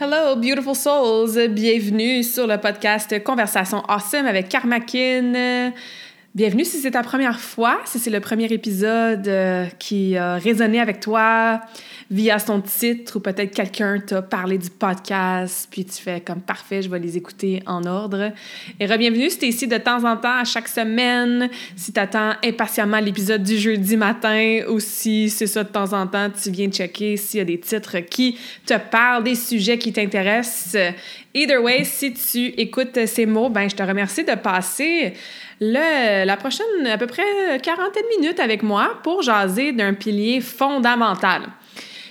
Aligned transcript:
Hello, 0.00 0.36
beautiful 0.36 0.76
souls. 0.76 1.48
Bienvenue 1.48 2.22
sur 2.22 2.46
le 2.46 2.56
podcast 2.56 3.20
Conversation 3.24 3.82
Awesome 3.88 4.26
avec 4.26 4.48
Karmakin. 4.48 5.72
Bienvenue 6.36 6.64
si 6.64 6.78
c'est 6.78 6.92
ta 6.92 7.02
première 7.02 7.40
fois, 7.40 7.80
si 7.84 7.98
c'est 7.98 8.10
le 8.10 8.20
premier 8.20 8.44
épisode 8.44 9.26
euh, 9.26 9.66
qui 9.80 10.16
a 10.16 10.36
résonné 10.36 10.78
avec 10.78 11.00
toi 11.00 11.62
via 12.10 12.38
son 12.38 12.60
titre 12.62 13.16
ou 13.16 13.20
peut-être 13.20 13.54
quelqu'un 13.54 14.00
t'a 14.00 14.22
parlé 14.22 14.56
du 14.56 14.70
podcast, 14.70 15.68
puis 15.70 15.84
tu 15.84 16.00
fais 16.00 16.20
comme 16.20 16.40
parfait, 16.40 16.80
je 16.80 16.88
vais 16.88 16.98
les 16.98 17.18
écouter 17.18 17.62
en 17.66 17.84
ordre. 17.84 18.32
Et 18.80 18.86
re-bienvenue 18.86 19.28
si 19.28 19.38
t'es 19.38 19.48
ici 19.48 19.66
de 19.66 19.76
temps 19.76 20.04
en 20.04 20.16
temps, 20.16 20.38
à 20.38 20.44
chaque 20.44 20.68
semaine, 20.68 21.50
si 21.76 21.92
t'attends 21.92 22.32
impatiemment 22.42 22.98
l'épisode 22.98 23.42
du 23.42 23.58
jeudi 23.58 23.96
matin 23.96 24.60
ou 24.70 24.80
si 24.80 25.28
c'est 25.28 25.46
ça 25.46 25.64
de 25.64 25.68
temps 25.68 25.92
en 25.92 26.06
temps, 26.06 26.30
tu 26.30 26.50
viens 26.50 26.70
checker 26.70 27.18
s'il 27.18 27.38
y 27.38 27.40
a 27.42 27.44
des 27.44 27.60
titres 27.60 27.98
qui 27.98 28.38
te 28.64 28.74
parlent, 28.78 29.24
des 29.24 29.34
sujets 29.34 29.76
qui 29.76 29.92
t'intéressent. 29.92 30.76
Either 31.34 31.58
way, 31.58 31.84
si 31.84 32.14
tu 32.14 32.46
écoutes 32.56 33.06
ces 33.06 33.26
mots, 33.26 33.50
ben 33.50 33.68
je 33.68 33.76
te 33.76 33.82
remercie 33.82 34.24
de 34.24 34.34
passer 34.34 35.12
le, 35.60 36.24
la 36.24 36.36
prochaine 36.36 36.86
à 36.86 36.96
peu 36.96 37.06
près 37.06 37.22
quarantaine 37.62 38.02
de 38.02 38.20
minutes 38.20 38.40
avec 38.40 38.62
moi 38.62 38.98
pour 39.02 39.20
jaser 39.20 39.72
d'un 39.72 39.92
pilier 39.92 40.40
fondamental. 40.40 41.42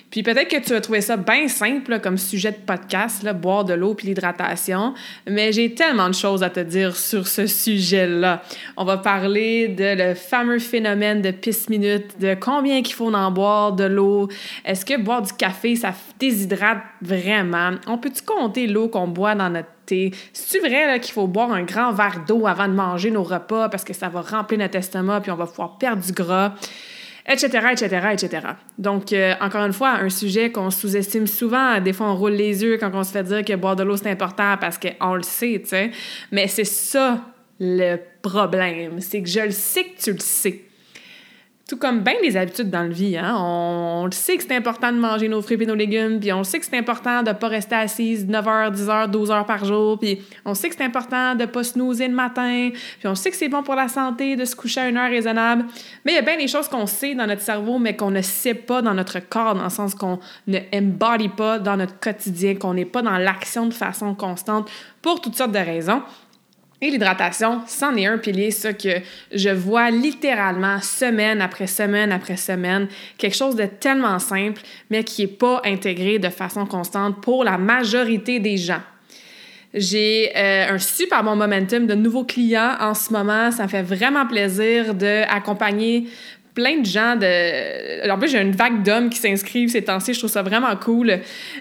Puis 0.10 0.24
peut-être 0.24 0.48
que 0.48 0.64
tu 0.64 0.72
vas 0.72 0.80
trouver 0.80 1.02
ça 1.02 1.18
bien 1.18 1.50
simple 1.50 2.00
comme 2.00 2.18
sujet 2.18 2.52
de 2.52 2.58
podcast, 2.58 3.28
boire 3.34 3.66
de 3.66 3.74
l'eau 3.74 3.94
puis 3.94 4.08
l'hydratation, 4.08 4.94
mais 5.30 5.52
j'ai 5.52 5.74
tellement 5.74 6.08
de 6.08 6.16
choses 6.16 6.44
à 6.44 6.50
te 6.50 6.62
dire 6.62 6.96
sur 6.96 7.28
ce 7.28 7.46
sujet-là. 7.46 8.42
On 8.78 8.86
va 8.86 8.98
parler 8.98 9.68
de 9.68 9.96
le 9.98 10.16
fameux 10.16 10.60
phénomène 10.60 11.22
de 11.22 11.32
pisse 11.32 11.68
minute, 11.68 12.20
de 12.22 12.36
combien 12.40 12.82
qu'il 12.82 12.96
faut 12.96 13.14
en 13.14 13.32
boire 13.32 13.74
de 13.74 13.84
l'eau. 13.84 14.30
Est-ce 14.64 14.86
que 14.86 14.98
boire 14.98 15.22
du 15.22 15.34
café, 15.34 15.76
ça 15.76 15.94
déshydrate 16.20 16.84
vraiment? 17.02 17.72
On 17.88 17.98
peut-tu 17.98 18.24
compter 18.24 18.68
l'eau 18.68 18.88
qu'on 18.88 19.10
boit 19.10 19.36
dans 19.36 19.50
notre 19.50 19.70
thé? 19.86 20.12
C'est-tu 20.32 20.66
vrai 20.66 21.02
qu'il 21.02 21.14
faut 21.14 21.28
boire 21.28 21.52
un 21.52 21.64
grand 21.64 21.92
verre 21.92 22.24
d'eau 22.26 22.48
avant 22.48 22.70
de 22.70 22.74
manger 22.74 23.12
nos 23.12 23.24
repas 23.24 23.68
parce 23.68 23.84
que 23.84 23.94
ça 23.94 24.08
va 24.08 24.22
remplir 24.22 24.60
notre 24.60 24.78
estomac 24.78 25.20
puis 25.20 25.32
on 25.32 25.36
va 25.36 25.48
pouvoir 25.48 25.78
perdre 25.78 26.02
du 26.02 26.14
gras? 26.14 26.54
Etc., 27.28 27.68
etc., 27.72 28.08
etc. 28.14 28.48
Donc, 28.78 29.12
euh, 29.12 29.34
encore 29.42 29.66
une 29.66 29.74
fois, 29.74 29.92
un 29.92 30.10
sujet 30.10 30.52
qu'on 30.52 30.70
sous-estime 30.70 31.28
souvent. 31.28 31.80
Des 31.82 31.94
fois, 31.94 32.08
on 32.08 32.16
roule 32.16 32.34
les 32.34 32.64
yeux 32.64 32.78
quand 32.78 32.92
on 32.94 33.04
se 33.04 33.12
fait 33.12 33.24
dire 33.24 33.44
que 33.44 33.54
boire 33.56 33.76
de 33.76 33.84
l'eau, 33.84 33.98
c'est 33.98 34.10
important 34.10 34.56
parce 34.60 34.78
qu'on 34.78 35.16
le 35.16 35.24
sait, 35.24 35.60
tu 35.62 35.70
sais. 35.70 35.92
Mais 36.32 36.48
c'est 36.48 36.64
ça 36.64 37.22
le 37.60 37.98
problème. 38.22 39.02
C'est 39.02 39.22
que 39.22 39.30
je 39.30 39.40
le 39.40 39.52
sais 39.52 39.84
que 39.84 40.02
tu 40.02 40.14
le 40.14 40.20
sais. 40.20 40.67
Tout 41.68 41.76
comme 41.76 42.00
bien 42.00 42.14
les 42.24 42.38
habitudes 42.38 42.70
dans 42.70 42.84
la 42.84 42.88
vie, 42.88 43.18
hein? 43.18 43.36
On, 43.38 44.06
le 44.06 44.14
sait 44.14 44.38
que 44.38 44.44
c'est 44.44 44.56
important 44.56 44.90
de 44.90 44.98
manger 44.98 45.28
nos 45.28 45.42
fruits 45.42 45.62
et 45.62 45.66
nos 45.66 45.76
légumes, 45.76 46.18
puis 46.18 46.32
on 46.32 46.38
le 46.38 46.44
sait 46.46 46.60
que 46.60 46.66
c'est 46.66 46.78
important 46.78 47.24
de 47.24 47.28
ne 47.28 47.34
pas 47.34 47.50
rester 47.50 47.76
assise 47.76 48.26
9 48.26 48.46
h, 48.46 48.72
10 48.72 48.88
h, 48.88 49.12
12 49.12 49.32
heures 49.32 49.46
par 49.46 49.66
jour, 49.66 50.00
puis 50.00 50.22
on 50.46 50.54
sait 50.54 50.70
que 50.70 50.76
c'est 50.78 50.86
important 50.86 51.36
de 51.36 51.42
ne 51.42 51.46
pas 51.46 51.66
snoozer 51.66 52.08
le 52.08 52.14
matin, 52.14 52.70
puis 52.72 53.08
on 53.10 53.16
sait 53.16 53.32
que 53.32 53.36
c'est 53.36 53.50
bon 53.50 53.64
pour 53.64 53.76
la 53.76 53.90
santé 53.90 54.38
de 54.38 54.46
se 54.46 54.56
coucher 54.56 54.80
à 54.80 54.88
une 54.88 54.96
heure 54.96 55.10
raisonnable. 55.10 55.66
Mais 56.06 56.14
il 56.14 56.16
y 56.16 56.20
a 56.20 56.22
bien 56.22 56.38
des 56.38 56.48
choses 56.48 56.70
qu'on 56.70 56.86
sait 56.86 57.16
dans 57.16 57.28
notre 57.28 57.42
cerveau, 57.42 57.80
mais 57.80 57.98
qu'on 57.98 58.12
ne 58.12 58.22
sait 58.22 58.54
pas 58.54 58.82
dans 58.82 58.94
notre 58.94 59.20
corps, 59.20 59.56
dans 59.56 59.66
le 59.66 59.70
sens 59.70 59.94
qu'on 59.94 60.20
ne 60.48 60.60
embody 60.74 61.28
pas 61.28 61.60
dans 61.60 61.76
notre 61.76 62.00
quotidien, 62.00 62.56
qu'on 62.56 62.76
n'est 62.76 62.86
pas 62.86 63.02
dans 63.02 63.18
l'action 63.18 63.66
de 63.66 63.74
façon 63.74 64.16
constante 64.16 64.72
pour 65.02 65.20
toutes 65.20 65.36
sortes 65.36 65.52
de 65.52 65.60
raisons. 65.60 66.02
Et 66.80 66.92
l'hydratation, 66.92 67.62
c'en 67.66 67.96
est 67.96 68.06
un 68.06 68.20
pilier, 68.20 68.52
ça 68.52 68.72
que 68.72 69.02
je 69.34 69.50
vois 69.50 69.90
littéralement 69.90 70.80
semaine 70.80 71.42
après 71.42 71.66
semaine 71.66 72.12
après 72.12 72.38
semaine, 72.38 72.88
quelque 73.18 73.36
chose 73.36 73.56
de 73.56 73.66
tellement 73.66 74.20
simple, 74.20 74.62
mais 74.92 75.04
qui 75.04 75.24
n'est 75.24 75.28
pas 75.28 75.62
intégré 75.66 76.20
de 76.20 76.30
façon 76.30 76.68
constante 76.68 77.20
pour 77.22 77.44
la 77.44 77.58
majorité 77.58 78.40
des 78.40 78.58
gens. 78.58 78.82
J'ai 79.74 80.32
euh, 80.36 80.74
un 80.74 80.78
super 80.80 81.24
bon 81.24 81.36
momentum 81.36 81.88
de 81.88 81.94
nouveaux 81.94 82.24
clients 82.24 82.76
en 82.80 82.94
ce 82.94 83.12
moment. 83.12 83.52
Ça 83.52 83.64
me 83.64 83.68
fait 83.68 83.82
vraiment 83.82 84.26
plaisir 84.26 84.94
d'accompagner 84.94 86.08
plein 86.58 86.80
de 86.80 86.86
gens 86.88 87.16
de. 87.16 88.10
En 88.10 88.18
plus, 88.18 88.30
j'ai 88.30 88.42
une 88.42 88.52
vague 88.52 88.82
d'hommes 88.82 89.12
qui 89.12 89.20
s'inscrivent 89.20 89.70
ces 89.70 89.84
temps-ci. 89.84 90.16
Je 90.16 90.20
trouve 90.20 90.32
ça 90.32 90.42
vraiment 90.42 90.76
cool. 90.76 91.12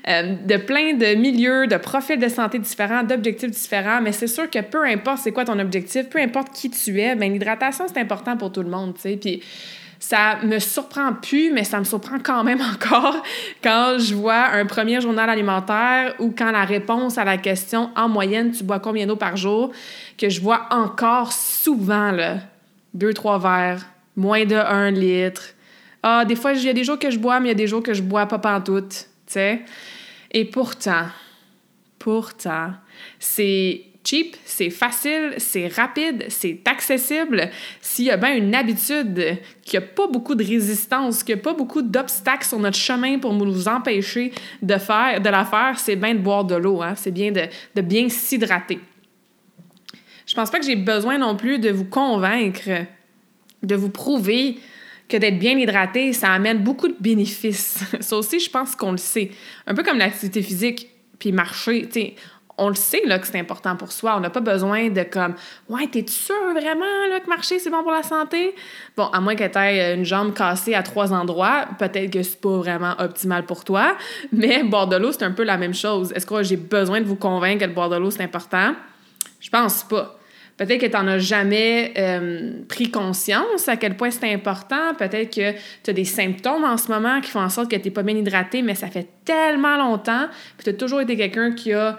Euh, 0.09 0.35
de 0.43 0.57
plein 0.57 0.95
de 0.95 1.15
milieux, 1.15 1.67
de 1.67 1.77
profils 1.77 2.19
de 2.19 2.29
santé 2.29 2.59
différents, 2.59 3.03
d'objectifs 3.03 3.51
différents. 3.51 4.01
Mais 4.01 4.13
c'est 4.13 4.27
sûr 4.27 4.49
que 4.49 4.61
peu 4.63 4.85
importe 4.85 5.19
c'est 5.19 5.33
quoi 5.33 5.45
ton 5.45 5.59
objectif, 5.59 6.09
peu 6.09 6.19
importe 6.19 6.51
qui 6.55 6.71
tu 6.71 6.99
es, 6.99 7.15
ben 7.15 7.31
l'hydratation, 7.31 7.85
c'est 7.93 8.01
important 8.01 8.39
pour 8.39 8.51
tout 8.51 8.63
le 8.63 8.71
monde, 8.71 8.95
tu 8.95 9.03
sais. 9.03 9.19
Puis 9.19 9.43
ça 9.99 10.39
me 10.43 10.59
surprend 10.59 11.13
plus, 11.13 11.53
mais 11.53 11.65
ça 11.65 11.79
me 11.79 11.85
surprend 11.85 12.19
quand 12.19 12.43
même 12.43 12.63
encore 12.75 13.23
quand 13.63 13.99
je 13.99 14.15
vois 14.15 14.47
un 14.53 14.65
premier 14.65 15.03
journal 15.03 15.29
alimentaire 15.29 16.15
ou 16.21 16.33
quand 16.37 16.53
la 16.53 16.65
réponse 16.65 17.19
à 17.19 17.25
la 17.27 17.37
question 17.37 17.91
en 17.97 18.09
moyenne, 18.09 18.51
tu 18.51 18.65
bois 18.65 18.81
combien 18.81 19.07
d'eau 19.07 19.17
par 19.17 19.37
jour, 19.37 19.73
que 20.17 20.31
je 20.31 20.41
vois 20.41 20.67
encore 20.71 21.35
souvent, 21.35 22.13
là, 22.13 22.37
deux, 22.95 23.13
trois 23.13 23.39
verres 23.39 23.85
moins 24.17 24.45
de 24.45 24.57
1 24.57 24.91
litre. 24.93 25.55
Ah, 26.03 26.25
des 26.25 26.37
fois, 26.37 26.53
il 26.53 26.63
y 26.63 26.69
a 26.69 26.73
des 26.73 26.85
jours 26.85 26.99
que 26.99 27.11
je 27.11 27.19
bois, 27.19 27.41
mais 27.41 27.49
il 27.49 27.53
y 27.53 27.55
a 27.55 27.55
des 27.55 27.67
jours 27.67 27.83
que 27.83 27.95
je 27.95 28.03
bois 28.03 28.27
pas 28.27 28.39
pantoute, 28.39 29.09
tu 29.27 29.33
sais. 29.33 29.63
Et 30.31 30.45
pourtant, 30.45 31.07
pourtant, 31.99 32.73
c'est 33.19 33.83
cheap, 34.05 34.37
c'est 34.45 34.71
facile, 34.71 35.35
c'est 35.39 35.67
rapide, 35.67 36.27
c'est 36.29 36.61
accessible. 36.67 37.51
S'il 37.81 38.05
y 38.05 38.11
a 38.11 38.17
bien 38.17 38.35
une 38.37 38.55
habitude, 38.55 39.39
qu'il 39.63 39.81
n'y 39.81 39.85
a 39.85 39.89
pas 39.89 40.07
beaucoup 40.07 40.35
de 40.35 40.45
résistance, 40.45 41.25
qu'il 41.25 41.35
n'y 41.35 41.41
a 41.41 41.45
pas 41.45 41.55
beaucoup 41.55 41.83
d'obstacles 41.83 42.47
sur 42.47 42.59
notre 42.59 42.77
chemin 42.77 43.19
pour 43.19 43.35
nous 43.35 43.67
empêcher 43.69 44.33
de, 44.63 44.77
faire, 44.77 45.21
de 45.21 45.29
la 45.29 45.45
faire, 45.45 45.79
c'est 45.79 45.97
bien 45.97 46.15
de 46.15 46.21
boire 46.21 46.45
de 46.45 46.55
l'eau, 46.55 46.83
hein? 46.83 46.95
c'est 46.95 47.11
bien 47.11 47.33
de, 47.33 47.43
de 47.75 47.81
bien 47.81 48.09
s'hydrater. 48.09 48.79
Je 50.25 50.35
pense 50.35 50.51
pas 50.51 50.59
que 50.59 50.67
j'ai 50.67 50.77
besoin 50.77 51.19
non 51.19 51.37
plus 51.37 51.59
de 51.59 51.71
vous 51.71 51.85
convaincre 51.85 52.87
de 53.67 53.75
vous 53.75 53.91
prouver 53.91 54.59
que 55.09 55.17
d'être 55.17 55.39
bien 55.39 55.57
hydraté, 55.57 56.13
ça 56.13 56.33
amène 56.33 56.59
beaucoup 56.59 56.89
de 56.89 56.97
bénéfices. 56.99 57.85
ça 58.01 58.17
aussi, 58.17 58.41
je 58.41 58.51
pense 58.51 58.75
qu'on 58.75 58.93
le 58.93 58.99
sait. 58.99 59.31
Un 59.67 59.75
peu 59.75 59.83
comme 59.83 59.99
l'activité 59.99 60.43
physique, 60.43 60.91
puis 61.19 61.33
marcher, 61.33 61.83
tu 61.87 61.93
sais, 61.93 62.15
on 62.59 62.69
le 62.69 62.75
sait 62.75 63.03
là, 63.05 63.19
que 63.19 63.27
c'est 63.27 63.39
important 63.39 63.77
pour 63.77 63.93
soi. 63.93 64.15
On 64.17 64.21
n'a 64.21 64.31
pas 64.31 64.41
besoin 64.41 64.89
de 64.89 65.03
comme 65.03 65.35
Ouais, 65.69 65.87
t'es 65.87 66.05
sûr 66.07 66.35
vraiment 66.53 66.87
que 67.23 67.29
marcher, 67.29 67.59
c'est 67.59 67.71
bon 67.71 67.83
pour 67.83 67.93
la 67.93 68.03
santé? 68.03 68.55
Bon, 68.97 69.07
à 69.07 69.21
moins 69.21 69.35
que 69.35 69.45
tu 69.45 69.59
aies 69.59 69.95
une 69.95 70.05
jambe 70.05 70.33
cassée 70.33 70.75
à 70.75 70.83
trois 70.83 71.13
endroits, 71.13 71.67
peut-être 71.79 72.11
que 72.11 72.23
c'est 72.23 72.41
pas 72.41 72.57
vraiment 72.57 72.95
optimal 72.99 73.45
pour 73.45 73.65
toi. 73.65 73.97
Mais 74.33 74.65
boire 74.65 74.87
de 74.87 74.97
l'eau, 74.97 75.13
c'est 75.13 75.25
un 75.25 75.33
peu 75.33 75.45
la 75.45 75.59
même 75.59 75.75
chose. 75.75 76.13
Est-ce 76.13 76.27
que 76.27 76.43
j'ai 76.43 76.57
besoin 76.57 77.01
de 77.01 77.07
vous 77.07 77.17
convaincre 77.17 77.61
que 77.61 77.69
le 77.69 77.75
boire 77.75 77.91
de 77.91 77.97
l'eau, 77.97 78.11
c'est 78.11 78.23
important? 78.23 78.75
Je 79.41 79.51
pense 79.51 79.85
pas. 79.85 80.19
Peut-être 80.57 80.81
que 80.81 80.87
tu 80.87 80.93
n'en 80.93 81.07
as 81.07 81.19
jamais 81.19 81.93
euh, 81.99 82.63
pris 82.69 82.91
conscience 82.91 83.69
à 83.69 83.77
quel 83.77 83.97
point 83.97 84.11
c'est 84.11 84.33
important. 84.33 84.95
Peut-être 84.99 85.35
que 85.35 85.53
tu 85.83 85.91
as 85.91 85.93
des 85.93 86.05
symptômes 86.05 86.65
en 86.65 86.79
ce 86.79 86.91
moment 86.91 87.21
qui 87.21 87.31
font 87.31 87.41
en 87.41 87.51
sorte 87.51 87.71
que 87.71 87.77
tu 87.77 87.85
n'es 87.85 87.91
pas 87.91 88.03
bien 88.03 88.17
hydraté, 88.17 88.63
mais 88.63 88.75
ça 88.75 88.89
fait 88.89 89.09
tellement 89.25 89.77
longtemps. 89.77 90.27
Puis 90.57 90.65
tu 90.65 90.71
as 90.71 90.73
toujours 90.73 91.03
été 91.03 91.17
quelqu'un 91.17 91.53
qui 91.53 91.75
a 91.75 91.99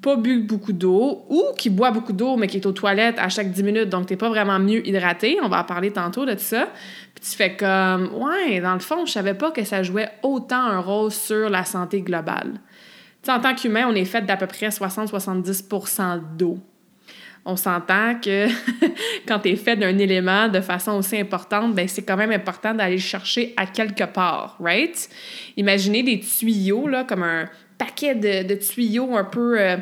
pas 0.00 0.16
bu 0.16 0.40
beaucoup 0.40 0.72
d'eau 0.72 1.24
ou 1.28 1.42
qui 1.56 1.70
boit 1.70 1.90
beaucoup 1.90 2.12
d'eau, 2.12 2.36
mais 2.36 2.46
qui 2.46 2.58
est 2.58 2.66
aux 2.66 2.72
toilettes 2.72 3.18
à 3.18 3.28
chaque 3.28 3.50
10 3.50 3.62
minutes, 3.62 3.88
donc 3.88 4.06
tu 4.06 4.16
pas 4.16 4.28
vraiment 4.28 4.58
mieux 4.58 4.86
hydraté. 4.86 5.38
On 5.42 5.48
va 5.48 5.60
en 5.60 5.64
parler 5.64 5.90
tantôt 5.90 6.24
de 6.24 6.36
ça. 6.38 6.68
Puis 7.14 7.30
tu 7.30 7.36
fais 7.36 7.56
comme, 7.56 8.10
ouais, 8.14 8.60
dans 8.60 8.74
le 8.74 8.80
fond, 8.80 9.04
je 9.04 9.12
savais 9.12 9.34
pas 9.34 9.50
que 9.50 9.64
ça 9.64 9.82
jouait 9.82 10.08
autant 10.22 10.62
un 10.62 10.78
rôle 10.80 11.10
sur 11.10 11.50
la 11.50 11.64
santé 11.64 12.00
globale. 12.00 12.54
Tu 13.22 13.30
en 13.30 13.40
tant 13.40 13.54
qu'humain, 13.54 13.86
on 13.88 13.94
est 13.94 14.04
fait 14.04 14.24
d'à 14.24 14.36
peu 14.36 14.46
près 14.46 14.68
60-70% 14.68 16.20
d'eau. 16.36 16.58
On 17.44 17.56
s'entend 17.56 18.14
que 18.20 18.46
quand 19.28 19.40
tu 19.40 19.50
es 19.50 19.56
fait 19.56 19.76
d'un 19.76 19.96
élément 19.98 20.48
de 20.48 20.60
façon 20.60 20.92
aussi 20.92 21.18
importante, 21.18 21.74
ben 21.74 21.88
c'est 21.88 22.02
quand 22.02 22.16
même 22.16 22.32
important 22.32 22.74
d'aller 22.74 22.96
le 22.96 23.00
chercher 23.00 23.54
à 23.56 23.66
quelque 23.66 24.04
part, 24.04 24.56
right? 24.60 25.08
Imaginez 25.56 26.02
des 26.02 26.20
tuyaux, 26.20 26.86
là, 26.86 27.04
comme 27.04 27.22
un 27.22 27.48
paquet 27.78 28.14
de, 28.14 28.54
tuyaux 28.54 29.16
un 29.16 29.24
peu 29.24 29.60
euh, 29.60 29.76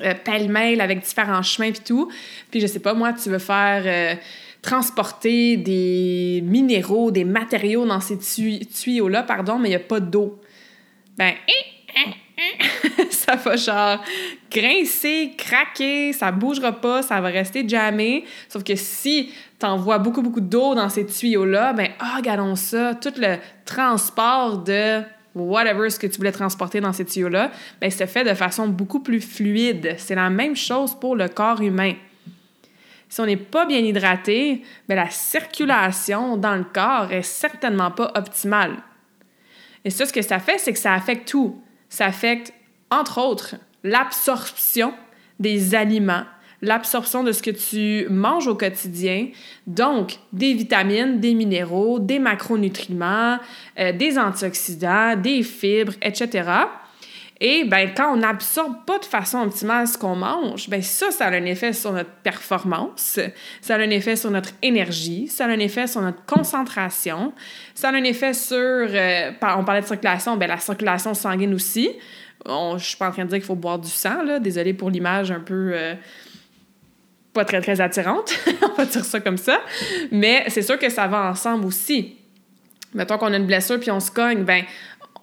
euh, 0.00 0.14
pêle-mêle 0.24 0.80
avec 0.80 1.00
différents 1.00 1.42
chemins 1.42 1.68
et 1.68 1.72
tout. 1.72 2.10
Puis 2.50 2.60
je 2.60 2.66
sais 2.66 2.80
pas, 2.80 2.94
moi, 2.94 3.12
tu 3.12 3.30
veux 3.30 3.38
faire... 3.38 3.82
Euh, 3.84 4.14
transporter 4.66 5.56
des 5.56 6.42
minéraux, 6.44 7.12
des 7.12 7.24
matériaux 7.24 7.86
dans 7.86 8.00
ces 8.00 8.18
tuyaux-là, 8.18 9.22
pardon, 9.22 9.60
mais 9.60 9.68
il 9.68 9.72
n'y 9.72 9.76
a 9.76 9.80
pas 9.80 10.00
d'eau. 10.00 10.40
Ben, 11.16 11.34
ça 13.26 13.36
va 13.36 13.56
genre 13.56 14.04
grincer, 14.50 15.32
craquer, 15.36 16.12
ça 16.12 16.30
bougera 16.32 16.72
pas, 16.72 17.02
ça 17.02 17.20
va 17.20 17.28
rester 17.28 17.68
jamais. 17.68 18.24
Sauf 18.48 18.62
que 18.62 18.76
si 18.76 19.32
tu 19.58 19.66
envoies 19.66 19.98
beaucoup, 19.98 20.22
beaucoup 20.22 20.40
d'eau 20.40 20.74
dans 20.74 20.88
ces 20.88 21.06
tuyaux-là, 21.06 21.72
ben, 21.72 21.88
ah, 21.98 22.14
regardons 22.16 22.56
ça, 22.56 22.94
tout 22.94 23.12
le 23.16 23.36
transport 23.64 24.58
de 24.58 25.02
whatever 25.34 25.90
ce 25.90 25.98
que 25.98 26.06
tu 26.06 26.16
voulais 26.16 26.32
transporter 26.32 26.80
dans 26.80 26.92
ces 26.92 27.04
tuyaux-là, 27.04 27.50
ben, 27.80 27.90
se 27.90 28.06
fait 28.06 28.24
de 28.24 28.34
façon 28.34 28.68
beaucoup 28.68 29.00
plus 29.00 29.20
fluide. 29.20 29.94
C'est 29.98 30.14
la 30.14 30.30
même 30.30 30.56
chose 30.56 30.94
pour 30.98 31.16
le 31.16 31.28
corps 31.28 31.60
humain. 31.60 31.94
Si 33.08 33.20
on 33.20 33.26
n'est 33.26 33.36
pas 33.36 33.66
bien 33.66 33.78
hydraté, 33.78 34.62
ben, 34.88 34.96
la 34.96 35.10
circulation 35.10 36.36
dans 36.36 36.56
le 36.56 36.64
corps 36.64 37.12
est 37.12 37.22
certainement 37.22 37.90
pas 37.90 38.12
optimale. 38.14 38.76
Et 39.84 39.90
ça, 39.90 40.06
ce 40.06 40.12
que 40.12 40.22
ça 40.22 40.38
fait, 40.38 40.58
c'est 40.58 40.72
que 40.72 40.78
ça 40.78 40.94
affecte 40.94 41.28
tout. 41.28 41.62
Ça 41.88 42.06
affecte, 42.06 42.52
entre 42.90 43.20
autres, 43.20 43.56
l'absorption 43.82 44.92
des 45.38 45.74
aliments, 45.74 46.24
l'absorption 46.62 47.22
de 47.22 47.32
ce 47.32 47.42
que 47.42 47.50
tu 47.50 48.08
manges 48.10 48.46
au 48.46 48.54
quotidien, 48.54 49.28
donc 49.66 50.18
des 50.32 50.54
vitamines, 50.54 51.20
des 51.20 51.34
minéraux, 51.34 51.98
des 51.98 52.18
macronutriments, 52.18 53.38
euh, 53.78 53.92
des 53.92 54.18
antioxydants, 54.18 55.16
des 55.16 55.42
fibres, 55.42 55.94
etc. 56.02 56.66
Et 57.38 57.64
ben, 57.64 57.90
quand 57.94 58.14
on 58.14 58.16
n'absorbe 58.16 58.86
pas 58.86 58.98
de 58.98 59.04
façon 59.04 59.40
optimale 59.40 59.86
ce 59.86 59.98
qu'on 59.98 60.16
mange, 60.16 60.70
ben 60.70 60.80
ça, 60.80 61.10
ça 61.10 61.26
a 61.26 61.32
un 61.32 61.44
effet 61.44 61.74
sur 61.74 61.92
notre 61.92 62.10
performance, 62.22 63.20
ça 63.60 63.74
a 63.74 63.78
un 63.78 63.90
effet 63.90 64.16
sur 64.16 64.30
notre 64.30 64.50
énergie, 64.62 65.28
ça 65.28 65.44
a 65.44 65.48
un 65.48 65.58
effet 65.58 65.86
sur 65.86 66.00
notre 66.00 66.24
concentration, 66.24 67.34
ça 67.74 67.90
a 67.90 67.92
un 67.92 68.04
effet 68.04 68.32
sur, 68.32 68.56
euh, 68.56 69.32
on 69.42 69.64
parlait 69.64 69.82
de 69.82 69.86
circulation, 69.86 70.38
ben 70.38 70.48
la 70.48 70.56
circulation 70.56 71.12
sanguine 71.12 71.52
aussi. 71.52 71.90
Je 72.46 72.84
suis 72.84 72.96
pas 72.96 73.08
en 73.08 73.12
train 73.12 73.24
de 73.24 73.30
dire 73.30 73.38
qu'il 73.38 73.46
faut 73.46 73.54
boire 73.54 73.78
du 73.78 73.88
sang, 73.88 74.22
là. 74.22 74.38
Désolée 74.38 74.72
pour 74.72 74.90
l'image 74.90 75.30
un 75.30 75.40
peu 75.40 75.72
euh, 75.74 75.94
pas 77.32 77.44
très, 77.44 77.60
très 77.60 77.80
attirante. 77.80 78.38
on 78.62 78.74
va 78.74 78.84
dire 78.84 79.04
ça 79.04 79.20
comme 79.20 79.36
ça. 79.36 79.60
Mais 80.10 80.44
c'est 80.48 80.62
sûr 80.62 80.78
que 80.78 80.88
ça 80.88 81.06
va 81.06 81.30
ensemble 81.30 81.66
aussi. 81.66 82.16
Mettons 82.94 83.18
qu'on 83.18 83.32
a 83.32 83.36
une 83.36 83.46
blessure 83.46 83.78
puis 83.78 83.90
on 83.90 84.00
se 84.00 84.10
cogne, 84.10 84.44
ben 84.44 84.64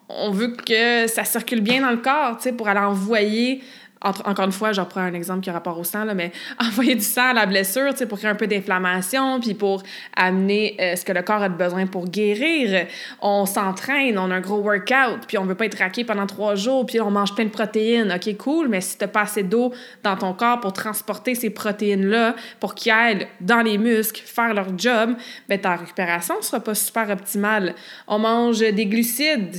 on 0.09 0.31
veut 0.31 0.55
que 0.55 1.07
ça 1.07 1.23
circule 1.23 1.61
bien 1.61 1.81
dans 1.81 1.89
le 1.89 1.97
corps, 1.97 2.37
tu 2.37 2.43
sais, 2.43 2.53
pour 2.53 2.67
aller 2.67 2.79
envoyer 2.79 3.63
encore 4.03 4.45
une 4.45 4.51
fois, 4.51 4.71
je 4.71 4.81
reprends 4.81 5.01
un 5.01 5.13
exemple 5.13 5.41
qui 5.41 5.49
a 5.49 5.53
rapport 5.53 5.77
au 5.79 5.83
sang, 5.83 6.05
mais 6.15 6.31
envoyer 6.59 6.95
du 6.95 7.01
sang 7.01 7.29
à 7.29 7.33
la 7.33 7.45
blessure, 7.45 7.93
pour 8.07 8.17
créer 8.17 8.29
un 8.29 8.35
peu 8.35 8.47
d'inflammation, 8.47 9.39
puis 9.39 9.53
pour 9.53 9.83
amener 10.15 10.75
euh, 10.79 10.95
ce 10.95 11.05
que 11.05 11.11
le 11.11 11.21
corps 11.21 11.41
a 11.41 11.49
besoin 11.49 11.87
pour 11.87 12.07
guérir. 12.07 12.87
On 13.21 13.45
s'entraîne, 13.45 14.17
on 14.17 14.29
a 14.31 14.35
un 14.35 14.41
gros 14.41 14.59
workout, 14.59 15.25
puis 15.27 15.37
on 15.37 15.45
veut 15.45 15.55
pas 15.55 15.65
être 15.65 15.79
raqué 15.79 16.03
pendant 16.03 16.27
trois 16.27 16.55
jours, 16.55 16.85
puis 16.85 16.99
on 16.99 17.11
mange 17.11 17.33
plein 17.35 17.45
de 17.45 17.49
protéines. 17.49 18.11
OK, 18.11 18.37
cool, 18.37 18.67
mais 18.67 18.81
si 18.81 18.97
tu 18.97 19.07
pas 19.07 19.21
assez 19.21 19.43
d'eau 19.43 19.73
dans 20.03 20.15
ton 20.15 20.33
corps 20.33 20.59
pour 20.59 20.73
transporter 20.73 21.35
ces 21.35 21.49
protéines-là, 21.49 22.35
pour 22.59 22.75
qu'ils 22.75 22.91
aillent 22.91 23.27
dans 23.41 23.61
les 23.61 23.77
muscles, 23.77 24.21
faire 24.25 24.53
leur 24.53 24.77
job, 24.77 25.15
ben 25.47 25.59
ta 25.59 25.75
récupération 25.75 26.41
sera 26.41 26.59
pas 26.59 26.75
super 26.75 27.09
optimale. 27.09 27.75
On 28.07 28.19
mange 28.19 28.59
des 28.59 28.85
glucides, 28.85 29.57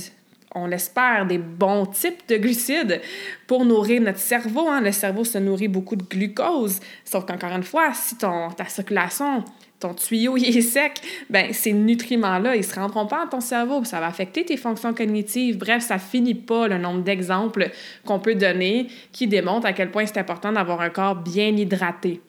on 0.53 0.67
l'espère, 0.67 1.25
des 1.25 1.37
bons 1.37 1.85
types 1.85 2.27
de 2.29 2.37
glucides 2.37 3.01
pour 3.47 3.65
nourrir 3.65 4.01
notre 4.01 4.19
cerveau. 4.19 4.69
Hein. 4.69 4.81
Le 4.81 4.91
cerveau 4.91 5.23
se 5.23 5.37
nourrit 5.37 5.67
beaucoup 5.67 5.95
de 5.95 6.03
glucose. 6.03 6.79
Sauf 7.03 7.25
qu'encore 7.25 7.51
une 7.51 7.63
fois, 7.63 7.93
si 7.93 8.17
ton, 8.17 8.49
ta 8.51 8.65
circulation, 8.65 9.43
ton 9.79 9.93
tuyau 9.93 10.37
est 10.37 10.61
sec, 10.61 11.01
ben 11.29 11.51
ces 11.51 11.73
nutriments-là, 11.73 12.55
ils 12.55 12.63
se 12.63 12.75
rendront 12.75 13.05
pas 13.05 13.25
dans 13.25 13.31
ton 13.31 13.41
cerveau. 13.41 13.83
Ça 13.83 13.99
va 13.99 14.07
affecter 14.07 14.45
tes 14.45 14.57
fonctions 14.57 14.93
cognitives. 14.93 15.57
Bref, 15.57 15.83
ça 15.83 15.99
finit 15.99 16.35
pas 16.35 16.67
le 16.67 16.77
nombre 16.77 17.03
d'exemples 17.03 17.69
qu'on 18.05 18.19
peut 18.19 18.35
donner 18.35 18.87
qui 19.11 19.27
démontrent 19.27 19.67
à 19.67 19.73
quel 19.73 19.91
point 19.91 20.05
c'est 20.05 20.19
important 20.19 20.51
d'avoir 20.51 20.81
un 20.81 20.89
corps 20.89 21.15
bien 21.15 21.47
hydraté. 21.47 22.21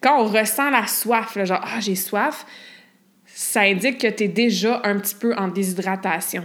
Quand 0.00 0.22
on 0.22 0.24
ressent 0.24 0.70
la 0.70 0.86
soif, 0.86 1.36
genre 1.44 1.60
«Ah, 1.62 1.80
j'ai 1.80 1.94
soif», 1.94 2.46
ça 3.26 3.60
indique 3.60 3.98
que 3.98 4.06
tu 4.06 4.24
es 4.24 4.28
déjà 4.28 4.80
un 4.84 4.98
petit 4.98 5.14
peu 5.14 5.34
en 5.34 5.48
déshydratation. 5.48 6.44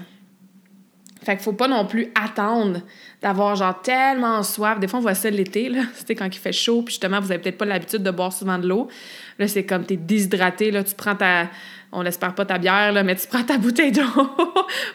Fait 1.25 1.35
qu'il 1.35 1.43
faut 1.43 1.53
pas 1.53 1.67
non 1.67 1.85
plus 1.85 2.07
attendre 2.13 2.81
d'avoir 3.19 3.55
genre 3.55 3.81
tellement 3.81 4.43
soif. 4.43 4.79
Des 4.79 4.87
fois, 4.87 4.99
on 4.99 5.01
voit 5.01 5.15
ça 5.15 5.29
l'été, 5.31 5.69
là. 5.69 5.81
C'était 5.95 6.13
quand 6.13 6.27
il 6.27 6.37
fait 6.37 6.51
chaud, 6.51 6.83
puis 6.83 6.91
justement, 6.93 7.19
vous 7.19 7.31
avez 7.31 7.41
peut-être 7.41 7.57
pas 7.57 7.65
l'habitude 7.65 8.03
de 8.03 8.11
boire 8.11 8.31
souvent 8.31 8.59
de 8.59 8.67
l'eau. 8.67 8.87
Là, 9.39 9.47
c'est 9.47 9.65
comme 9.65 9.85
t'es 9.85 9.95
déshydraté, 9.95 10.69
là. 10.69 10.83
Tu 10.83 10.93
prends 10.93 11.15
ta. 11.15 11.49
On 11.91 12.03
l'espère 12.03 12.35
pas 12.35 12.45
ta 12.45 12.59
bière, 12.59 12.91
là, 12.91 13.01
mais 13.03 13.15
tu 13.15 13.27
prends 13.27 13.41
ta 13.41 13.57
bouteille 13.59 13.91
d'eau 13.91 14.03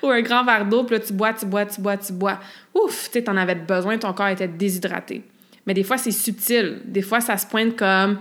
ou 0.03 0.09
un 0.09 0.21
grand 0.23 0.45
verre 0.45 0.67
d'eau, 0.67 0.85
puis 0.85 0.97
là, 0.97 1.01
tu 1.01 1.13
bois, 1.13 1.33
tu 1.33 1.47
bois, 1.47 1.67
tu 1.67 1.81
bois, 1.81 1.97
tu 1.97 2.13
bois. 2.13 2.39
Ouf, 2.75 3.11
tu 3.11 3.25
t'en 3.25 3.37
avais 3.37 3.57
besoin, 3.57 3.99
ton 3.99 4.13
corps 4.13 4.29
était 4.29 4.49
déshydraté. 4.49 5.25
Mais 5.67 5.75
des 5.75 5.83
fois, 5.83 5.99
c'est 5.99 6.13
subtil. 6.13 6.81
Des 6.85 7.03
fois, 7.03 7.21
ça 7.21 7.37
se 7.37 7.47
pointe 7.47 7.77
comme 7.77 8.19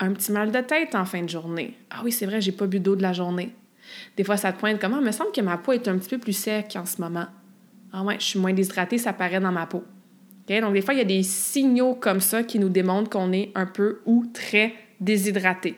un 0.00 0.12
petit 0.12 0.32
mal 0.32 0.50
de 0.50 0.60
tête 0.60 0.94
en 0.96 1.04
fin 1.04 1.22
de 1.22 1.28
journée. 1.28 1.74
Ah 1.90 2.00
oui, 2.02 2.10
c'est 2.10 2.26
vrai, 2.26 2.40
j'ai 2.40 2.52
pas 2.52 2.66
bu 2.66 2.80
d'eau 2.80 2.96
de 2.96 3.02
la 3.02 3.12
journée. 3.12 3.52
Des 4.16 4.24
fois, 4.24 4.36
ça 4.36 4.52
te 4.52 4.58
pointe 4.58 4.80
comment? 4.80 4.98
Il 4.98 5.04
me 5.06 5.12
semble 5.12 5.32
que 5.32 5.40
ma 5.40 5.58
peau 5.58 5.72
est 5.72 5.86
un 5.88 5.96
petit 5.98 6.10
peu 6.10 6.18
plus 6.18 6.32
sec 6.32 6.76
en 6.76 6.86
ce 6.86 7.00
moment. 7.00 7.26
Ah 7.92 8.02
ouais, 8.02 8.16
je 8.18 8.24
suis 8.24 8.38
moins 8.38 8.52
déshydratée, 8.52 8.98
ça 8.98 9.12
paraît 9.12 9.40
dans 9.40 9.52
ma 9.52 9.66
peau. 9.66 9.84
Donc, 10.48 10.74
des 10.74 10.82
fois, 10.82 10.94
il 10.94 10.98
y 10.98 11.00
a 11.00 11.04
des 11.04 11.22
signaux 11.22 11.94
comme 11.94 12.20
ça 12.20 12.42
qui 12.42 12.58
nous 12.58 12.68
démontrent 12.68 13.10
qu'on 13.10 13.32
est 13.32 13.50
un 13.54 13.66
peu 13.66 14.00
ou 14.06 14.24
très 14.32 14.74
déshydraté. 15.00 15.76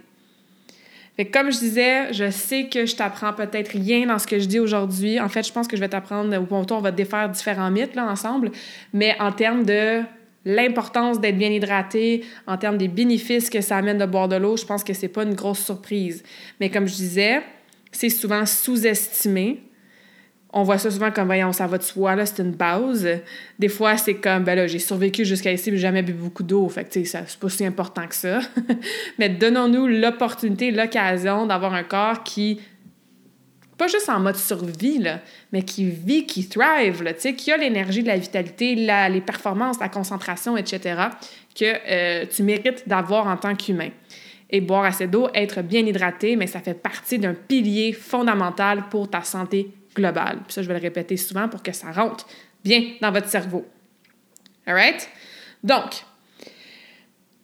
Fait 1.16 1.24
comme 1.24 1.50
je 1.50 1.58
disais, 1.58 2.12
je 2.12 2.30
sais 2.30 2.68
que 2.68 2.86
je 2.86 2.94
t'apprends 2.94 3.32
peut-être 3.32 3.70
rien 3.70 4.06
dans 4.06 4.18
ce 4.18 4.26
que 4.26 4.38
je 4.38 4.46
dis 4.46 4.60
aujourd'hui. 4.60 5.18
En 5.18 5.28
fait, 5.28 5.44
je 5.44 5.52
pense 5.52 5.66
que 5.66 5.76
je 5.76 5.80
vais 5.80 5.88
t'apprendre, 5.88 6.36
au 6.38 6.44
point 6.44 6.64
on 6.70 6.80
va 6.80 6.92
défaire 6.92 7.28
différents 7.28 7.70
mythes 7.70 7.96
là, 7.96 8.06
ensemble, 8.06 8.52
mais 8.92 9.16
en 9.18 9.32
termes 9.32 9.64
de 9.64 10.02
l'importance 10.44 11.20
d'être 11.20 11.36
bien 11.36 11.50
hydraté, 11.50 12.24
en 12.46 12.56
termes 12.56 12.78
des 12.78 12.86
bénéfices 12.86 13.50
que 13.50 13.60
ça 13.60 13.78
amène 13.78 13.98
de 13.98 14.06
boire 14.06 14.28
de 14.28 14.36
l'eau, 14.36 14.56
je 14.56 14.64
pense 14.64 14.84
que 14.84 14.92
c'est 14.92 15.08
pas 15.08 15.24
une 15.24 15.34
grosse 15.34 15.64
surprise. 15.64 16.22
Mais 16.60 16.70
comme 16.70 16.86
je 16.86 16.94
disais, 16.94 17.42
c'est 17.92 18.10
souvent 18.10 18.44
sous-estimé. 18.46 19.62
On 20.50 20.62
voit 20.62 20.78
ça 20.78 20.90
souvent 20.90 21.10
comme, 21.10 21.26
voyons, 21.26 21.52
ça 21.52 21.66
va 21.66 21.76
de 21.76 21.82
soi, 21.82 22.16
là, 22.16 22.24
c'est 22.24 22.42
une 22.42 22.52
base. 22.52 23.06
Des 23.58 23.68
fois, 23.68 23.98
c'est 23.98 24.14
comme, 24.14 24.44
ben 24.44 24.54
là, 24.54 24.66
j'ai 24.66 24.78
survécu 24.78 25.24
jusqu'à 25.24 25.52
ici, 25.52 25.70
mais 25.70 25.76
jamais 25.76 26.02
bu 26.02 26.14
beaucoup 26.14 26.42
d'eau. 26.42 26.66
Fait 26.70 26.84
que, 26.84 26.90
tu 26.90 27.04
sais, 27.04 27.22
c'est 27.26 27.38
pas 27.38 27.48
si 27.50 27.66
important 27.66 28.06
que 28.06 28.14
ça. 28.14 28.40
mais 29.18 29.28
donnons-nous 29.28 29.86
l'opportunité, 29.86 30.70
l'occasion 30.70 31.46
d'avoir 31.46 31.74
un 31.74 31.84
corps 31.84 32.22
qui, 32.22 32.60
pas 33.76 33.88
juste 33.88 34.08
en 34.08 34.20
mode 34.20 34.36
survie, 34.36 34.98
là, 34.98 35.20
mais 35.52 35.62
qui 35.62 35.84
vit, 35.84 36.24
qui 36.24 36.48
thrive, 36.48 37.02
là, 37.02 37.12
qui 37.12 37.52
a 37.52 37.56
l'énergie, 37.58 38.02
la 38.02 38.16
vitalité, 38.16 38.74
la, 38.74 39.10
les 39.10 39.20
performances, 39.20 39.78
la 39.80 39.90
concentration, 39.90 40.56
etc., 40.56 41.02
que 41.54 41.64
euh, 41.64 42.24
tu 42.26 42.42
mérites 42.42 42.88
d'avoir 42.88 43.26
en 43.26 43.36
tant 43.36 43.54
qu'humain 43.54 43.90
et 44.50 44.60
boire 44.60 44.84
assez 44.84 45.06
d'eau, 45.06 45.28
être 45.34 45.62
bien 45.62 45.80
hydraté, 45.80 46.36
mais 46.36 46.46
ça 46.46 46.60
fait 46.60 46.74
partie 46.74 47.18
d'un 47.18 47.34
pilier 47.34 47.92
fondamental 47.92 48.84
pour 48.90 49.10
ta 49.10 49.22
santé 49.22 49.70
globale. 49.94 50.38
Puis 50.46 50.54
ça, 50.54 50.62
je 50.62 50.68
vais 50.68 50.74
le 50.74 50.80
répéter 50.80 51.16
souvent 51.16 51.48
pour 51.48 51.62
que 51.62 51.72
ça 51.72 51.90
rentre 51.92 52.26
bien 52.64 52.92
dans 53.00 53.12
votre 53.12 53.28
cerveau. 53.28 53.66
All 54.66 54.74
right? 54.74 55.08
Donc, 55.62 56.04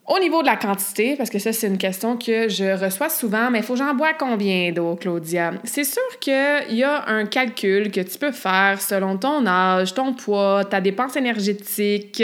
au 0.06 0.18
niveau 0.18 0.42
de 0.42 0.46
la 0.46 0.56
quantité, 0.56 1.16
parce 1.16 1.30
que 1.30 1.38
ça, 1.38 1.52
c'est 1.52 1.66
une 1.66 1.78
question 1.78 2.18
que 2.18 2.49
je 2.49 2.78
reçois 2.78 3.08
souvent, 3.08 3.50
mais 3.50 3.61
il 3.61 3.64
faut 3.64 3.73
que 3.73 3.78
j'en 3.78 3.94
bois 3.94 4.12
combien 4.12 4.70
d'eau, 4.70 4.96
Claudia? 4.96 5.52
C'est 5.64 5.84
sûr 5.84 6.02
qu'il 6.20 6.76
y 6.76 6.82
a 6.82 7.08
un 7.08 7.25
calcul 7.25 7.90
que 7.90 8.02
tu 8.02 8.18
peux 8.18 8.32
faire 8.32 8.80
selon 8.82 9.16
ton 9.16 9.46
âge, 9.46 9.94
ton 9.94 10.12
poids, 10.12 10.64
ta 10.64 10.82
dépense 10.82 11.16
énergétique, 11.16 12.23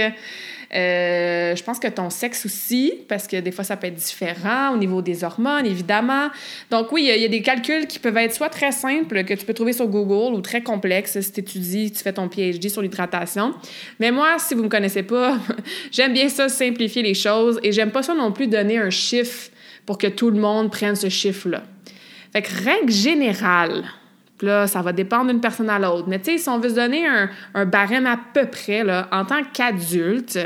euh, 0.72 1.56
je 1.56 1.64
pense 1.64 1.80
que 1.80 1.88
ton 1.88 2.10
sexe 2.10 2.46
aussi, 2.46 2.94
parce 3.08 3.26
que 3.26 3.40
des 3.40 3.50
fois, 3.50 3.64
ça 3.64 3.76
peut 3.76 3.88
être 3.88 3.96
différent 3.96 4.72
au 4.72 4.76
niveau 4.76 5.02
des 5.02 5.24
hormones, 5.24 5.66
évidemment. 5.66 6.28
Donc 6.70 6.92
oui, 6.92 7.10
il 7.12 7.20
y, 7.20 7.24
a 7.24 7.28
des 7.28 7.42
calculs 7.42 7.88
qui 7.88 7.98
peuvent 7.98 8.16
être 8.16 8.32
soit 8.32 8.50
très 8.50 8.70
simples, 8.70 9.24
que 9.24 9.34
tu 9.34 9.44
peux 9.44 9.54
trouver 9.54 9.72
sur 9.72 9.88
Google, 9.88 10.32
ou 10.34 10.40
très 10.40 10.62
complexes 10.62 11.20
si 11.20 11.32
tu 11.32 11.40
étudies, 11.40 11.90
tu 11.90 11.98
fais 11.98 12.12
ton 12.12 12.28
PhD 12.28 12.68
sur 12.68 12.82
l'hydratation. 12.82 13.52
Mais 13.98 14.12
moi, 14.12 14.36
si 14.38 14.54
vous 14.54 14.60
ne 14.60 14.66
me 14.66 14.70
connaissez 14.70 15.02
pas, 15.02 15.38
j'aime 15.90 16.12
bien 16.12 16.28
ça, 16.28 16.48
simplifier 16.48 17.02
les 17.02 17.14
choses, 17.14 17.58
et 17.64 17.72
j'aime 17.72 17.90
pas 17.90 18.04
ça 18.04 18.14
non 18.14 18.30
plus 18.30 18.46
donner 18.46 18.78
un 18.78 18.90
chiffre 18.90 19.50
pour 19.86 19.98
que 19.98 20.06
tout 20.06 20.30
le 20.30 20.38
monde 20.38 20.70
prenne 20.70 20.94
ce 20.94 21.08
chiffre-là. 21.08 21.64
Fait 22.32 22.42
que 22.42 22.64
règle 22.64 22.92
générale, 22.92 23.84
là, 24.40 24.68
ça 24.68 24.82
va 24.82 24.92
dépendre 24.92 25.32
d'une 25.32 25.40
personne 25.40 25.68
à 25.68 25.80
l'autre. 25.80 26.04
Mais 26.06 26.20
tu 26.20 26.30
sais, 26.30 26.38
si 26.38 26.48
on 26.48 26.60
veut 26.60 26.68
se 26.68 26.76
donner 26.76 27.08
un, 27.08 27.28
un 27.54 27.64
barème 27.64 28.06
à 28.06 28.16
peu 28.32 28.46
près, 28.46 28.84
là, 28.84 29.08
en 29.10 29.24
tant 29.24 29.42
qu'adulte, 29.52 30.38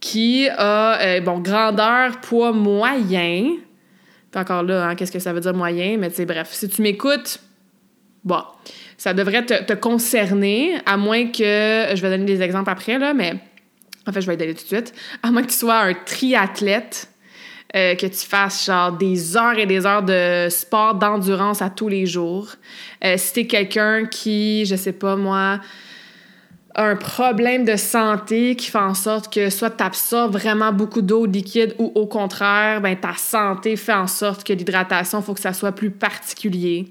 Qui 0.00 0.48
a, 0.48 1.00
euh, 1.00 1.20
bon, 1.20 1.40
grandeur, 1.40 2.20
poids 2.20 2.52
moyen. 2.52 3.56
Puis 4.30 4.40
encore 4.40 4.62
là, 4.62 4.88
hein, 4.88 4.94
qu'est-ce 4.94 5.12
que 5.12 5.18
ça 5.18 5.32
veut 5.32 5.40
dire 5.40 5.54
moyen? 5.54 5.96
Mais 5.98 6.10
tu 6.10 6.16
sais, 6.16 6.26
bref, 6.26 6.48
si 6.52 6.68
tu 6.68 6.82
m'écoutes, 6.82 7.40
bon, 8.24 8.42
ça 8.96 9.12
devrait 9.12 9.44
te, 9.44 9.62
te, 9.64 9.72
concerner, 9.72 10.76
à 10.86 10.96
moins 10.96 11.26
que, 11.26 11.86
je 11.94 12.00
vais 12.00 12.10
donner 12.10 12.24
des 12.24 12.42
exemples 12.42 12.70
après, 12.70 12.98
là, 12.98 13.12
mais 13.12 13.34
en 14.06 14.12
fait, 14.12 14.20
je 14.20 14.26
vais 14.26 14.36
y 14.36 14.42
aller 14.42 14.54
tout 14.54 14.62
de 14.62 14.68
suite, 14.68 14.94
à 15.22 15.30
moins 15.30 15.42
que 15.42 15.48
tu 15.48 15.56
sois 15.56 15.78
un 15.78 15.94
triathlète, 15.94 17.10
euh, 17.76 17.94
que 17.94 18.06
tu 18.06 18.26
fasses 18.26 18.66
genre 18.66 18.92
des 18.92 19.36
heures 19.36 19.56
et 19.58 19.66
des 19.66 19.86
heures 19.86 20.02
de 20.02 20.48
sport 20.50 20.96
d'endurance 20.96 21.62
à 21.62 21.70
tous 21.70 21.88
les 21.88 22.04
jours. 22.04 22.48
Euh, 23.04 23.14
si 23.16 23.32
t'es 23.32 23.46
quelqu'un 23.46 24.06
qui, 24.06 24.66
je 24.66 24.74
sais 24.74 24.92
pas 24.92 25.14
moi, 25.14 25.60
un 26.76 26.94
problème 26.94 27.64
de 27.64 27.76
santé 27.76 28.54
qui 28.54 28.70
fait 28.70 28.78
en 28.78 28.94
sorte 28.94 29.32
que 29.32 29.50
soit 29.50 29.70
tu 29.70 29.82
absorbes 29.82 30.32
vraiment 30.32 30.72
beaucoup 30.72 31.02
d'eau 31.02 31.26
liquide 31.26 31.74
ou 31.78 31.90
au 31.94 32.06
contraire, 32.06 32.80
ben, 32.80 32.96
ta 32.96 33.14
santé 33.14 33.76
fait 33.76 33.92
en 33.92 34.06
sorte 34.06 34.44
que 34.44 34.52
l'hydratation, 34.52 35.20
faut 35.20 35.34
que 35.34 35.40
ça 35.40 35.52
soit 35.52 35.72
plus 35.72 35.90
particulier. 35.90 36.86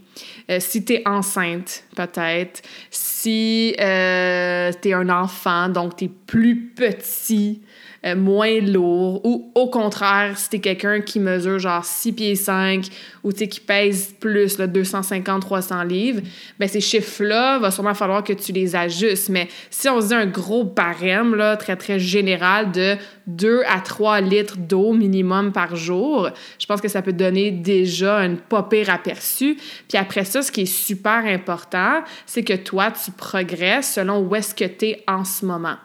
Euh, 0.52 0.58
si 0.60 0.84
tu 0.84 0.94
es 0.94 1.08
enceinte, 1.08 1.84
peut-être. 1.96 2.62
Si 2.92 3.74
euh, 3.80 4.72
tu 4.82 4.90
es 4.90 4.94
un 4.94 5.10
enfant, 5.10 5.70
donc 5.70 5.96
tu 5.96 6.06
es 6.06 6.12
plus 6.28 6.74
petit, 6.76 7.62
euh, 8.06 8.15
moins 8.15 8.62
lourd, 8.62 9.25
ou 9.25 9.51
au 9.56 9.70
contraire, 9.70 10.38
si 10.38 10.50
t'es 10.50 10.60
quelqu'un 10.60 11.01
qui 11.01 11.20
mesure 11.20 11.60
genre 11.60 11.84
6 11.84 12.13
pieds 12.13 12.36
5 12.36 12.88
ou 13.24 13.32
qui 13.32 13.60
pèse 13.60 14.15
plus, 14.20 14.58
250-300 14.58 15.86
livres, 15.86 16.22
ben 16.60 16.70
ces 16.70 16.79
chiffres-là, 16.79 17.60
va 17.60 17.72
sûrement 17.72 17.94
falloir 17.94 18.24
que 18.24 18.34
tu 18.34 18.51
les 18.51 18.75
ajustes. 18.75 19.29
Mais 19.29 19.48
si 19.70 19.89
on 19.89 20.00
se 20.00 20.08
dit 20.08 20.13
un 20.13 20.27
gros 20.27 20.63
barème, 20.63 21.36
là, 21.36 21.58
très, 21.58 21.75
très 21.75 22.00
général 22.00 22.72
de 22.72 22.96
2 23.27 23.63
à 23.68 23.82
3 23.82 24.22
litres 24.22 24.58
d'eau 24.58 24.94
minimum 24.94 25.51
par 25.51 25.75
jour, 25.75 26.29
je 26.58 26.65
pense 26.65 26.82
que 26.82 26.88
ça 26.88 27.01
peut 27.01 27.13
donner 27.13 27.51
déjà 27.51 28.20
une 28.20 28.38
pas 28.38 28.63
pire 28.63 28.89
aperçu. 28.89 29.58
Puis 29.88 29.98
après 29.98 30.24
ça, 30.24 30.41
ce 30.41 30.51
qui 30.51 30.62
est 30.62 30.65
super 30.65 31.25
important, 31.25 32.01
c'est 32.25 32.44
que 32.44 32.53
toi, 32.53 32.91
tu 32.91 33.12
progresses 33.12 33.94
selon 33.94 34.20
où 34.20 34.36
est-ce 34.36 34.56
que 34.56 34.65
tu 34.65 34.96
en 35.08 35.24
ce 35.25 35.46
moment. 35.46 35.75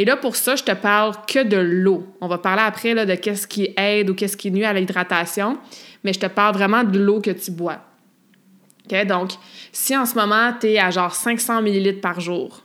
Et 0.00 0.06
là, 0.06 0.16
pour 0.16 0.34
ça, 0.34 0.56
je 0.56 0.62
te 0.62 0.72
parle 0.72 1.12
que 1.26 1.44
de 1.44 1.58
l'eau. 1.58 2.06
On 2.22 2.26
va 2.26 2.38
parler 2.38 2.62
après 2.64 2.94
là, 2.94 3.04
de 3.04 3.14
qu'est-ce 3.16 3.46
qui 3.46 3.68
aide 3.76 4.08
ou 4.08 4.14
qu'est-ce 4.14 4.34
qui 4.34 4.50
nuit 4.50 4.64
à 4.64 4.72
l'hydratation, 4.72 5.58
mais 6.02 6.14
je 6.14 6.20
te 6.20 6.24
parle 6.24 6.54
vraiment 6.54 6.84
de 6.84 6.98
l'eau 6.98 7.20
que 7.20 7.30
tu 7.30 7.50
bois. 7.50 7.80
Donc, 9.06 9.32
si 9.72 9.94
en 9.94 10.06
ce 10.06 10.14
moment, 10.14 10.54
tu 10.58 10.68
es 10.68 10.78
à 10.78 10.90
genre 10.90 11.14
500 11.14 11.58
ml 11.58 12.00
par 12.00 12.18
jour, 12.18 12.62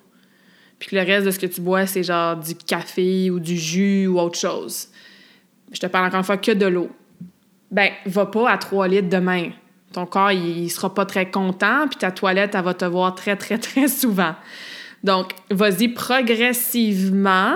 puis 0.80 0.92
que 0.92 0.96
le 0.96 1.02
reste 1.02 1.26
de 1.26 1.32
ce 1.32 1.38
que 1.38 1.46
tu 1.46 1.60
bois, 1.60 1.86
c'est 1.86 2.04
genre 2.04 2.38
du 2.38 2.56
café 2.56 3.30
ou 3.30 3.42
du 3.42 3.58
jus 3.58 4.08
ou 4.08 4.18
autre 4.18 4.40
chose, 4.40 4.88
je 5.74 5.80
te 5.82 5.88
parle 5.88 6.06
encore 6.06 6.20
une 6.20 6.26
fois 6.26 6.38
que 6.38 6.54
de 6.54 6.68
l'eau. 6.68 6.90
Ben, 7.70 7.92
va 8.06 8.28
pas 8.28 8.50
à 8.50 8.58
3 8.58 8.88
litres 8.88 9.10
demain. 9.10 9.50
Ton 9.92 10.06
corps, 10.06 10.32
il, 10.32 10.70
sera 10.70 10.94
pas 10.94 11.06
très 11.06 11.30
content, 11.30 11.90
puis 11.90 11.98
ta 11.98 12.12
toilette, 12.12 12.56
elle 12.56 12.64
va 12.64 12.74
te 12.74 12.86
voir 12.86 13.14
très, 13.14 13.36
très, 13.36 13.58
très 13.60 13.90
souvent. 13.90 14.36
Donc, 15.06 15.34
vas-y 15.52 15.90
progressivement 15.90 17.54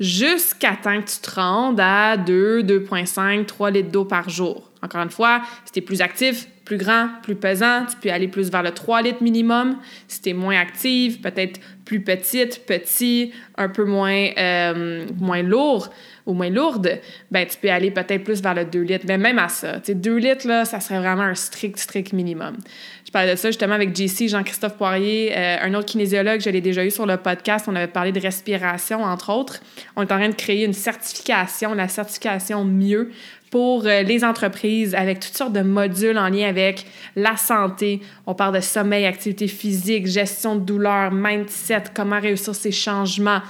jusqu'à 0.00 0.72
temps 0.72 1.00
que 1.00 1.08
tu 1.08 1.18
te 1.20 1.30
rendes 1.30 1.78
à 1.78 2.16
2, 2.16 2.64
2,5, 2.64 3.46
3 3.46 3.70
litres 3.70 3.92
d'eau 3.92 4.04
par 4.04 4.28
jour. 4.28 4.72
Encore 4.82 5.00
une 5.00 5.10
fois, 5.10 5.40
si 5.64 5.72
tu 5.72 5.78
es 5.78 5.82
plus 5.82 6.00
actif, 6.00 6.48
plus 6.64 6.78
grand, 6.78 7.10
plus 7.22 7.36
pesant, 7.36 7.86
tu 7.88 7.96
peux 7.96 8.10
aller 8.10 8.26
plus 8.26 8.50
vers 8.50 8.64
le 8.64 8.72
3 8.72 9.02
litres 9.02 9.22
minimum. 9.22 9.76
Si 10.08 10.20
tu 10.20 10.30
es 10.30 10.32
moins 10.32 10.58
active, 10.58 11.20
peut-être 11.20 11.60
plus 11.84 12.02
petite, 12.02 12.66
petit, 12.66 13.30
un 13.56 13.68
peu 13.68 13.84
moins, 13.84 14.30
euh, 14.36 15.06
moins 15.20 15.42
lourd, 15.42 15.90
ou 16.30 16.34
moins 16.34 16.50
lourde, 16.50 17.00
ben 17.30 17.46
tu 17.46 17.56
peux 17.58 17.70
aller 17.70 17.90
peut-être 17.90 18.24
plus 18.24 18.42
vers 18.42 18.54
le 18.54 18.64
2 18.64 18.80
litres. 18.80 19.04
Mais 19.06 19.18
même 19.18 19.38
à 19.38 19.48
ça, 19.48 19.74
tu 19.74 19.86
sais, 19.86 19.94
2 19.94 20.16
litres, 20.16 20.46
là, 20.46 20.64
ça 20.64 20.80
serait 20.80 20.98
vraiment 20.98 21.22
un 21.22 21.34
strict, 21.34 21.78
strict 21.78 22.12
minimum. 22.12 22.56
Je 23.04 23.10
parlais 23.10 23.32
de 23.32 23.36
ça 23.36 23.48
justement 23.48 23.74
avec 23.74 23.94
JC, 23.94 24.28
Jean-Christophe 24.28 24.76
Poirier, 24.76 25.32
euh, 25.36 25.56
un 25.62 25.74
autre 25.74 25.86
kinésiologue, 25.86 26.40
je 26.40 26.48
l'ai 26.48 26.60
déjà 26.60 26.84
eu 26.84 26.90
sur 26.90 27.06
le 27.06 27.16
podcast. 27.16 27.66
On 27.68 27.74
avait 27.74 27.88
parlé 27.88 28.12
de 28.12 28.20
respiration, 28.20 29.02
entre 29.02 29.32
autres. 29.32 29.60
On 29.96 30.02
est 30.02 30.12
en 30.12 30.18
train 30.18 30.28
de 30.28 30.34
créer 30.34 30.64
une 30.64 30.72
certification, 30.72 31.74
la 31.74 31.88
certification 31.88 32.64
mieux 32.64 33.10
pour 33.50 33.84
euh, 33.84 34.02
les 34.02 34.24
entreprises 34.24 34.94
avec 34.94 35.20
toutes 35.20 35.36
sortes 35.36 35.52
de 35.52 35.62
modules 35.62 36.18
en 36.18 36.28
lien 36.28 36.48
avec 36.48 36.86
la 37.16 37.36
santé. 37.36 38.00
On 38.26 38.34
parle 38.34 38.54
de 38.54 38.60
sommeil, 38.60 39.04
activité 39.04 39.48
physique, 39.48 40.06
gestion 40.06 40.54
de 40.54 40.60
douleur, 40.60 41.10
mindset, 41.12 41.84
comment 41.94 42.20
réussir 42.20 42.54
ces 42.54 42.70
changements. 42.70 43.40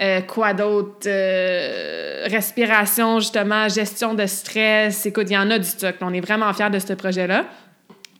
Euh, 0.00 0.20
quoi 0.20 0.54
d'autre? 0.54 1.06
Euh, 1.06 2.26
respiration, 2.26 3.18
justement, 3.18 3.68
gestion 3.68 4.14
de 4.14 4.26
stress. 4.26 5.06
Écoute, 5.06 5.26
il 5.28 5.34
y 5.34 5.38
en 5.38 5.50
a 5.50 5.58
du 5.58 5.66
stock. 5.68 5.96
On 6.00 6.12
est 6.12 6.20
vraiment 6.20 6.52
fiers 6.52 6.70
de 6.70 6.78
ce 6.78 6.92
projet-là. 6.92 7.46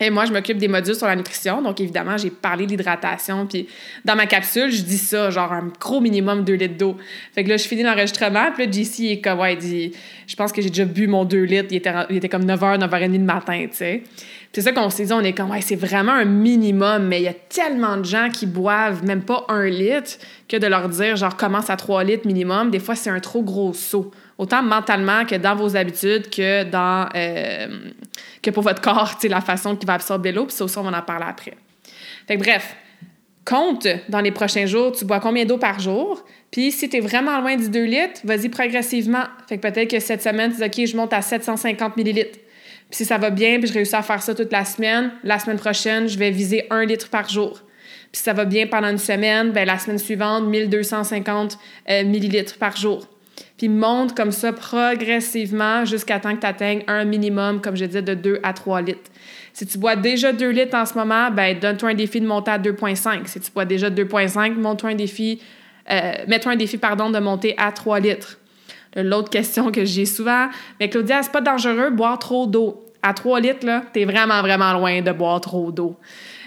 Et 0.00 0.10
moi, 0.10 0.24
je 0.26 0.32
m'occupe 0.32 0.58
des 0.58 0.68
modules 0.68 0.94
sur 0.94 1.08
la 1.08 1.16
nutrition. 1.16 1.60
Donc, 1.60 1.80
évidemment, 1.80 2.16
j'ai 2.16 2.30
parlé 2.30 2.66
d'hydratation. 2.66 3.46
Puis, 3.46 3.68
dans 4.04 4.14
ma 4.14 4.26
capsule, 4.26 4.70
je 4.70 4.82
dis 4.82 4.98
ça, 4.98 5.30
genre 5.30 5.52
un 5.52 5.72
gros 5.80 6.00
minimum 6.00 6.44
2 6.44 6.54
litres 6.54 6.76
d'eau. 6.76 6.96
Fait 7.34 7.42
que 7.42 7.48
là, 7.48 7.56
je 7.56 7.66
finis 7.66 7.82
l'enregistrement. 7.82 8.52
Puis 8.54 8.66
là, 8.66 8.72
JC 8.72 9.10
est 9.10 9.20
comme, 9.20 9.40
ouais, 9.40 9.58
je 9.60 10.36
pense 10.36 10.52
que 10.52 10.62
j'ai 10.62 10.68
déjà 10.68 10.84
bu 10.84 11.08
mon 11.08 11.24
2 11.24 11.42
litres. 11.42 11.68
Il 11.70 11.76
était, 11.78 11.92
il 12.10 12.16
était 12.16 12.28
comme 12.28 12.44
9h, 12.44 12.78
9h30 12.78 13.10
du 13.10 13.18
matin, 13.18 13.66
tu 13.70 13.76
sais. 13.76 14.02
C'est 14.52 14.62
ça 14.62 14.72
qu'on 14.72 14.88
s'est 14.88 15.04
dit, 15.04 15.12
on 15.12 15.20
est 15.20 15.34
comme, 15.34 15.50
ouais, 15.50 15.60
c'est 15.60 15.76
vraiment 15.76 16.12
un 16.12 16.24
minimum, 16.24 17.06
mais 17.06 17.20
il 17.20 17.24
y 17.24 17.28
a 17.28 17.34
tellement 17.34 17.98
de 17.98 18.04
gens 18.04 18.30
qui 18.30 18.46
boivent 18.46 19.04
même 19.04 19.22
pas 19.22 19.44
un 19.48 19.66
litre 19.66 20.12
que 20.48 20.56
de 20.56 20.66
leur 20.66 20.88
dire, 20.88 21.16
genre, 21.16 21.36
commence 21.36 21.68
à 21.68 21.76
3 21.76 22.02
litres 22.04 22.26
minimum, 22.26 22.70
des 22.70 22.78
fois, 22.78 22.94
c'est 22.94 23.10
un 23.10 23.20
trop 23.20 23.42
gros 23.42 23.74
saut. 23.74 24.10
Autant 24.38 24.62
mentalement 24.62 25.24
que 25.26 25.34
dans 25.34 25.54
vos 25.54 25.76
habitudes, 25.76 26.30
que 26.30 26.64
dans, 26.64 27.08
euh, 27.14 27.66
que 28.42 28.50
pour 28.50 28.62
votre 28.62 28.80
corps, 28.80 29.18
sais, 29.20 29.28
la 29.28 29.40
façon 29.40 29.76
qu'il 29.76 29.86
va 29.86 29.94
absorber 29.94 30.32
l'eau, 30.32 30.46
puis 30.46 30.56
ça 30.56 30.64
aussi, 30.64 30.78
on 30.78 30.82
va 30.82 30.96
en 30.96 31.02
parler 31.02 31.26
après. 31.28 31.54
Fait 32.26 32.36
que 32.36 32.42
bref, 32.42 32.74
compte 33.44 33.86
dans 34.08 34.20
les 34.20 34.30
prochains 34.30 34.66
jours, 34.66 34.92
tu 34.92 35.04
bois 35.04 35.20
combien 35.20 35.44
d'eau 35.44 35.58
par 35.58 35.78
jour, 35.78 36.24
puis 36.50 36.72
si 36.72 36.88
tu 36.88 36.96
es 36.96 37.00
vraiment 37.00 37.40
loin 37.40 37.56
du 37.56 37.68
2 37.68 37.84
litres, 37.84 38.20
vas-y 38.24 38.48
progressivement. 38.48 39.24
Fait 39.46 39.58
que 39.58 39.68
peut-être 39.68 39.90
que 39.90 40.00
cette 40.00 40.22
semaine, 40.22 40.52
tu 40.52 40.58
dis, 40.58 40.64
OK, 40.64 40.86
je 40.86 40.96
monte 40.96 41.12
à 41.12 41.20
750 41.20 41.96
millilitres. 41.96 42.38
Puis 42.90 42.98
si 42.98 43.04
ça 43.04 43.18
va 43.18 43.30
bien, 43.30 43.58
puis 43.58 43.68
je 43.68 43.74
réussis 43.74 43.94
à 43.94 44.02
faire 44.02 44.22
ça 44.22 44.34
toute 44.34 44.52
la 44.52 44.64
semaine, 44.64 45.12
la 45.22 45.38
semaine 45.38 45.58
prochaine, 45.58 46.08
je 46.08 46.18
vais 46.18 46.30
viser 46.30 46.66
un 46.70 46.84
litre 46.84 47.08
par 47.10 47.28
jour. 47.28 47.62
Puis 48.10 48.18
si 48.18 48.22
ça 48.22 48.32
va 48.32 48.46
bien 48.46 48.66
pendant 48.66 48.88
une 48.88 48.98
semaine, 48.98 49.52
bien, 49.52 49.66
la 49.66 49.78
semaine 49.78 49.98
suivante, 49.98 50.44
1250 50.44 51.58
euh, 51.90 52.04
millilitres 52.04 52.56
par 52.56 52.76
jour. 52.76 53.06
Puis 53.58 53.68
monte 53.68 54.16
comme 54.16 54.32
ça 54.32 54.52
progressivement 54.52 55.84
jusqu'à 55.84 56.18
temps 56.18 56.34
que 56.34 56.40
tu 56.40 56.46
atteignes 56.46 56.82
un 56.86 57.04
minimum, 57.04 57.60
comme 57.60 57.76
je 57.76 57.84
disais, 57.84 58.02
de 58.02 58.14
2 58.14 58.40
à 58.42 58.52
3 58.52 58.82
litres. 58.82 59.10
Si 59.52 59.66
tu 59.66 59.76
bois 59.78 59.96
déjà 59.96 60.32
2 60.32 60.48
litres 60.48 60.76
en 60.76 60.86
ce 60.86 60.94
moment, 60.94 61.30
ben 61.30 61.58
donne-toi 61.58 61.90
un 61.90 61.94
défi 61.94 62.20
de 62.20 62.26
monter 62.26 62.52
à 62.52 62.58
2,5. 62.58 63.26
Si 63.26 63.40
tu 63.40 63.50
bois 63.50 63.64
déjà 63.64 63.90
2,5, 63.90 64.54
monte-toi 64.54 64.90
un 64.90 64.94
défi, 64.94 65.42
euh, 65.90 66.12
mets-toi 66.28 66.52
un 66.52 66.56
défi 66.56 66.78
pardon, 66.78 67.10
de 67.10 67.18
monter 67.18 67.54
à 67.58 67.72
3 67.72 68.00
litres. 68.00 68.38
L'autre 69.02 69.30
question 69.30 69.70
que 69.70 69.84
j'ai 69.84 70.06
souvent, 70.06 70.48
mais 70.80 70.88
Claudia, 70.88 71.22
c'est 71.22 71.32
pas 71.32 71.40
dangereux 71.40 71.90
boire 71.90 72.18
trop 72.18 72.46
d'eau. 72.46 72.84
À 73.02 73.14
3 73.14 73.40
litres, 73.40 73.64
là, 73.64 73.84
t'es 73.92 74.04
vraiment, 74.04 74.40
vraiment 74.42 74.72
loin 74.72 75.00
de 75.02 75.12
boire 75.12 75.40
trop 75.40 75.70
d'eau. 75.70 75.96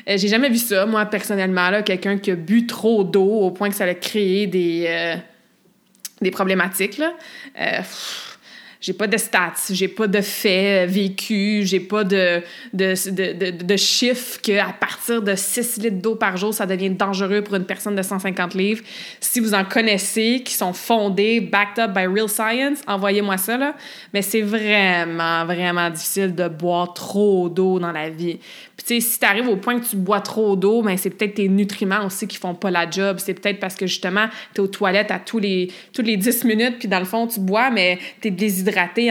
Euh, 0.09 0.17
j'ai 0.17 0.27
jamais 0.27 0.49
vu 0.49 0.57
ça, 0.57 0.85
moi, 0.85 1.05
personnellement, 1.05 1.69
là, 1.69 1.81
quelqu'un 1.81 2.17
qui 2.17 2.31
a 2.31 2.35
bu 2.35 2.65
trop 2.65 3.03
d'eau 3.03 3.23
au 3.23 3.51
point 3.51 3.69
que 3.69 3.75
ça 3.75 3.85
a 3.85 3.93
créé 3.93 4.47
des, 4.47 4.85
euh, 4.87 5.15
des 6.21 6.31
problématiques, 6.31 6.97
là. 6.97 7.13
Euh, 7.59 7.81
j'ai 8.81 8.93
pas 8.93 9.05
de 9.05 9.15
stats, 9.15 9.53
j'ai 9.69 9.87
pas 9.87 10.07
de 10.07 10.21
faits 10.21 10.89
vécus, 10.89 11.69
j'ai 11.69 11.79
pas 11.79 12.03
de, 12.03 12.41
de, 12.73 12.93
de, 13.11 13.63
de, 13.63 13.77
chiffres 13.77 14.41
qu'à 14.41 14.75
partir 14.79 15.21
de 15.21 15.35
6 15.35 15.77
litres 15.77 16.01
d'eau 16.01 16.15
par 16.15 16.35
jour, 16.35 16.51
ça 16.51 16.65
devient 16.65 16.89
dangereux 16.89 17.43
pour 17.43 17.53
une 17.55 17.65
personne 17.65 17.95
de 17.95 18.01
150 18.01 18.55
livres. 18.55 18.83
Si 19.19 19.39
vous 19.39 19.53
en 19.53 19.65
connaissez, 19.65 20.41
qui 20.43 20.55
sont 20.55 20.73
fondés, 20.73 21.41
backed 21.41 21.77
up 21.77 21.93
by 21.93 22.07
real 22.07 22.27
science, 22.27 22.79
envoyez-moi 22.87 23.37
ça, 23.37 23.55
là. 23.55 23.75
Mais 24.15 24.23
c'est 24.23 24.41
vraiment, 24.41 25.45
vraiment 25.45 25.91
difficile 25.91 26.33
de 26.33 26.47
boire 26.47 26.95
trop 26.95 27.49
d'eau 27.49 27.77
dans 27.77 27.91
la 27.91 28.09
vie. 28.09 28.39
Puis, 28.75 28.85
tu 28.87 29.01
sais, 29.01 29.11
si 29.11 29.19
tu 29.19 29.25
arrives 29.27 29.47
au 29.47 29.57
point 29.57 29.79
que 29.79 29.85
tu 29.85 29.95
bois 29.95 30.21
trop 30.21 30.55
d'eau, 30.55 30.81
ben, 30.81 30.97
c'est 30.97 31.11
peut-être 31.11 31.35
tes 31.35 31.47
nutriments 31.47 32.03
aussi 32.03 32.27
qui 32.27 32.37
font 32.37 32.55
pas 32.55 32.71
la 32.71 32.89
job. 32.89 33.17
C'est 33.19 33.35
peut-être 33.35 33.59
parce 33.59 33.75
que, 33.75 33.85
justement, 33.85 34.25
tu 34.55 34.61
es 34.61 34.63
aux 34.63 34.67
toilettes 34.67 35.11
à 35.11 35.19
tous 35.19 35.37
les, 35.37 35.71
toutes 35.93 36.07
les 36.07 36.17
10 36.17 36.45
minutes, 36.45 36.79
puis 36.79 36.87
dans 36.87 36.97
le 36.97 37.05
fond, 37.05 37.27
tu 37.27 37.39
bois, 37.39 37.69
mais 37.69 37.99
tu 38.21 38.29
es 38.29 38.31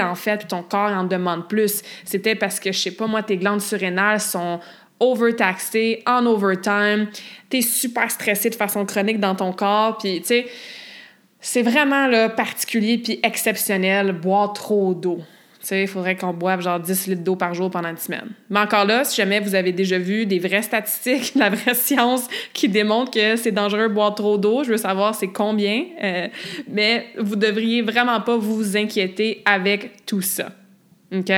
en 0.00 0.14
fait, 0.14 0.38
puis 0.38 0.47
ton 0.49 0.62
corps 0.62 0.93
en 0.93 1.05
demande 1.05 1.49
plus. 1.49 1.83
C'était 2.05 2.35
parce 2.35 2.61
que, 2.61 2.73
je 2.73 2.79
sais 2.79 2.90
pas, 2.90 3.07
moi, 3.07 3.23
tes 3.23 3.37
glandes 3.37 3.61
surrénales 3.61 4.21
sont 4.21 4.61
overtaxées, 5.00 6.02
en 6.07 6.26
overtime, 6.26 7.09
es 7.52 7.62
super 7.62 8.11
stressé 8.11 8.50
de 8.50 8.55
façon 8.55 8.85
chronique 8.85 9.19
dans 9.19 9.35
ton 9.35 9.52
corps, 9.52 9.97
puis 9.97 10.21
tu 10.21 10.26
sais, 10.26 10.47
c'est 11.40 11.62
vraiment 11.62 12.07
là, 12.07 12.29
particulier 12.29 12.99
puis 12.99 13.19
exceptionnel 13.23 14.12
boire 14.12 14.52
trop 14.52 14.93
d'eau. 14.93 15.21
Il 15.73 15.89
faudrait 15.89 16.17
qu'on 16.17 16.33
boive 16.33 16.61
genre 16.61 16.81
10 16.81 17.07
litres 17.09 17.23
d'eau 17.23 17.37
par 17.37 17.55
jour 17.55 17.71
pendant 17.71 17.89
une 17.89 17.97
semaine. 17.97 18.31
Mais 18.49 18.61
encore 18.61 18.85
là, 18.85 19.05
si 19.05 19.17
jamais 19.17 19.41
vous 19.41 19.55
avez 19.55 19.73
déjà 19.73 19.99
vu 19.99 20.27
des 20.27 20.39
vraies 20.39 20.62
statistiques, 20.62 21.33
la 21.37 21.50
vraie 21.50 21.75
science 21.75 22.27
qui 22.53 22.69
démontre 22.69 23.11
que 23.11 23.37
c'est 23.37 23.53
dangereux 23.53 23.89
de 23.89 23.95
boire 23.95 24.15
trop 24.15 24.39
d'eau, 24.39 24.65
je 24.65 24.71
veux 24.71 24.77
savoir 24.77 25.15
c'est 25.15 25.29
combien. 25.29 25.85
Euh, 26.03 26.29
mais 26.69 27.07
vous 27.19 27.37
devriez 27.37 27.83
vraiment 27.83 28.21
pas 28.21 28.37
vous 28.37 28.77
inquiéter 28.77 29.43
avec 29.45 30.05
tout 30.07 30.23
ça. 30.23 30.53
OK? 31.12 31.33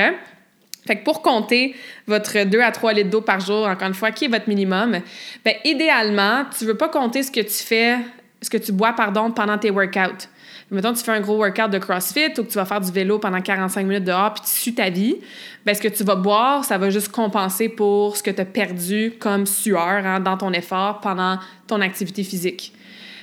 Fait 0.85 0.97
que 0.97 1.03
pour 1.03 1.21
compter 1.21 1.75
votre 2.07 2.43
2 2.43 2.59
à 2.59 2.71
3 2.71 2.93
litres 2.93 3.09
d'eau 3.09 3.21
par 3.21 3.39
jour, 3.39 3.65
encore 3.67 3.87
une 3.87 3.93
fois, 3.93 4.11
qui 4.11 4.25
est 4.25 4.27
votre 4.27 4.49
minimum, 4.49 4.99
bien, 5.45 5.53
idéalement, 5.63 6.43
tu 6.57 6.65
veux 6.65 6.75
pas 6.75 6.89
compter 6.89 7.23
ce 7.23 7.31
que 7.31 7.39
tu 7.39 7.63
fais, 7.63 7.97
ce 8.41 8.49
que 8.49 8.57
tu 8.57 8.73
bois, 8.73 8.93
pardon, 8.93 9.31
pendant 9.31 9.57
tes 9.57 9.71
workouts. 9.71 10.27
Mettons, 10.73 10.93
tu 10.93 11.03
fais 11.03 11.11
un 11.11 11.21
gros 11.21 11.37
workout 11.37 11.69
de 11.69 11.77
CrossFit 11.77 12.31
ou 12.37 12.43
que 12.43 12.49
tu 12.49 12.55
vas 12.55 12.65
faire 12.65 12.81
du 12.81 12.91
vélo 12.91 13.19
pendant 13.19 13.41
45 13.41 13.85
minutes 13.85 14.03
dehors 14.03 14.33
puis 14.33 14.43
tu 14.43 14.49
sues 14.49 14.73
ta 14.73 14.89
vie, 14.89 15.17
bien, 15.65 15.73
ce 15.73 15.81
que 15.81 15.87
tu 15.87 16.03
vas 16.03 16.15
boire, 16.15 16.65
ça 16.65 16.77
va 16.77 16.89
juste 16.89 17.09
compenser 17.09 17.69
pour 17.69 18.17
ce 18.17 18.23
que 18.23 18.31
tu 18.31 18.41
as 18.41 18.45
perdu 18.45 19.13
comme 19.19 19.45
sueur 19.45 20.05
hein, 20.05 20.19
dans 20.19 20.37
ton 20.37 20.51
effort 20.51 20.99
pendant 20.99 21.37
ton 21.67 21.79
activité 21.81 22.23
physique. 22.23 22.73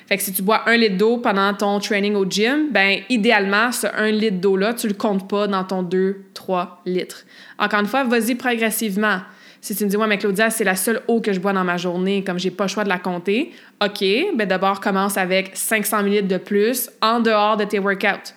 Fait 0.06 0.16
que 0.16 0.22
si 0.24 0.32
tu 0.32 0.42
bois 0.42 0.68
un 0.68 0.76
litre 0.76 0.96
d'eau 0.96 1.18
pendant 1.18 1.54
ton 1.54 1.78
training 1.78 2.16
au 2.16 2.24
gym, 2.24 2.68
ben 2.72 3.00
idéalement, 3.08 3.70
ce 3.70 3.86
un 3.96 4.10
litre 4.10 4.38
d'eau-là, 4.40 4.74
tu 4.74 4.88
le 4.88 4.94
comptes 4.94 5.28
pas 5.28 5.46
dans 5.46 5.62
ton 5.62 5.84
2-3 5.84 6.66
litres. 6.84 7.24
Encore 7.60 7.80
une 7.80 7.86
fois, 7.86 8.02
vas-y 8.02 8.34
progressivement. 8.34 9.20
Si 9.60 9.76
tu 9.76 9.84
me 9.84 9.90
dis, 9.90 9.96
ouais, 9.96 10.06
mais 10.06 10.16
Claudia, 10.16 10.48
c'est 10.48 10.64
la 10.64 10.74
seule 10.76 11.02
eau 11.06 11.20
que 11.20 11.32
je 11.32 11.40
bois 11.40 11.52
dans 11.52 11.64
ma 11.64 11.76
journée, 11.76 12.24
comme 12.24 12.38
j'ai 12.38 12.50
pas 12.50 12.64
le 12.64 12.68
choix 12.68 12.84
de 12.84 12.88
la 12.88 12.98
compter, 12.98 13.52
OK, 13.84 14.02
ben 14.34 14.48
d'abord, 14.48 14.80
commence 14.80 15.18
avec 15.18 15.50
500 15.54 15.98
ml 16.06 16.26
de 16.26 16.38
plus 16.38 16.90
en 17.02 17.20
dehors 17.20 17.58
de 17.58 17.64
tes 17.64 17.78
workouts. 17.78 18.32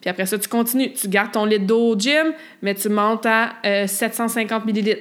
Puis 0.00 0.10
après 0.10 0.26
ça, 0.26 0.38
tu 0.38 0.48
continues. 0.48 0.92
Tu 0.92 1.08
gardes 1.08 1.32
ton 1.32 1.44
litre 1.44 1.66
d'eau 1.66 1.92
au 1.92 1.98
gym, 1.98 2.32
mais 2.62 2.74
tu 2.74 2.88
montes 2.88 3.26
à 3.26 3.52
750 3.86 4.62
euh, 4.62 4.70
ml. 4.70 4.98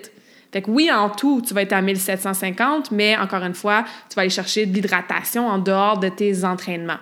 Fait 0.52 0.62
que 0.62 0.70
oui, 0.70 0.92
en 0.92 1.10
tout, 1.10 1.42
tu 1.46 1.54
vas 1.54 1.64
être 1.64 1.74
à 1.74 1.82
1750, 1.82 2.92
mais 2.92 3.18
encore 3.18 3.44
une 3.44 3.56
fois, 3.56 3.86
tu 4.10 4.16
vas 4.16 4.22
aller 4.22 4.30
chercher 4.30 4.66
de 4.66 4.74
l'hydratation 4.74 5.48
en 5.48 5.58
dehors 5.58 5.98
de 5.98 6.10
tes 6.10 6.46
entraînements. 6.46 7.00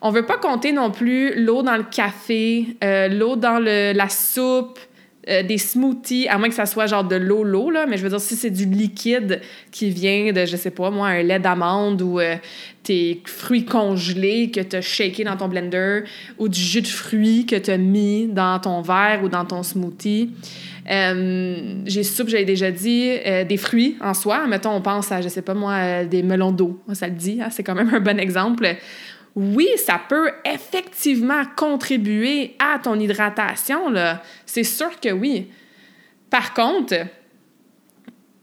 On 0.00 0.10
veut 0.10 0.26
pas 0.26 0.38
compter 0.38 0.72
non 0.72 0.90
plus 0.90 1.34
l'eau 1.36 1.62
dans 1.62 1.76
le 1.76 1.84
café, 1.84 2.76
euh, 2.82 3.08
l'eau 3.08 3.36
dans 3.36 3.62
la 3.62 4.08
soupe, 4.08 4.78
euh, 5.28 5.44
des 5.44 5.58
smoothies, 5.58 6.26
à 6.26 6.36
moins 6.36 6.48
que 6.48 6.54
ça 6.54 6.66
soit 6.66 6.86
genre 6.86 7.04
de 7.04 7.14
l'eau, 7.14 7.44
l'eau, 7.44 7.70
là, 7.70 7.86
mais 7.86 7.96
je 7.96 8.02
veux 8.02 8.08
dire, 8.08 8.20
si 8.20 8.34
c'est 8.34 8.50
du 8.50 8.64
liquide 8.64 9.40
qui 9.70 9.90
vient 9.90 10.32
de, 10.32 10.44
je 10.44 10.56
sais 10.56 10.72
pas, 10.72 10.90
moi, 10.90 11.08
un 11.08 11.22
lait 11.22 11.38
d'amande 11.38 12.02
ou 12.02 12.18
euh, 12.18 12.34
tes 12.82 13.22
fruits 13.24 13.64
congelés 13.64 14.50
que 14.50 14.60
tu 14.60 14.74
as 14.74 14.80
shaké 14.80 15.22
dans 15.22 15.36
ton 15.36 15.46
blender 15.46 16.00
ou 16.38 16.48
du 16.48 16.60
jus 16.60 16.82
de 16.82 16.88
fruits 16.88 17.46
que 17.46 17.54
tu 17.54 17.70
as 17.70 17.78
mis 17.78 18.26
dans 18.26 18.58
ton 18.58 18.82
verre 18.82 19.22
ou 19.22 19.28
dans 19.28 19.44
ton 19.44 19.62
smoothie. 19.62 20.30
Euh, 20.90 21.76
j'ai 21.86 22.02
soupe, 22.02 22.28
j'avais 22.28 22.44
déjà 22.44 22.72
dit, 22.72 23.12
des 23.48 23.56
fruits 23.56 23.96
en 24.00 24.14
soi. 24.14 24.48
Mettons, 24.48 24.72
on 24.72 24.80
pense 24.80 25.12
à, 25.12 25.20
je 25.20 25.28
sais 25.28 25.42
pas 25.42 25.54
moi, 25.54 26.04
des 26.04 26.24
melons 26.24 26.50
d'eau. 26.50 26.80
Ça 26.94 27.06
le 27.06 27.14
dit, 27.14 27.38
hein, 27.40 27.48
c'est 27.50 27.62
quand 27.62 27.76
même 27.76 27.94
un 27.94 28.00
bon 28.00 28.18
exemple 28.18 28.66
oui, 29.34 29.68
ça 29.76 30.00
peut 30.08 30.30
effectivement 30.44 31.42
contribuer 31.56 32.54
à 32.58 32.78
ton 32.78 32.98
hydratation. 32.98 33.92
C'est 34.44 34.64
sûr 34.64 35.00
que 35.00 35.10
oui. 35.10 35.50
Par 36.28 36.52
contre, 36.52 36.94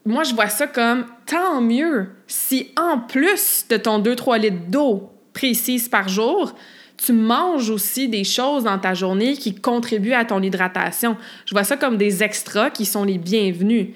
moi, 0.06 0.24
je 0.24 0.34
vois 0.34 0.48
ça 0.48 0.66
comme 0.66 1.06
tant 1.26 1.62
mieux 1.62 2.08
si 2.26 2.72
en 2.76 3.00
plus 3.00 3.66
de 3.70 3.78
ton 3.78 4.02
2-3 4.02 4.40
litres 4.40 4.66
d'eau 4.68 5.12
précise 5.34 5.88
par 5.90 6.10
jour, 6.10 6.56
tu 6.98 7.14
manges 7.14 7.70
aussi 7.70 8.10
des 8.10 8.24
choses 8.24 8.64
dans 8.64 8.80
ta 8.80 8.94
journée 8.94 9.34
qui 9.34 9.56
contribuent 9.56 10.14
à 10.14 10.26
ton 10.26 10.42
hydratation. 10.42 11.16
Je 11.46 11.54
vois 11.54 11.64
ça 11.64 11.78
comme 11.78 11.98
des 11.98 12.24
extras 12.24 12.72
qui 12.72 12.86
sont 12.86 13.04
les 13.04 13.18
bienvenus. 13.18 13.90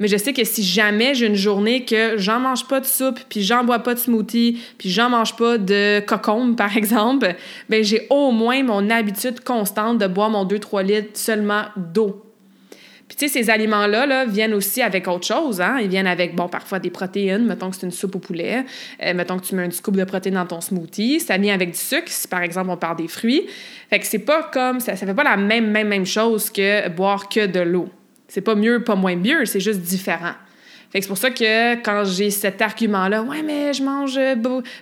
Mais 0.00 0.08
je 0.08 0.16
sais 0.16 0.32
que 0.32 0.44
si 0.44 0.64
jamais 0.64 1.14
j'ai 1.14 1.26
une 1.26 1.36
journée 1.36 1.84
que 1.84 2.16
j'en 2.16 2.40
mange 2.40 2.66
pas 2.66 2.80
de 2.80 2.86
soupe, 2.86 3.20
puis 3.28 3.42
j'en 3.42 3.64
bois 3.64 3.80
pas 3.80 3.94
de 3.94 3.98
smoothie, 3.98 4.58
puis 4.78 4.90
j'en 4.90 5.10
mange 5.10 5.36
pas 5.36 5.58
de 5.58 6.00
cocombe, 6.00 6.56
par 6.56 6.76
exemple, 6.76 7.34
ben 7.68 7.84
j'ai 7.84 8.06
au 8.08 8.32
moins 8.32 8.62
mon 8.62 8.88
habitude 8.90 9.40
constante 9.40 9.98
de 9.98 10.06
boire 10.06 10.30
mon 10.30 10.46
2-3 10.46 10.82
litres 10.82 11.10
seulement 11.14 11.66
d'eau. 11.76 12.24
Puis 13.10 13.16
tu 13.16 13.28
sais, 13.28 13.42
ces 13.42 13.50
aliments-là 13.50 14.06
là, 14.06 14.24
viennent 14.24 14.54
aussi 14.54 14.82
avec 14.82 15.08
autre 15.08 15.26
chose. 15.26 15.60
Hein? 15.60 15.78
Ils 15.80 15.88
viennent 15.88 16.06
avec, 16.06 16.36
bon, 16.36 16.46
parfois 16.46 16.78
des 16.78 16.90
protéines. 16.90 17.44
Mettons 17.44 17.68
que 17.70 17.74
c'est 17.74 17.84
une 17.84 17.90
soupe 17.90 18.14
au 18.14 18.20
poulet. 18.20 18.64
Euh, 19.02 19.14
mettons 19.14 19.36
que 19.36 19.44
tu 19.44 19.56
mets 19.56 19.64
un 19.64 19.70
scoop 19.72 19.96
de 19.96 20.04
protéines 20.04 20.36
dans 20.36 20.46
ton 20.46 20.60
smoothie. 20.60 21.18
Ça 21.18 21.36
vient 21.36 21.52
avec 21.52 21.72
du 21.72 21.76
sucre, 21.76 22.06
si 22.06 22.28
par 22.28 22.42
exemple 22.42 22.70
on 22.70 22.76
parle 22.76 22.98
des 22.98 23.08
fruits. 23.08 23.48
Fait 23.90 23.98
que 23.98 24.06
c'est 24.06 24.20
pas 24.20 24.44
comme, 24.44 24.78
ça, 24.78 24.94
ça 24.94 25.06
fait 25.06 25.14
pas 25.14 25.24
la 25.24 25.36
même, 25.36 25.72
même, 25.72 25.88
même 25.88 26.06
chose 26.06 26.50
que 26.50 26.88
boire 26.88 27.28
que 27.28 27.46
de 27.46 27.58
l'eau. 27.58 27.88
C'est 28.30 28.40
pas 28.42 28.54
mieux, 28.54 28.84
pas 28.84 28.94
moins 28.94 29.16
mieux, 29.16 29.44
c'est 29.44 29.58
juste 29.58 29.80
différent. 29.80 30.34
Fait 30.90 30.98
que 30.98 31.04
c'est 31.04 31.08
pour 31.08 31.18
ça 31.18 31.30
que 31.30 31.74
quand 31.82 32.04
j'ai 32.04 32.30
cet 32.30 32.62
argument-là, 32.62 33.22
ouais, 33.22 33.42
mais 33.42 33.72
je 33.72 33.82
mange, 33.82 34.16
euh, 34.16 34.34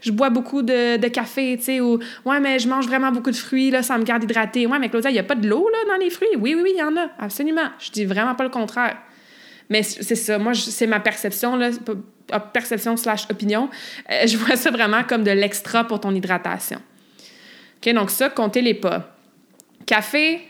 je 0.03 0.11
bois 0.11 0.29
beaucoup 0.29 0.63
de, 0.63 1.09
café, 1.09 1.57
tu 1.59 1.65
sais, 1.65 1.81
ou 1.81 1.99
ouais, 2.27 2.41
mais 2.41 2.59
je 2.59 2.69
mange 2.69 2.87
vraiment 2.87 3.11
beaucoup 3.11 3.31
de 3.31 3.37
fruits, 3.37 3.71
là, 3.71 3.83
ça 3.83 3.97
me 3.97 4.05
garde 4.05 4.25
hydraté. 4.25 4.67
Ouais, 4.67 4.79
mais 4.79 4.91
Claudia, 4.91 5.11
il 5.11 5.15
n'y 5.15 5.19
a 5.19 5.25
pas 5.25 5.35
de 5.35 5.49
l'eau, 5.49 5.69
là, 5.71 5.79
dans 5.95 6.03
les 6.03 6.11
fruits? 6.11 6.29
Oui, 6.39 6.55
oui, 6.55 6.61
oui, 6.63 6.73
il 6.75 6.79
y 6.79 6.83
en 6.83 6.95
a, 6.97 7.09
absolument. 7.19 7.71
Je 7.79 7.91
dis 7.91 8.05
vraiment 8.05 8.35
pas 8.35 8.45
le 8.45 8.51
contraire. 8.51 8.99
Mais 9.71 9.83
c'est 9.83 10.15
ça, 10.15 10.39
moi, 10.39 10.55
c'est 10.55 10.87
ma 10.87 11.01
perception, 11.01 11.57
là, 11.57 11.71
perception 12.53 12.97
slash 12.99 13.27
opinion. 13.31 13.71
Euh, 14.11 14.27
je 14.27 14.37
vois 14.37 14.57
ça 14.57 14.71
vraiment 14.71 15.05
comme 15.05 15.25
de 15.25 15.31
l'extra 15.31 15.85
pour 15.85 16.01
ton 16.01 16.15
hydratation. 16.15 16.81
OK, 17.79 17.95
donc 17.95 18.11
ça, 18.11 18.29
comptez 18.29 18.61
les 18.61 18.75
pas. 18.75 19.15
Café, 19.87 20.41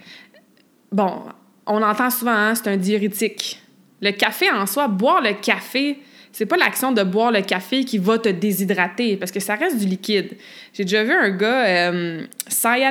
bon, 0.90 1.22
on 1.68 1.82
entend 1.82 2.10
souvent, 2.10 2.32
hein, 2.32 2.54
c'est 2.54 2.68
un 2.68 2.76
diurétique. 2.76 3.60
Le 4.00 4.10
café 4.12 4.50
en 4.50 4.66
soi, 4.66 4.88
boire 4.88 5.20
le 5.20 5.34
café, 5.34 5.98
c'est 6.32 6.46
pas 6.46 6.56
l'action 6.56 6.92
de 6.92 7.02
boire 7.02 7.32
le 7.32 7.42
café 7.42 7.84
qui 7.84 7.98
va 7.98 8.18
te 8.18 8.28
déshydrater 8.28 9.16
parce 9.16 9.32
que 9.32 9.40
ça 9.40 9.54
reste 9.54 9.78
du 9.78 9.86
liquide. 9.86 10.36
J'ai 10.72 10.84
déjà 10.84 11.02
vu 11.02 11.12
un 11.12 11.30
gars, 11.30 11.66
euh, 11.66 12.22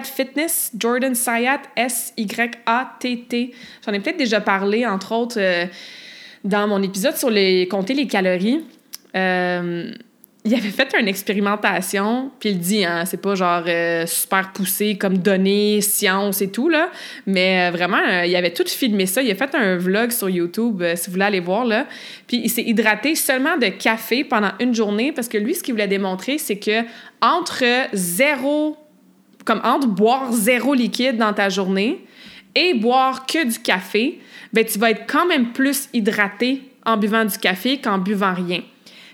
Fitness, 0.03 0.71
Jordan 0.77 1.15
Sayat, 1.15 1.61
S-Y-A-T-T. 1.75 3.51
J'en 3.85 3.93
ai 3.93 3.99
peut-être 3.99 4.17
déjà 4.17 4.41
parlé, 4.41 4.85
entre 4.85 5.13
autres, 5.13 5.39
euh, 5.39 5.65
dans 6.43 6.67
mon 6.67 6.81
épisode 6.83 7.15
sur 7.15 7.29
les 7.29 7.67
compter 7.67 7.93
les 7.93 8.07
calories. 8.07 8.65
Euh, 9.15 9.93
il 10.47 10.55
avait 10.55 10.69
fait 10.69 10.95
une 10.97 11.09
expérimentation, 11.09 12.31
puis 12.39 12.49
il 12.49 12.59
dit, 12.59 12.85
hein, 12.85 13.03
c'est 13.05 13.21
pas 13.21 13.35
genre 13.35 13.63
euh, 13.67 14.05
super 14.05 14.53
poussé 14.53 14.97
comme 14.97 15.17
données, 15.17 15.81
science 15.81 16.41
et 16.41 16.49
tout, 16.49 16.69
là, 16.69 16.89
mais 17.25 17.67
euh, 17.67 17.71
vraiment, 17.71 17.99
euh, 18.07 18.25
il 18.25 18.33
avait 18.33 18.53
tout 18.53 18.65
filmé 18.65 19.05
ça. 19.05 19.21
Il 19.21 19.29
a 19.29 19.35
fait 19.35 19.53
un 19.55 19.75
vlog 19.75 20.11
sur 20.11 20.29
YouTube, 20.29 20.81
si 20.95 21.07
vous 21.07 21.13
voulez 21.13 21.25
aller 21.25 21.39
voir, 21.41 21.65
là. 21.65 21.85
Puis 22.27 22.41
il 22.45 22.49
s'est 22.49 22.63
hydraté 22.63 23.15
seulement 23.15 23.57
de 23.57 23.67
café 23.67 24.23
pendant 24.23 24.51
une 24.61 24.73
journée, 24.73 25.11
parce 25.11 25.27
que 25.27 25.37
lui, 25.37 25.53
ce 25.53 25.63
qu'il 25.63 25.73
voulait 25.73 25.87
démontrer, 25.87 26.37
c'est 26.37 26.57
que 26.57 26.83
entre 27.21 27.63
zéro, 27.91 28.77
comme 29.43 29.59
entre 29.65 29.87
boire 29.87 30.31
zéro 30.31 30.73
liquide 30.73 31.17
dans 31.17 31.33
ta 31.33 31.49
journée 31.49 32.05
et 32.55 32.73
boire 32.73 33.25
que 33.25 33.45
du 33.45 33.59
café, 33.59 34.19
ben 34.53 34.63
tu 34.63 34.79
vas 34.79 34.91
être 34.91 35.03
quand 35.07 35.27
même 35.27 35.51
plus 35.51 35.89
hydraté 35.93 36.61
en 36.85 36.95
buvant 36.95 37.25
du 37.25 37.37
café 37.37 37.79
qu'en 37.79 37.97
buvant 37.97 38.33
rien 38.33 38.61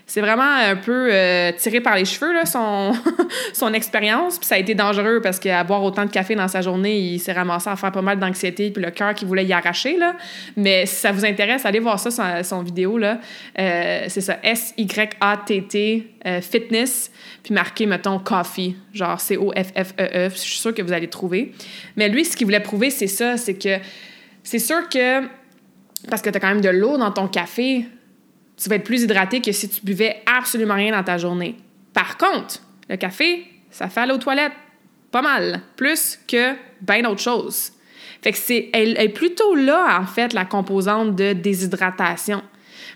c'est 0.06 0.20
vraiment 0.20 0.42
un 0.42 0.76
peu 0.76 1.08
euh, 1.10 1.50
tiré 1.52 1.80
par 1.80 1.96
les 1.96 2.04
cheveux, 2.04 2.32
là, 2.34 2.44
son, 2.44 2.92
son 3.54 3.72
expérience. 3.72 4.38
Puis 4.38 4.46
ça 4.46 4.56
a 4.56 4.58
été 4.58 4.74
dangereux 4.74 5.20
parce 5.22 5.38
qu'à 5.38 5.64
boire 5.64 5.82
autant 5.82 6.04
de 6.04 6.10
café 6.10 6.34
dans 6.34 6.46
sa 6.46 6.60
journée, 6.60 6.98
il 6.98 7.18
s'est 7.18 7.32
ramassé 7.32 7.70
à 7.70 7.76
faire 7.76 7.90
pas 7.90 8.02
mal 8.02 8.18
d'anxiété 8.18 8.70
puis 8.70 8.82
le 8.82 8.90
cœur 8.90 9.14
qui 9.14 9.24
voulait 9.24 9.46
y 9.46 9.52
arracher. 9.54 9.96
Là. 9.96 10.14
Mais 10.56 10.84
si 10.84 10.96
ça 10.96 11.10
vous 11.10 11.24
intéresse, 11.24 11.64
allez 11.64 11.78
voir 11.80 11.98
ça, 11.98 12.10
son, 12.10 12.42
son 12.42 12.62
vidéo. 12.62 12.98
Là. 12.98 13.18
Euh, 13.58 14.04
c'est 14.08 14.20
ça, 14.20 14.38
S-Y-A-T-T, 14.42 16.06
euh, 16.26 16.40
fitness, 16.42 17.10
puis 17.42 17.54
marqué, 17.54 17.86
mettons, 17.86 18.18
coffee, 18.18 18.76
genre 18.92 19.18
C-O-F-F-E-E. 19.18 20.28
-E. 20.28 20.30
Je 20.30 20.38
suis 20.38 20.58
sûre 20.58 20.74
que 20.74 20.82
vous 20.82 20.92
allez 20.92 21.08
trouver. 21.08 21.52
Mais 21.96 22.10
lui, 22.10 22.26
ce 22.26 22.36
qu'il 22.36 22.46
voulait 22.46 22.60
prouver, 22.60 22.90
c'est 22.90 23.06
ça, 23.06 23.38
c'est 23.38 23.54
que 23.54 23.78
c'est 24.42 24.58
sûr 24.58 24.86
que 24.90 25.22
parce 26.10 26.20
que 26.20 26.28
tu 26.28 26.36
as 26.36 26.40
quand 26.40 26.48
même 26.48 26.60
de 26.60 26.68
l'eau 26.68 26.98
dans 26.98 27.10
ton 27.10 27.28
café, 27.28 27.86
tu 28.56 28.68
vas 28.68 28.76
être 28.76 28.84
plus 28.84 29.02
hydraté 29.02 29.40
que 29.40 29.52
si 29.52 29.68
tu 29.68 29.80
buvais 29.82 30.22
absolument 30.26 30.74
rien 30.74 30.92
dans 30.92 31.02
ta 31.02 31.18
journée. 31.18 31.56
Par 31.92 32.16
contre, 32.16 32.60
le 32.88 32.96
café, 32.96 33.46
ça 33.70 33.88
fait 33.88 34.00
aller 34.00 34.12
aux 34.12 34.18
toilettes 34.18 34.52
pas 35.10 35.22
mal, 35.22 35.60
plus 35.76 36.18
que 36.26 36.54
bien 36.80 37.02
d'autres 37.02 37.20
choses. 37.20 37.72
Fait 38.22 38.32
que 38.32 38.38
c'est, 38.38 38.70
elle 38.72 38.98
est 38.98 39.10
plutôt 39.10 39.54
là, 39.54 40.00
en 40.00 40.06
fait, 40.06 40.32
la 40.32 40.44
composante 40.44 41.14
de 41.14 41.34
déshydratation. 41.34 42.42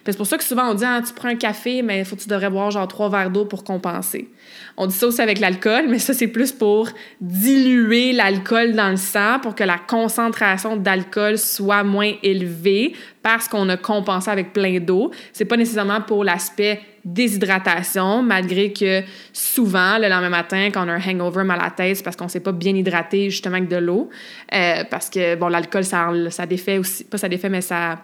C'est 0.05 0.17
pour 0.17 0.27
ça 0.27 0.39
que 0.39 0.45
souvent 0.45 0.71
on 0.71 0.75
dit 0.75 0.85
ah, 0.87 1.01
tu 1.07 1.13
prends 1.13 1.29
un 1.29 1.37
café, 1.37 1.83
mais 1.83 2.05
faut 2.05 2.17
que 2.17 2.23
tu 2.23 2.29
devrais 2.29 2.51
boire 2.51 2.71
genre 2.71 2.89
trois 2.89 3.09
verres 3.09 3.31
d'eau 3.31 3.45
pour 3.45 3.65
compenser. 3.65 4.31
On 4.77 4.87
dit 4.87 4.95
ça 4.95 5.07
aussi 5.07 5.21
avec 5.21 5.39
l'alcool, 5.39 5.87
mais 5.89 5.99
ça 5.99 6.15
c'est 6.15 6.29
plus 6.29 6.53
pour 6.53 6.89
diluer 7.21 8.13
l'alcool 8.13 8.75
dans 8.75 8.91
le 8.91 8.97
sang 8.97 9.39
pour 9.41 9.55
que 9.55 9.65
la 9.65 9.79
concentration 9.79 10.77
d'alcool 10.77 11.39
soit 11.39 11.85
moins 11.85 12.13
élevée 12.23 12.95
parce 13.23 13.49
qu'on 13.49 13.69
a 13.69 13.77
compensé 13.77 14.31
avec 14.31 14.53
plein 14.53 14.79
d'eau. 14.81 15.11
C'est 15.33 15.45
pas 15.45 15.57
nécessairement 15.57 16.01
pour 16.01 16.25
l'aspect 16.25 16.81
déshydratation, 17.05 18.23
malgré 18.23 18.73
que 18.73 19.03
souvent, 19.33 19.99
le 19.99 20.09
lendemain 20.09 20.29
matin, 20.29 20.69
quand 20.73 20.85
on 20.85 20.89
a 20.89 20.95
un 20.95 21.01
hangover 21.01 21.45
mal 21.45 21.61
à 21.61 21.65
la 21.65 21.71
tête, 21.71 21.97
c'est 21.97 22.03
parce 22.03 22.17
qu'on 22.17 22.29
s'est 22.29 22.41
pas 22.41 22.53
bien 22.53 22.75
hydraté 22.75 23.31
justement 23.31 23.57
avec 23.57 23.69
de 23.69 23.77
l'eau. 23.77 24.11
Euh, 24.55 24.85
parce 24.91 25.09
que, 25.09 25.35
bon, 25.37 25.49
l'alcool, 25.49 25.85
ça, 25.85 26.11
ça 26.31 26.47
défait 26.47 26.79
aussi, 26.79 27.05
pas 27.05 27.19
ça 27.19 27.29
défait, 27.29 27.49
mais 27.49 27.61
ça 27.61 27.99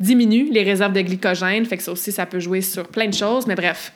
diminue 0.00 0.48
les 0.50 0.62
réserves 0.62 0.92
de 0.92 1.00
glycogène. 1.00 1.64
Fait 1.66 1.76
que 1.76 1.82
ça 1.82 1.92
aussi, 1.92 2.12
ça 2.12 2.26
peut 2.26 2.40
jouer 2.40 2.60
sur 2.60 2.88
plein 2.88 3.06
de 3.06 3.14
choses. 3.14 3.46
Mais 3.46 3.54
bref, 3.54 3.92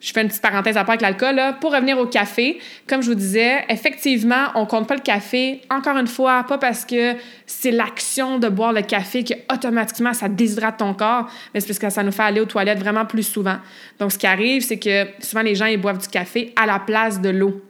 je 0.00 0.12
fais 0.12 0.22
une 0.22 0.28
petite 0.28 0.42
parenthèse 0.42 0.76
à 0.76 0.84
part 0.84 0.90
avec 0.90 1.00
l'alcool. 1.00 1.40
Pour 1.60 1.72
revenir 1.72 1.98
au 1.98 2.06
café, 2.06 2.60
comme 2.86 3.02
je 3.02 3.08
vous 3.08 3.16
disais, 3.16 3.64
effectivement, 3.68 4.46
on 4.54 4.64
compte 4.64 4.86
pas 4.86 4.94
le 4.94 5.00
café. 5.00 5.60
Encore 5.70 5.96
une 5.96 6.06
fois, 6.06 6.44
pas 6.44 6.58
parce 6.58 6.84
que 6.84 7.14
c'est 7.46 7.72
l'action 7.72 8.38
de 8.38 8.48
boire 8.48 8.72
le 8.72 8.82
café 8.82 9.24
que 9.24 9.34
automatiquement 9.52 10.14
ça 10.14 10.28
déshydrate 10.28 10.78
ton 10.78 10.94
corps, 10.94 11.28
mais 11.52 11.60
c'est 11.60 11.66
parce 11.66 11.78
que 11.80 11.90
ça 11.90 12.02
nous 12.04 12.12
fait 12.12 12.22
aller 12.22 12.40
aux 12.40 12.46
toilettes 12.46 12.78
vraiment 12.78 13.06
plus 13.06 13.24
souvent. 13.24 13.56
Donc, 13.98 14.12
ce 14.12 14.18
qui 14.18 14.26
arrive, 14.26 14.62
c'est 14.62 14.78
que 14.78 15.06
souvent 15.20 15.42
les 15.42 15.56
gens 15.56 15.66
ils 15.66 15.80
boivent 15.80 15.98
du 15.98 16.08
café 16.08 16.52
à 16.54 16.66
la 16.66 16.78
place 16.78 17.20
de 17.20 17.30
l'eau. 17.30 17.60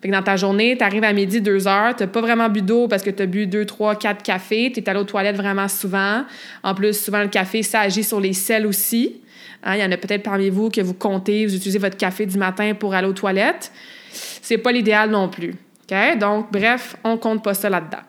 Fait 0.00 0.08
que 0.08 0.12
dans 0.12 0.22
ta 0.22 0.36
journée, 0.36 0.76
tu 0.78 0.84
arrives 0.84 1.04
à 1.04 1.12
midi, 1.12 1.40
deux 1.40 1.66
heures, 1.66 1.96
tu 1.96 2.06
pas 2.06 2.20
vraiment 2.20 2.48
bu 2.48 2.62
d'eau 2.62 2.86
parce 2.86 3.02
que 3.02 3.10
tu 3.10 3.22
as 3.22 3.26
bu 3.26 3.46
deux, 3.46 3.64
trois, 3.64 3.96
quatre 3.96 4.22
cafés, 4.22 4.70
tu 4.72 4.80
es 4.80 4.88
allé 4.88 5.00
aux 5.00 5.04
toilettes 5.04 5.36
vraiment 5.36 5.68
souvent. 5.68 6.24
En 6.62 6.74
plus, 6.74 6.92
souvent, 6.98 7.22
le 7.22 7.28
café, 7.28 7.62
ça 7.62 7.80
agit 7.80 8.04
sur 8.04 8.20
les 8.20 8.32
selles 8.32 8.66
aussi. 8.66 9.20
Hein, 9.64 9.74
il 9.74 9.80
y 9.80 9.84
en 9.84 9.90
a 9.90 9.96
peut-être 9.96 10.22
parmi 10.22 10.50
vous 10.50 10.70
que 10.70 10.80
vous 10.80 10.94
comptez, 10.94 11.46
vous 11.46 11.54
utilisez 11.54 11.78
votre 11.78 11.96
café 11.96 12.26
du 12.26 12.38
matin 12.38 12.74
pour 12.74 12.94
aller 12.94 13.08
aux 13.08 13.12
toilettes. 13.12 13.72
C'est 14.12 14.58
pas 14.58 14.70
l'idéal 14.70 15.10
non 15.10 15.28
plus. 15.28 15.54
Donc, 16.20 16.52
bref, 16.52 16.96
on 17.02 17.16
compte 17.16 17.42
pas 17.42 17.54
ça 17.54 17.70
là-dedans. 17.70 18.02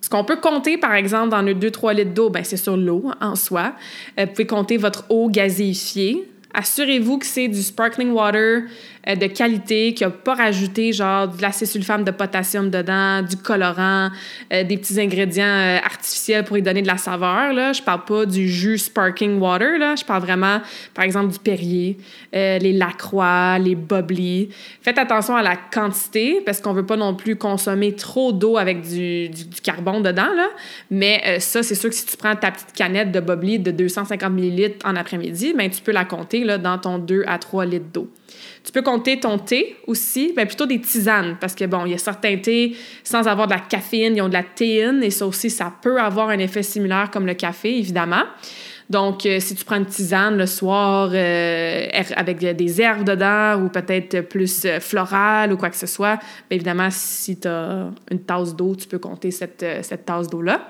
Ce 0.00 0.10
qu'on 0.10 0.24
peut 0.24 0.36
compter, 0.36 0.76
par 0.76 0.94
exemple, 0.94 1.30
dans 1.30 1.42
nos 1.42 1.54
2-3 1.54 1.94
litres 1.94 2.12
d'eau, 2.12 2.28
ben, 2.28 2.44
c'est 2.44 2.56
sur 2.56 2.76
l'eau 2.76 3.10
en 3.20 3.36
soi. 3.36 3.72
Euh, 4.18 4.26
vous 4.26 4.32
pouvez 4.32 4.46
compter 4.46 4.76
votre 4.76 5.04
eau 5.08 5.30
gazéifiée. 5.30 6.28
Assurez-vous 6.52 7.18
que 7.18 7.26
c'est 7.26 7.48
du 7.48 7.62
sparkling 7.62 8.10
water 8.10 8.64
euh, 9.08 9.14
de 9.16 9.26
qualité, 9.26 9.92
qui 9.94 10.04
n'a 10.04 10.10
pas 10.10 10.34
rajouté 10.34 10.92
genre 10.92 11.28
de 11.28 11.40
l'acésulfame 11.42 12.04
de 12.04 12.10
potassium 12.10 12.70
dedans, 12.70 13.22
du 13.22 13.36
colorant, 13.36 14.10
euh, 14.52 14.64
des 14.64 14.76
petits 14.76 15.00
ingrédients 15.00 15.44
euh, 15.44 15.78
artificiels 15.84 16.44
pour 16.44 16.56
y 16.56 16.62
donner 16.62 16.82
de 16.82 16.86
la 16.86 16.96
saveur. 16.96 17.52
Là. 17.52 17.72
Je 17.72 17.82
parle 17.82 18.04
pas 18.04 18.26
du 18.26 18.48
jus 18.48 18.78
sparkling 18.78 19.38
water. 19.38 19.78
Là. 19.78 19.94
Je 19.96 20.04
parle 20.04 20.22
vraiment, 20.22 20.60
par 20.94 21.04
exemple, 21.04 21.32
du 21.32 21.38
Perrier, 21.38 21.98
les 22.32 22.72
Lacroix, 22.72 23.58
les 23.58 23.74
Bubbly. 23.74 24.48
Faites 24.80 24.98
attention 24.98 25.36
à 25.36 25.42
la 25.42 25.56
quantité 25.56 26.40
parce 26.44 26.60
qu'on 26.60 26.72
veut 26.72 26.86
pas 26.86 26.96
non 26.96 27.14
plus 27.14 27.36
consommer 27.36 27.94
trop 27.94 28.32
d'eau 28.32 28.56
avec 28.56 28.82
du, 28.82 29.28
du, 29.28 29.44
carbone 29.62 30.02
dedans. 30.02 30.32
Là. 30.34 30.48
Mais 30.90 31.38
ça, 31.40 31.62
c'est 31.62 31.74
sûr 31.74 31.90
que 31.90 31.96
si 31.96 32.06
tu 32.06 32.16
prends 32.16 32.34
ta 32.34 32.50
petite 32.50 32.72
canette 32.74 33.12
de 33.12 33.20
Bubbly 33.20 33.58
de 33.58 33.70
250 33.70 34.32
ml 34.32 34.74
en 34.84 34.96
après-midi, 34.96 35.54
ben, 35.56 35.70
tu 35.70 35.80
peux 35.82 35.92
la 35.92 36.04
compter 36.04 36.44
là, 36.44 36.58
dans 36.58 36.78
ton 36.78 36.98
2 36.98 37.24
à 37.26 37.38
3 37.38 37.66
litres 37.66 37.86
d'eau. 37.92 38.10
Tu 38.64 38.72
peux 38.72 38.82
compter 38.94 39.18
ton 39.18 39.38
thé 39.38 39.76
aussi, 39.88 40.32
bien 40.36 40.46
plutôt 40.46 40.66
des 40.66 40.80
tisanes, 40.80 41.36
parce 41.40 41.56
que 41.56 41.64
bon, 41.64 41.84
il 41.84 41.92
y 41.92 41.94
a 41.94 41.98
certains 41.98 42.36
thés 42.36 42.76
sans 43.02 43.26
avoir 43.26 43.48
de 43.48 43.52
la 43.52 43.58
caféine, 43.58 44.16
ils 44.16 44.22
ont 44.22 44.28
de 44.28 44.34
la 44.34 44.44
théine, 44.44 45.02
et 45.02 45.10
ça 45.10 45.26
aussi, 45.26 45.50
ça 45.50 45.72
peut 45.82 46.00
avoir 46.00 46.28
un 46.28 46.38
effet 46.38 46.62
similaire 46.62 47.10
comme 47.10 47.26
le 47.26 47.34
café, 47.34 47.76
évidemment. 47.76 48.22
Donc, 48.88 49.26
euh, 49.26 49.40
si 49.40 49.56
tu 49.56 49.64
prends 49.64 49.76
une 49.76 49.86
tisane 49.86 50.36
le 50.36 50.46
soir 50.46 51.10
euh, 51.12 51.86
avec 52.14 52.38
des 52.38 52.80
herbes 52.80 53.04
dedans 53.04 53.60
ou 53.62 53.68
peut-être 53.68 54.20
plus 54.20 54.64
euh, 54.64 54.78
florale 54.78 55.52
ou 55.52 55.56
quoi 55.56 55.70
que 55.70 55.76
ce 55.76 55.86
soit, 55.86 56.16
bien 56.48 56.56
évidemment, 56.56 56.88
si 56.90 57.40
tu 57.40 57.48
as 57.48 57.90
une 58.12 58.20
tasse 58.20 58.54
d'eau, 58.54 58.76
tu 58.76 58.86
peux 58.86 58.98
compter 58.98 59.32
cette, 59.32 59.64
cette 59.82 60.04
tasse 60.04 60.28
d'eau-là. 60.28 60.68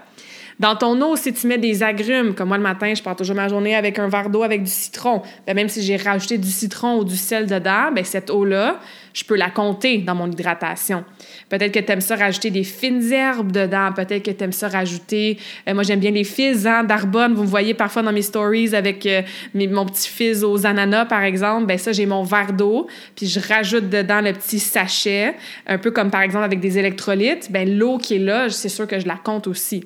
Dans 0.61 0.77
ton 0.77 1.01
eau, 1.03 1.17
si 1.17 1.33
tu 1.33 1.47
mets 1.47 1.59
des 1.59 1.83
agrumes, 1.83 2.35
comme 2.35 2.49
moi 2.49 2.57
le 2.57 2.63
matin, 2.63 2.93
je 2.95 3.03
pars 3.03 3.17
toujours 3.17 3.35
ma 3.35 3.49
journée 3.49 3.75
avec 3.75 3.99
un 3.99 4.09
verre 4.09 4.31
d'eau 4.31 4.43
avec 4.43 4.63
du 4.63 4.71
citron, 4.71 5.23
ben, 5.47 5.55
même 5.55 5.69
si 5.69 5.83
j'ai 5.83 5.97
rajouté 5.97 6.39
du 6.39 6.49
citron 6.49 6.99
ou 6.99 7.05
du 7.05 7.17
sel 7.17 7.47
dedans, 7.47 7.91
ben 7.93 8.05
cette 8.05 8.31
eau-là, 8.31 8.79
je 9.13 9.25
peux 9.25 9.37
la 9.37 9.51
compter 9.51 9.99
dans 9.99 10.15
mon 10.15 10.31
hydratation. 10.31 11.05
Peut-être 11.49 11.73
que 11.73 11.81
tu 11.81 11.93
aimes 11.93 12.01
ça 12.01 12.17
rajouter 12.17 12.51
des 12.51 12.63
fines 12.65 13.13
herbes 13.13 13.51
dedans, 13.51 13.91
peut-être 13.95 14.25
que 14.25 14.31
tu 14.31 14.45
aimes 14.45 14.53
ça 14.53 14.69
rajouter, 14.69 15.39
euh, 15.69 15.75
moi 15.75 15.83
j'aime 15.83 16.01
bien 16.01 16.13
les 16.13 16.25
fizz 16.25 16.67
hein, 16.67 16.85
d'arbonne, 16.85 17.35
vous 17.35 17.43
me 17.43 17.49
voyez 17.49 17.75
parfois 17.75 18.03
dans 18.03 18.13
mes 18.13 18.23
stories 18.23 18.75
avec 18.75 19.07
euh, 19.07 19.23
mon 19.55 19.87
petit 19.87 20.09
fizz 20.09 20.45
aux 20.45 20.67
ananas 20.67 21.07
par 21.07 21.23
exemple, 21.23 21.67
ben 21.67 21.79
ça 21.79 21.93
j'ai 21.93 22.07
mon 22.07 22.23
verre 22.23 22.53
d'eau, 22.53 22.87
puis 23.17 23.27
je 23.27 23.41
rajoute 23.41 23.89
dedans 23.89 24.21
le 24.21 24.33
petit 24.33 24.61
sachet, 24.61 25.35
un 25.67 25.79
peu 25.79 25.91
comme 25.91 26.11
par 26.11 26.23
exemple 26.23 26.45
avec 26.45 26.61
des 26.61 26.79
électrolytes, 26.79 27.51
ben 27.51 27.77
l'eau 27.77 27.99
qui 27.99 28.17
est 28.17 28.21
là, 28.21 28.51
c'est 28.51 28.69
sûr 28.69 28.87
que 28.87 29.01
je 29.01 29.07
la 29.07 29.17
compte 29.17 29.47
aussi. 29.49 29.85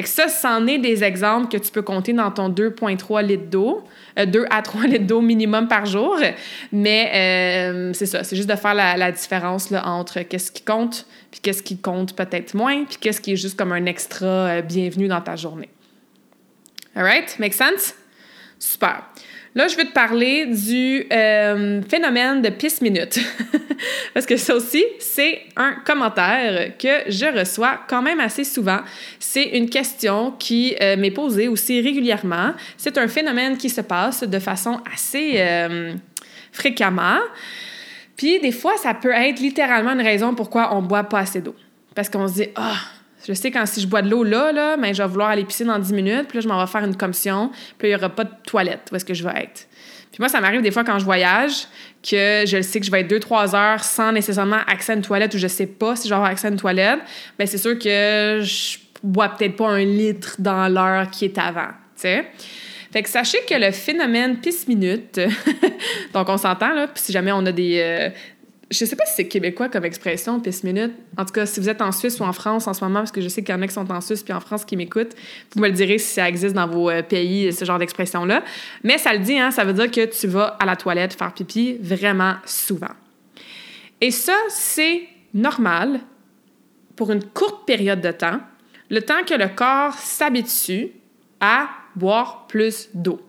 Fait 0.00 0.04
que 0.04 0.08
ça, 0.08 0.28
c'en 0.28 0.66
est 0.66 0.78
des 0.78 1.04
exemples 1.04 1.48
que 1.48 1.62
tu 1.62 1.70
peux 1.70 1.82
compter 1.82 2.14
dans 2.14 2.30
ton 2.30 2.48
2,3 2.48 3.22
litres 3.22 3.50
d'eau, 3.50 3.84
2 4.16 4.40
euh, 4.40 4.46
à 4.48 4.62
3 4.62 4.82
litres 4.86 5.06
d'eau 5.06 5.20
minimum 5.20 5.68
par 5.68 5.84
jour. 5.84 6.16
Mais 6.72 7.10
euh, 7.14 7.92
c'est 7.92 8.06
ça, 8.06 8.24
c'est 8.24 8.34
juste 8.34 8.48
de 8.48 8.56
faire 8.56 8.72
la, 8.72 9.12
différence 9.12 9.70
entre 9.72 10.22
qu'est-ce 10.22 10.52
qui 10.52 10.62
compte, 10.62 11.04
puis 11.30 11.40
qu'est-ce 11.42 11.62
qui 11.62 11.76
compte 11.76 12.16
peut-être 12.16 12.54
moins, 12.54 12.84
puis 12.86 12.96
qu'est-ce 12.98 13.20
qui 13.20 13.34
est 13.34 13.36
juste 13.36 13.58
comme 13.58 13.72
un 13.72 13.84
extra 13.84 14.26
euh, 14.26 14.62
bienvenu 14.62 15.06
dans 15.06 15.20
ta 15.20 15.36
journée. 15.36 15.68
All 16.96 17.02
right? 17.02 17.38
Make 17.38 17.52
sense? 17.52 17.94
Super. 18.58 19.02
Là, 19.54 19.66
je 19.66 19.76
vais 19.76 19.84
te 19.84 19.92
parler 19.92 20.46
du 20.46 21.06
euh, 21.12 21.82
phénomène 21.82 22.40
de 22.40 22.50
pisse 22.50 22.80
minute. 22.80 23.18
Parce 24.14 24.24
que 24.24 24.36
ça 24.36 24.54
aussi, 24.54 24.84
c'est 25.00 25.42
un 25.56 25.72
commentaire 25.84 26.76
que 26.78 27.10
je 27.10 27.26
reçois 27.36 27.80
quand 27.88 28.00
même 28.00 28.20
assez 28.20 28.44
souvent. 28.44 28.78
C'est 29.18 29.42
une 29.42 29.68
question 29.68 30.32
qui 30.38 30.76
euh, 30.80 30.96
m'est 30.96 31.10
posée 31.10 31.48
aussi 31.48 31.80
régulièrement. 31.80 32.52
C'est 32.76 32.96
un 32.96 33.08
phénomène 33.08 33.56
qui 33.56 33.70
se 33.70 33.80
passe 33.80 34.22
de 34.22 34.38
façon 34.38 34.80
assez 34.92 35.34
euh, 35.38 35.94
fréquemment. 36.52 37.18
Puis 38.16 38.38
des 38.38 38.52
fois, 38.52 38.76
ça 38.76 38.94
peut 38.94 39.12
être 39.12 39.40
littéralement 39.40 39.92
une 39.92 40.02
raison 40.02 40.34
pourquoi 40.34 40.76
on 40.76 40.82
boit 40.82 41.04
pas 41.04 41.20
assez 41.20 41.40
d'eau. 41.40 41.56
Parce 41.96 42.08
qu'on 42.08 42.28
se 42.28 42.34
dit, 42.34 42.48
ah, 42.54 42.76
je 43.26 43.32
sais 43.32 43.50
quand 43.50 43.66
si 43.66 43.80
je 43.80 43.86
bois 43.86 44.02
de 44.02 44.10
l'eau 44.10 44.24
là, 44.24 44.52
là 44.52 44.76
ben, 44.76 44.94
je 44.94 45.02
vais 45.02 45.08
vouloir 45.08 45.30
aller 45.30 45.44
pisser 45.44 45.64
dans 45.64 45.78
10 45.78 45.92
minutes, 45.92 46.28
puis 46.28 46.38
là, 46.38 46.42
je 46.42 46.48
m'en 46.48 46.60
vais 46.60 46.70
faire 46.70 46.84
une 46.84 46.96
commission, 46.96 47.50
puis 47.78 47.88
il 47.88 47.90
n'y 47.90 47.96
aura 47.96 48.08
pas 48.08 48.24
de 48.24 48.32
toilette 48.46 48.88
où 48.92 48.96
est-ce 48.96 49.04
que 49.04 49.14
je 49.14 49.24
vais 49.24 49.42
être. 49.42 49.66
Puis 50.10 50.18
moi, 50.18 50.28
ça 50.28 50.40
m'arrive 50.40 50.62
des 50.62 50.72
fois 50.72 50.82
quand 50.82 50.98
je 50.98 51.04
voyage 51.04 51.68
que 52.02 52.44
je 52.46 52.60
sais 52.62 52.80
que 52.80 52.86
je 52.86 52.90
vais 52.90 53.02
être 53.02 53.12
2-3 53.12 53.54
heures 53.54 53.84
sans 53.84 54.10
nécessairement 54.10 54.60
accès 54.66 54.92
à 54.92 54.94
une 54.96 55.02
toilette 55.02 55.34
ou 55.34 55.38
je 55.38 55.46
sais 55.46 55.66
pas 55.66 55.94
si 55.94 56.04
je 56.04 56.08
vais 56.08 56.16
avoir 56.16 56.30
accès 56.30 56.48
à 56.48 56.50
une 56.50 56.56
toilette. 56.56 56.98
Bien, 57.38 57.46
c'est 57.46 57.58
sûr 57.58 57.78
que 57.78 58.40
je 58.42 58.78
bois 59.02 59.28
peut-être 59.28 59.56
pas 59.56 59.68
un 59.68 59.84
litre 59.84 60.36
dans 60.38 60.68
l'heure 60.68 61.10
qui 61.10 61.26
est 61.26 61.38
avant, 61.38 61.68
tu 61.94 62.02
sais. 62.02 62.26
Fait 62.92 63.04
que 63.04 63.08
sachez 63.08 63.38
que 63.48 63.54
le 63.54 63.70
phénomène 63.70 64.38
pisse-minute, 64.38 65.20
donc 66.12 66.28
on 66.28 66.36
s'entend, 66.36 66.74
là, 66.74 66.88
puis 66.88 67.00
si 67.00 67.12
jamais 67.12 67.30
on 67.30 67.46
a 67.46 67.52
des, 67.52 67.78
euh, 67.80 68.10
je 68.70 68.84
sais 68.84 68.94
pas 68.94 69.04
si 69.04 69.14
c'est 69.16 69.28
québécois 69.28 69.68
comme 69.68 69.84
expression, 69.84 70.38
pisse 70.38 70.62
minute. 70.62 70.92
En 71.16 71.24
tout 71.24 71.32
cas, 71.32 71.44
si 71.44 71.58
vous 71.58 71.68
êtes 71.68 71.82
en 71.82 71.90
Suisse 71.90 72.20
ou 72.20 72.22
en 72.22 72.32
France 72.32 72.68
en 72.68 72.74
ce 72.74 72.84
moment, 72.84 73.00
parce 73.00 73.10
que 73.10 73.20
je 73.20 73.28
sais 73.28 73.42
qu'il 73.42 73.52
y 73.52 73.58
en 73.58 73.62
a 73.62 73.66
qui 73.66 73.74
sont 73.74 73.90
en 73.90 74.00
Suisse 74.00 74.22
puis 74.22 74.32
en 74.32 74.40
France 74.40 74.64
qui 74.64 74.76
m'écoutent, 74.76 75.14
vous 75.54 75.60
me 75.60 75.66
le 75.66 75.74
direz 75.74 75.98
si 75.98 76.14
ça 76.14 76.28
existe 76.28 76.54
dans 76.54 76.68
vos 76.68 76.88
euh, 76.88 77.02
pays, 77.02 77.52
ce 77.52 77.64
genre 77.64 77.78
d'expression-là. 77.78 78.44
Mais 78.84 78.96
ça 78.96 79.12
le 79.12 79.18
dit, 79.18 79.38
hein, 79.38 79.50
ça 79.50 79.64
veut 79.64 79.72
dire 79.72 79.90
que 79.90 80.06
tu 80.06 80.28
vas 80.28 80.56
à 80.60 80.66
la 80.66 80.76
toilette 80.76 81.14
faire 81.14 81.34
pipi 81.34 81.78
vraiment 81.80 82.36
souvent. 82.44 82.94
Et 84.00 84.12
ça, 84.12 84.36
c'est 84.48 85.02
normal 85.34 86.00
pour 86.94 87.10
une 87.10 87.24
courte 87.24 87.66
période 87.66 88.00
de 88.00 88.12
temps, 88.12 88.40
le 88.88 89.02
temps 89.02 89.24
que 89.26 89.34
le 89.34 89.48
corps 89.48 89.94
s'habitue 89.94 90.92
à 91.40 91.68
boire 91.96 92.46
plus 92.46 92.88
d'eau. 92.94 93.20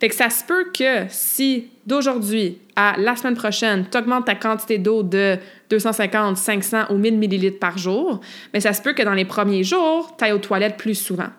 Fait 0.00 0.08
que 0.08 0.14
ça 0.14 0.30
se 0.30 0.44
peut 0.44 0.66
que 0.76 1.06
si 1.08 1.68
d'aujourd'hui 1.86 2.58
à 2.76 2.94
la 2.98 3.16
semaine 3.16 3.34
prochaine, 3.34 3.86
tu 3.90 3.98
augmentes 3.98 4.26
ta 4.26 4.36
quantité 4.36 4.78
d'eau 4.78 5.02
de 5.02 5.36
250, 5.70 6.36
500 6.36 6.84
ou 6.90 6.94
1000 6.94 7.18
millilitres 7.18 7.58
par 7.58 7.76
jour, 7.78 8.20
mais 8.52 8.60
ça 8.60 8.72
se 8.72 8.80
peut 8.80 8.92
que 8.92 9.02
dans 9.02 9.14
les 9.14 9.24
premiers 9.24 9.64
jours, 9.64 10.14
tu 10.16 10.24
ailles 10.24 10.32
aux 10.32 10.38
toilettes 10.38 10.76
plus 10.76 10.94
souvent. 10.94 11.30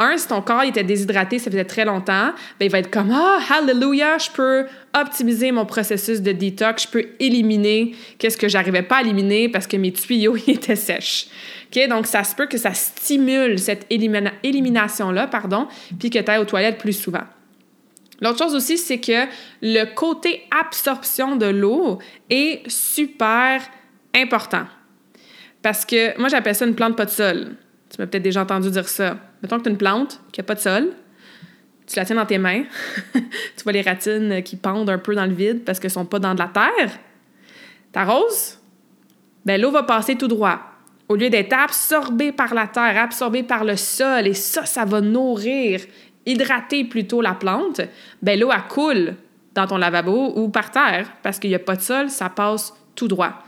Un, 0.00 0.16
si 0.16 0.28
ton 0.28 0.42
corps 0.42 0.62
était 0.62 0.84
déshydraté, 0.84 1.40
ça 1.40 1.50
faisait 1.50 1.64
très 1.64 1.84
longtemps, 1.84 2.32
ben, 2.60 2.66
il 2.66 2.70
va 2.70 2.78
être 2.78 2.90
comme 2.90 3.10
Ah, 3.10 3.40
hallelujah, 3.50 4.18
je 4.18 4.30
peux 4.30 4.66
optimiser 4.94 5.50
mon 5.50 5.66
processus 5.66 6.22
de 6.22 6.30
détox, 6.30 6.84
je 6.84 6.88
peux 6.88 7.06
éliminer 7.18 7.96
qu'est-ce 8.18 8.36
que 8.36 8.46
j'arrivais 8.46 8.82
pas 8.82 8.98
à 8.98 9.00
éliminer 9.00 9.48
parce 9.48 9.66
que 9.66 9.76
mes 9.76 9.92
tuyaux 9.92 10.36
étaient 10.46 10.76
sèches. 10.76 11.26
Donc, 11.88 12.06
ça 12.06 12.24
se 12.24 12.34
peut 12.34 12.46
que 12.46 12.58
ça 12.58 12.74
stimule 12.74 13.58
cette 13.58 13.86
élimination-là, 13.90 15.26
pardon, 15.26 15.66
puis 15.98 16.10
que 16.10 16.18
tu 16.18 16.30
ailles 16.30 16.38
aux 16.38 16.44
toilettes 16.44 16.78
plus 16.78 16.92
souvent. 16.92 17.24
L'autre 18.20 18.38
chose 18.38 18.54
aussi, 18.54 18.78
c'est 18.78 18.98
que 18.98 19.26
le 19.62 19.94
côté 19.94 20.42
absorption 20.50 21.36
de 21.36 21.46
l'eau 21.46 21.98
est 22.30 22.68
super 22.68 23.62
important. 24.14 24.66
Parce 25.62 25.84
que 25.84 26.18
moi, 26.18 26.28
j'appelle 26.28 26.54
ça 26.54 26.66
une 26.66 26.74
plante 26.74 26.96
pas 26.96 27.04
de 27.04 27.10
sol. 27.10 27.56
Tu 27.90 28.00
m'as 28.00 28.06
peut-être 28.06 28.22
déjà 28.22 28.42
entendu 28.42 28.70
dire 28.70 28.88
ça. 28.88 29.16
Mettons 29.42 29.58
que 29.58 29.62
tu 29.62 29.68
as 29.68 29.72
une 29.72 29.78
plante 29.78 30.20
qui 30.32 30.40
n'a 30.40 30.44
pas 30.44 30.54
de 30.54 30.60
sol. 30.60 30.90
tu 31.86 31.96
la 31.96 32.04
tiens 32.04 32.16
dans 32.16 32.26
tes 32.26 32.38
mains, 32.38 32.64
tu 33.14 33.62
vois 33.62 33.72
les 33.72 33.82
ratines 33.82 34.42
qui 34.42 34.56
pendent 34.56 34.90
un 34.90 34.98
peu 34.98 35.14
dans 35.14 35.26
le 35.26 35.32
vide 35.32 35.64
parce 35.64 35.78
qu'elles 35.78 35.90
sont 35.90 36.04
pas 36.04 36.18
dans 36.18 36.34
de 36.34 36.38
la 36.38 36.48
terre. 36.48 36.98
T'arroses, 37.92 38.58
ben 39.44 39.60
l'eau 39.60 39.70
va 39.70 39.84
passer 39.84 40.16
tout 40.16 40.28
droit. 40.28 40.60
Au 41.08 41.16
lieu 41.16 41.30
d'être 41.30 41.54
absorbée 41.54 42.32
par 42.32 42.52
la 42.52 42.66
terre, 42.66 43.02
absorbée 43.02 43.42
par 43.42 43.64
le 43.64 43.76
sol, 43.76 44.26
et 44.26 44.34
ça, 44.34 44.66
ça 44.66 44.84
va 44.84 45.00
nourrir, 45.00 45.80
hydrater 46.28 46.84
plutôt 46.84 47.20
la 47.20 47.34
plante, 47.34 47.80
ben 48.22 48.38
l'eau, 48.38 48.50
elle 48.52 48.68
coule 48.68 49.14
dans 49.54 49.66
ton 49.66 49.78
lavabo 49.78 50.32
ou 50.36 50.48
par 50.48 50.70
terre 50.70 51.10
parce 51.22 51.38
qu'il 51.38 51.50
n'y 51.50 51.56
a 51.56 51.60
pas 51.60 51.76
de 51.76 51.80
sol, 51.80 52.10
ça 52.10 52.28
passe 52.28 52.74
tout 52.94 53.08
droit. 53.08 53.42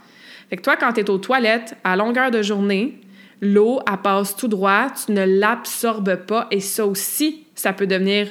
Fait 0.48 0.56
que 0.56 0.62
toi, 0.62 0.76
quand 0.76 0.92
tu 0.92 1.00
es 1.00 1.10
aux 1.10 1.18
toilettes, 1.18 1.76
à 1.84 1.94
longueur 1.94 2.30
de 2.30 2.42
journée, 2.42 2.98
l'eau, 3.40 3.80
elle 3.88 3.98
passe 3.98 4.34
tout 4.34 4.48
droit, 4.48 4.88
tu 4.90 5.12
ne 5.12 5.24
l'absorbes 5.24 6.16
pas 6.16 6.48
et 6.50 6.60
ça 6.60 6.86
aussi, 6.86 7.44
ça 7.54 7.72
peut 7.72 7.86
devenir 7.86 8.28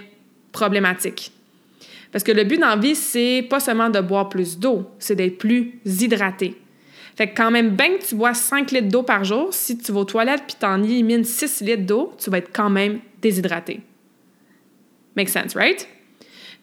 problématique. 0.52 1.32
Parce 2.12 2.24
que 2.24 2.32
le 2.32 2.44
but 2.44 2.60
dans 2.60 2.70
la 2.70 2.76
vie, 2.76 2.96
c'est 2.96 3.46
pas 3.50 3.60
seulement 3.60 3.90
de 3.90 4.02
boire 4.02 4.30
plus 4.30 4.58
d'eau, 4.58 4.90
c'est 4.98 5.16
d'être 5.16 5.38
plus 5.38 5.76
hydraté. 5.86 6.58
Fait 7.16 7.28
que 7.28 7.36
quand 7.36 7.52
même, 7.52 7.72
bien 7.72 7.98
que 7.98 8.06
tu 8.06 8.16
bois 8.16 8.34
5 8.34 8.72
litres 8.72 8.88
d'eau 8.88 9.04
par 9.04 9.24
jour, 9.24 9.50
si 9.52 9.78
tu 9.78 9.92
vas 9.92 10.00
aux 10.00 10.06
toilettes 10.06 10.44
puis 10.48 10.56
t'en 10.58 10.82
élimines 10.82 11.24
6 11.24 11.62
litres 11.62 11.86
d'eau, 11.86 12.14
tu 12.18 12.30
vas 12.30 12.38
être 12.40 12.52
quand 12.54 12.70
même 12.70 13.00
déshydraté. 13.22 13.82
Make 15.20 15.28
sense, 15.28 15.54
right? 15.54 15.86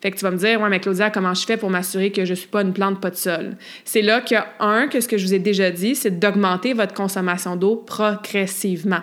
Fait 0.01 0.11
que 0.11 0.16
tu 0.16 0.23
vas 0.23 0.31
me 0.31 0.38
dire, 0.38 0.59
ouais, 0.62 0.71
mais 0.71 0.81
Claudia, 0.81 1.11
comment 1.11 1.35
je 1.35 1.45
fais 1.45 1.59
pour 1.59 1.69
m'assurer 1.69 2.11
que 2.11 2.25
je 2.25 2.31
ne 2.31 2.35
suis 2.37 2.49
pas 2.49 2.62
une 2.62 2.73
plante 2.73 3.03
pas 3.03 3.11
de 3.11 3.16
sol? 3.16 3.59
C'est 3.85 4.01
là 4.01 4.23
que, 4.23 4.35
un, 4.61 4.88
que 4.88 4.99
ce 4.99 5.09
que 5.09 5.19
je 5.19 5.27
vous 5.27 5.35
ai 5.35 5.38
déjà 5.38 5.71
dit, 5.71 5.95
c'est 5.95 6.19
d'augmenter 6.19 6.73
votre 6.73 6.95
consommation 6.95 7.55
d'eau 7.57 7.77
progressivement. 7.77 9.03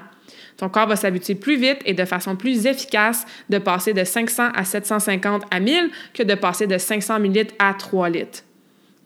Ton 0.58 0.70
corps 0.70 0.88
va 0.88 0.96
s'habituer 0.96 1.36
plus 1.36 1.56
vite 1.56 1.78
et 1.86 1.94
de 1.94 2.04
façon 2.04 2.36
plus 2.36 2.66
efficace 2.66 3.28
de 3.48 3.60
passer 3.60 3.94
de 3.94 4.04
500 4.04 4.50
à 4.56 4.66
750 4.66 5.44
à 5.52 5.60
1000 5.60 5.92
que 6.16 6.24
de 6.24 6.34
passer 6.34 6.66
de 6.66 6.80
500 6.80 7.18
ml 7.18 7.52
à 7.60 7.76
3 7.76 8.10
litres. 8.10 8.44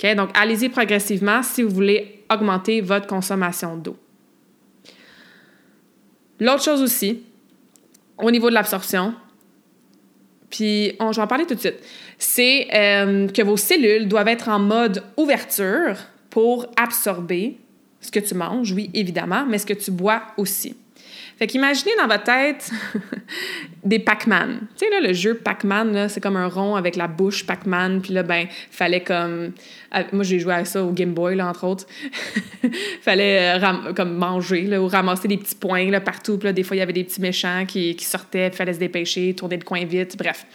OK? 0.01 0.15
Donc, 0.15 0.29
allez-y 0.33 0.69
progressivement 0.69 1.43
si 1.43 1.61
vous 1.61 1.71
voulez 1.71 2.23
augmenter 2.31 2.79
votre 2.79 3.07
consommation 3.07 3.75
d'eau. 3.75 3.97
L'autre 6.39 6.63
chose 6.63 6.81
aussi, 6.81 7.23
au 8.17 8.31
niveau 8.31 8.47
de 8.47 8.53
l'absorption, 8.53 9.13
puis 10.49 10.93
je 10.99 11.15
vais 11.15 11.21
en 11.21 11.27
parler 11.27 11.45
tout 11.45 11.55
de 11.55 11.59
suite, 11.59 11.79
c'est 12.17 12.67
euh, 12.73 13.27
que 13.27 13.41
vos 13.41 13.57
cellules 13.57 14.07
doivent 14.07 14.27
être 14.27 14.49
en 14.49 14.59
mode 14.59 15.03
ouverture 15.17 15.97
pour 16.29 16.67
absorber 16.77 17.57
ce 17.99 18.11
que 18.11 18.19
tu 18.19 18.35
manges, 18.35 18.71
oui, 18.71 18.89
évidemment, 18.93 19.45
mais 19.47 19.57
ce 19.57 19.65
que 19.65 19.73
tu 19.73 19.91
bois 19.91 20.21
aussi. 20.37 20.75
Fait 21.37 21.45
qu'imaginez 21.45 21.91
dans 21.99 22.07
votre 22.07 22.23
tête 22.23 22.71
des 23.83 23.99
Pac-Man. 23.99 24.61
Tu 24.75 24.85
sais, 24.85 24.91
là, 24.91 25.07
le 25.07 25.13
jeu 25.13 25.35
Pac-Man, 25.35 26.09
c'est 26.09 26.19
comme 26.19 26.35
un 26.35 26.47
rond 26.47 26.75
avec 26.75 26.95
la 26.95 27.07
bouche 27.07 27.45
Pac-Man. 27.45 28.01
Puis 28.01 28.11
là, 28.13 28.23
ben, 28.23 28.47
fallait 28.71 29.01
comme... 29.01 29.51
Euh, 29.95 30.03
moi, 30.13 30.23
j'ai 30.23 30.39
joué 30.39 30.55
à 30.55 30.65
ça 30.65 30.83
au 30.83 30.91
Game 30.91 31.13
Boy, 31.13 31.35
là, 31.35 31.47
entre 31.47 31.65
autres. 31.65 31.85
fallait 33.01 33.55
euh, 33.55 33.93
comme 33.93 34.15
manger, 34.15 34.63
là, 34.63 34.81
ou 34.81 34.87
ramasser 34.87 35.27
des 35.27 35.37
petits 35.37 35.55
points, 35.55 35.91
là, 35.91 36.01
partout. 36.01 36.39
Puis 36.39 36.47
là, 36.47 36.53
des 36.53 36.63
fois, 36.63 36.75
il 36.75 36.79
y 36.79 36.83
avait 36.83 36.93
des 36.93 37.03
petits 37.03 37.21
méchants 37.21 37.65
qui, 37.67 37.95
sortaient, 37.99 38.49
puis 38.49 38.57
fallait 38.57 38.73
se 38.73 38.79
dépêcher, 38.79 39.35
tourner 39.35 39.57
le 39.57 39.63
coin 39.63 39.85
vite, 39.85 40.17
bref. 40.17 40.45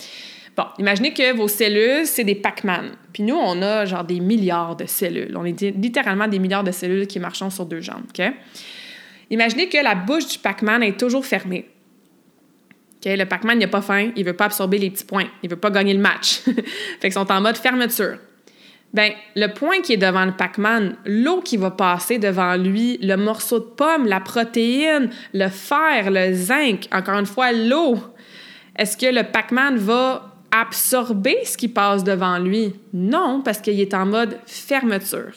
Bon, 0.57 0.65
imaginez 0.79 1.15
que 1.15 1.33
vos 1.35 1.49
cellules, 1.49 2.07
c'est 2.07 2.25
des 2.25 2.35
Pac-Man. 2.35 2.91
Puis 3.13 3.23
nous, 3.23 3.37
on 3.37 3.63
a 3.63 3.85
genre 3.85 4.05
des 4.05 4.19
milliards 4.19 4.75
de 4.75 4.87
cellules. 4.87 5.35
On 5.37 5.45
est 5.45 5.61
littéralement 5.61 6.27
des 6.27 6.41
milliards 6.41 6.65
de 6.65 6.73
cellules 6.73 7.07
qui 7.07 7.21
marchent 7.21 7.49
sur 7.51 7.67
deux 7.67 7.81
jambes, 7.81 8.03
OK? 8.09 8.33
Imaginez 9.31 9.69
que 9.69 9.79
la 9.83 9.95
bouche 9.95 10.27
du 10.27 10.39
Pac-Man 10.39 10.83
est 10.83 10.99
toujours 10.99 11.25
fermée. 11.25 11.69
Le 13.05 13.25
Pac-Man 13.25 13.59
n'a 13.59 13.69
pas 13.69 13.83
faim, 13.83 14.13
il 14.15 14.23
ne 14.23 14.31
veut 14.31 14.37
pas 14.37 14.45
absorber 14.45 14.79
les 14.79 14.91
petits 14.91 15.05
points, 15.05 15.27
il 15.43 15.49
ne 15.49 15.55
veut 15.55 15.61
pas 15.61 15.71
gagner 15.71 15.95
le 15.95 16.01
match. 16.01 16.41
fait 16.45 16.63
qu'ils 17.01 17.13
sont 17.13 17.31
en 17.31 17.41
mode 17.41 17.57
fermeture. 17.57 18.19
Ben, 18.93 19.13
le 19.35 19.49
point 19.49 19.81
qui 19.81 19.95
est 19.95 19.99
devant 19.99 20.27
le 20.27 20.33
Pac-Man, 20.33 20.97
l'eau 21.07 21.41
qui 21.41 21.57
va 21.57 21.71
passer 21.71 22.19
devant 22.19 22.57
lui, 22.57 22.99
le 23.01 23.17
morceau 23.17 23.59
de 23.59 23.65
pomme, 23.65 24.07
la 24.07 24.21
protéine, 24.21 25.09
le 25.33 25.49
fer, 25.49 26.11
le 26.11 26.35
zinc, 26.35 26.89
encore 26.93 27.19
une 27.19 27.27
fois, 27.27 27.53
l'eau. 27.53 27.97
Est-ce 28.77 28.99
que 28.99 29.07
le 29.07 29.25
Pac-Man 29.25 29.79
va 29.79 30.31
absorber 30.51 31.39
ce 31.45 31.57
qui 31.57 31.69
passe 31.69 32.05
devant 32.05 32.39
lui? 32.39 32.75
Non, 32.93 33.41
parce 33.43 33.63
qu'il 33.63 33.81
est 33.81 33.95
en 33.95 34.05
mode 34.05 34.39
fermeture. 34.47 35.33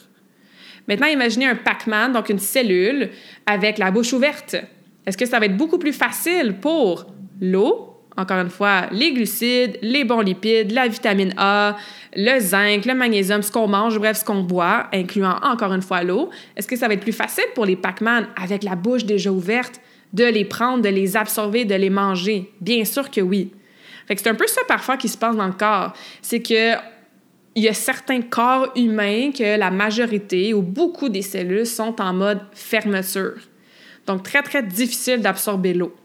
Maintenant, 0.87 1.07
imaginez 1.07 1.47
un 1.47 1.55
Pac-Man, 1.55 2.13
donc 2.13 2.29
une 2.29 2.39
cellule, 2.39 3.09
avec 3.45 3.77
la 3.77 3.91
bouche 3.91 4.13
ouverte. 4.13 4.55
Est-ce 5.05 5.17
que 5.17 5.25
ça 5.25 5.39
va 5.39 5.45
être 5.45 5.57
beaucoup 5.57 5.77
plus 5.77 5.93
facile 5.93 6.55
pour 6.61 7.07
l'eau, 7.41 7.91
encore 8.17 8.39
une 8.39 8.49
fois, 8.49 8.87
les 8.91 9.11
glucides, 9.13 9.77
les 9.81 10.03
bons 10.03 10.21
lipides, 10.21 10.71
la 10.71 10.87
vitamine 10.87 11.33
A, 11.37 11.75
le 12.15 12.39
zinc, 12.39 12.85
le 12.85 12.93
magnésium, 12.93 13.41
ce 13.41 13.51
qu'on 13.51 13.67
mange, 13.67 13.99
bref, 13.99 14.17
ce 14.17 14.25
qu'on 14.25 14.41
boit, 14.41 14.87
incluant 14.93 15.37
encore 15.43 15.73
une 15.73 15.81
fois 15.81 16.03
l'eau? 16.03 16.29
Est-ce 16.55 16.67
que 16.67 16.75
ça 16.75 16.87
va 16.87 16.93
être 16.93 17.01
plus 17.01 17.11
facile 17.11 17.43
pour 17.53 17.65
les 17.65 17.75
Pac-Man 17.75 18.27
avec 18.41 18.63
la 18.63 18.75
bouche 18.75 19.03
déjà 19.03 19.31
ouverte 19.31 19.81
de 20.13 20.23
les 20.23 20.45
prendre, 20.45 20.81
de 20.81 20.89
les 20.89 21.17
absorber, 21.17 21.65
de 21.65 21.75
les 21.75 21.89
manger? 21.89 22.51
Bien 22.61 22.85
sûr 22.85 23.11
que 23.11 23.19
oui. 23.19 23.51
Fait 24.07 24.15
que 24.15 24.21
c'est 24.21 24.29
un 24.29 24.35
peu 24.35 24.47
ça 24.47 24.61
parfois 24.67 24.97
qui 24.97 25.09
se 25.09 25.17
passe 25.17 25.35
dans 25.35 25.47
le 25.47 25.53
corps. 25.53 25.93
C'est 26.21 26.41
que 26.41 26.75
il 27.55 27.63
y 27.63 27.69
a 27.69 27.73
certains 27.73 28.21
corps 28.21 28.71
humains 28.75 29.31
que 29.31 29.57
la 29.57 29.71
majorité 29.71 30.53
ou 30.53 30.61
beaucoup 30.61 31.07
des 31.07 31.21
cellules 31.21 31.65
sont 31.65 32.01
en 32.01 32.13
mode 32.13 32.41
fermeture. 32.53 33.37
Donc, 34.05 34.23
très, 34.23 34.43
très 34.43 34.61
difficile 34.61 35.21
d'absorber 35.21 35.73
l'eau. 35.73 35.95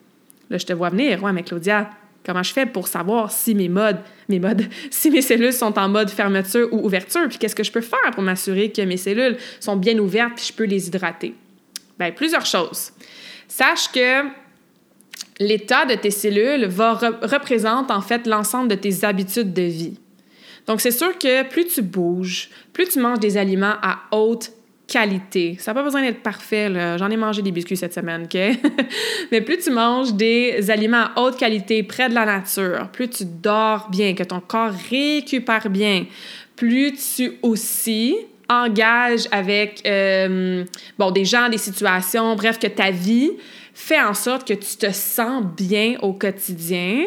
Là, 0.48 0.58
je 0.58 0.64
te 0.66 0.72
vois 0.72 0.90
venir. 0.90 1.22
Ouais, 1.22 1.32
mais 1.32 1.42
Claudia, 1.42 1.90
comment 2.24 2.44
je 2.44 2.52
fais 2.52 2.66
pour 2.66 2.86
savoir 2.86 3.32
si 3.32 3.56
mes 3.56 3.68
modes, 3.68 3.98
mes 4.28 4.38
modes, 4.38 4.62
si 4.90 5.10
mes 5.10 5.22
cellules 5.22 5.52
sont 5.52 5.76
en 5.76 5.88
mode 5.88 6.08
fermeture 6.08 6.68
ou 6.72 6.86
ouverture? 6.86 7.28
Puis 7.28 7.38
qu'est-ce 7.38 7.56
que 7.56 7.64
je 7.64 7.72
peux 7.72 7.80
faire 7.80 8.10
pour 8.12 8.22
m'assurer 8.22 8.70
que 8.70 8.82
mes 8.82 8.96
cellules 8.96 9.36
sont 9.58 9.76
bien 9.76 9.98
ouvertes 9.98 10.34
puis 10.36 10.46
je 10.46 10.52
peux 10.52 10.64
les 10.64 10.86
hydrater? 10.86 11.34
Bien, 11.98 12.12
plusieurs 12.12 12.46
choses. 12.46 12.92
Sache 13.48 13.90
que 13.92 14.28
l'état 15.40 15.84
de 15.84 15.94
tes 15.94 16.12
cellules 16.12 16.66
va 16.66 16.94
représente 16.94 17.90
en 17.90 18.00
fait 18.00 18.26
l'ensemble 18.26 18.68
de 18.68 18.76
tes 18.76 19.04
habitudes 19.04 19.52
de 19.52 19.62
vie. 19.62 19.98
Donc, 20.70 20.80
c'est 20.80 20.92
sûr 20.92 21.18
que 21.18 21.42
plus 21.48 21.66
tu 21.66 21.82
bouges, 21.82 22.48
plus 22.72 22.86
tu 22.86 23.00
manges 23.00 23.18
des 23.18 23.36
aliments 23.36 23.74
à 23.82 24.02
haute 24.12 24.52
qualité. 24.86 25.56
Ça 25.58 25.72
n'a 25.72 25.80
pas 25.80 25.82
besoin 25.82 26.00
d'être 26.00 26.22
parfait, 26.22 26.96
J'en 26.96 27.10
ai 27.10 27.16
mangé 27.16 27.42
des 27.42 27.50
biscuits 27.50 27.76
cette 27.76 27.92
semaine, 27.92 28.22
OK? 28.22 28.38
Mais 29.32 29.40
plus 29.40 29.58
tu 29.58 29.72
manges 29.72 30.14
des 30.14 30.70
aliments 30.70 31.06
à 31.12 31.22
haute 31.22 31.36
qualité, 31.36 31.82
près 31.82 32.08
de 32.08 32.14
la 32.14 32.24
nature, 32.24 32.88
plus 32.92 33.10
tu 33.10 33.24
dors 33.24 33.90
bien, 33.90 34.14
que 34.14 34.22
ton 34.22 34.38
corps 34.38 34.70
récupère 34.88 35.68
bien, 35.70 36.06
plus 36.54 36.92
tu 36.92 37.32
aussi 37.42 38.14
engages 38.50 39.28
avec 39.30 39.82
euh, 39.86 40.64
bon, 40.98 41.12
des 41.12 41.24
gens, 41.24 41.48
des 41.48 41.58
situations, 41.58 42.34
bref, 42.34 42.58
que 42.58 42.66
ta 42.66 42.90
vie 42.90 43.30
fait 43.72 44.00
en 44.00 44.12
sorte 44.12 44.46
que 44.46 44.52
tu 44.52 44.76
te 44.76 44.90
sens 44.92 45.44
bien 45.56 45.94
au 46.02 46.12
quotidien, 46.12 47.04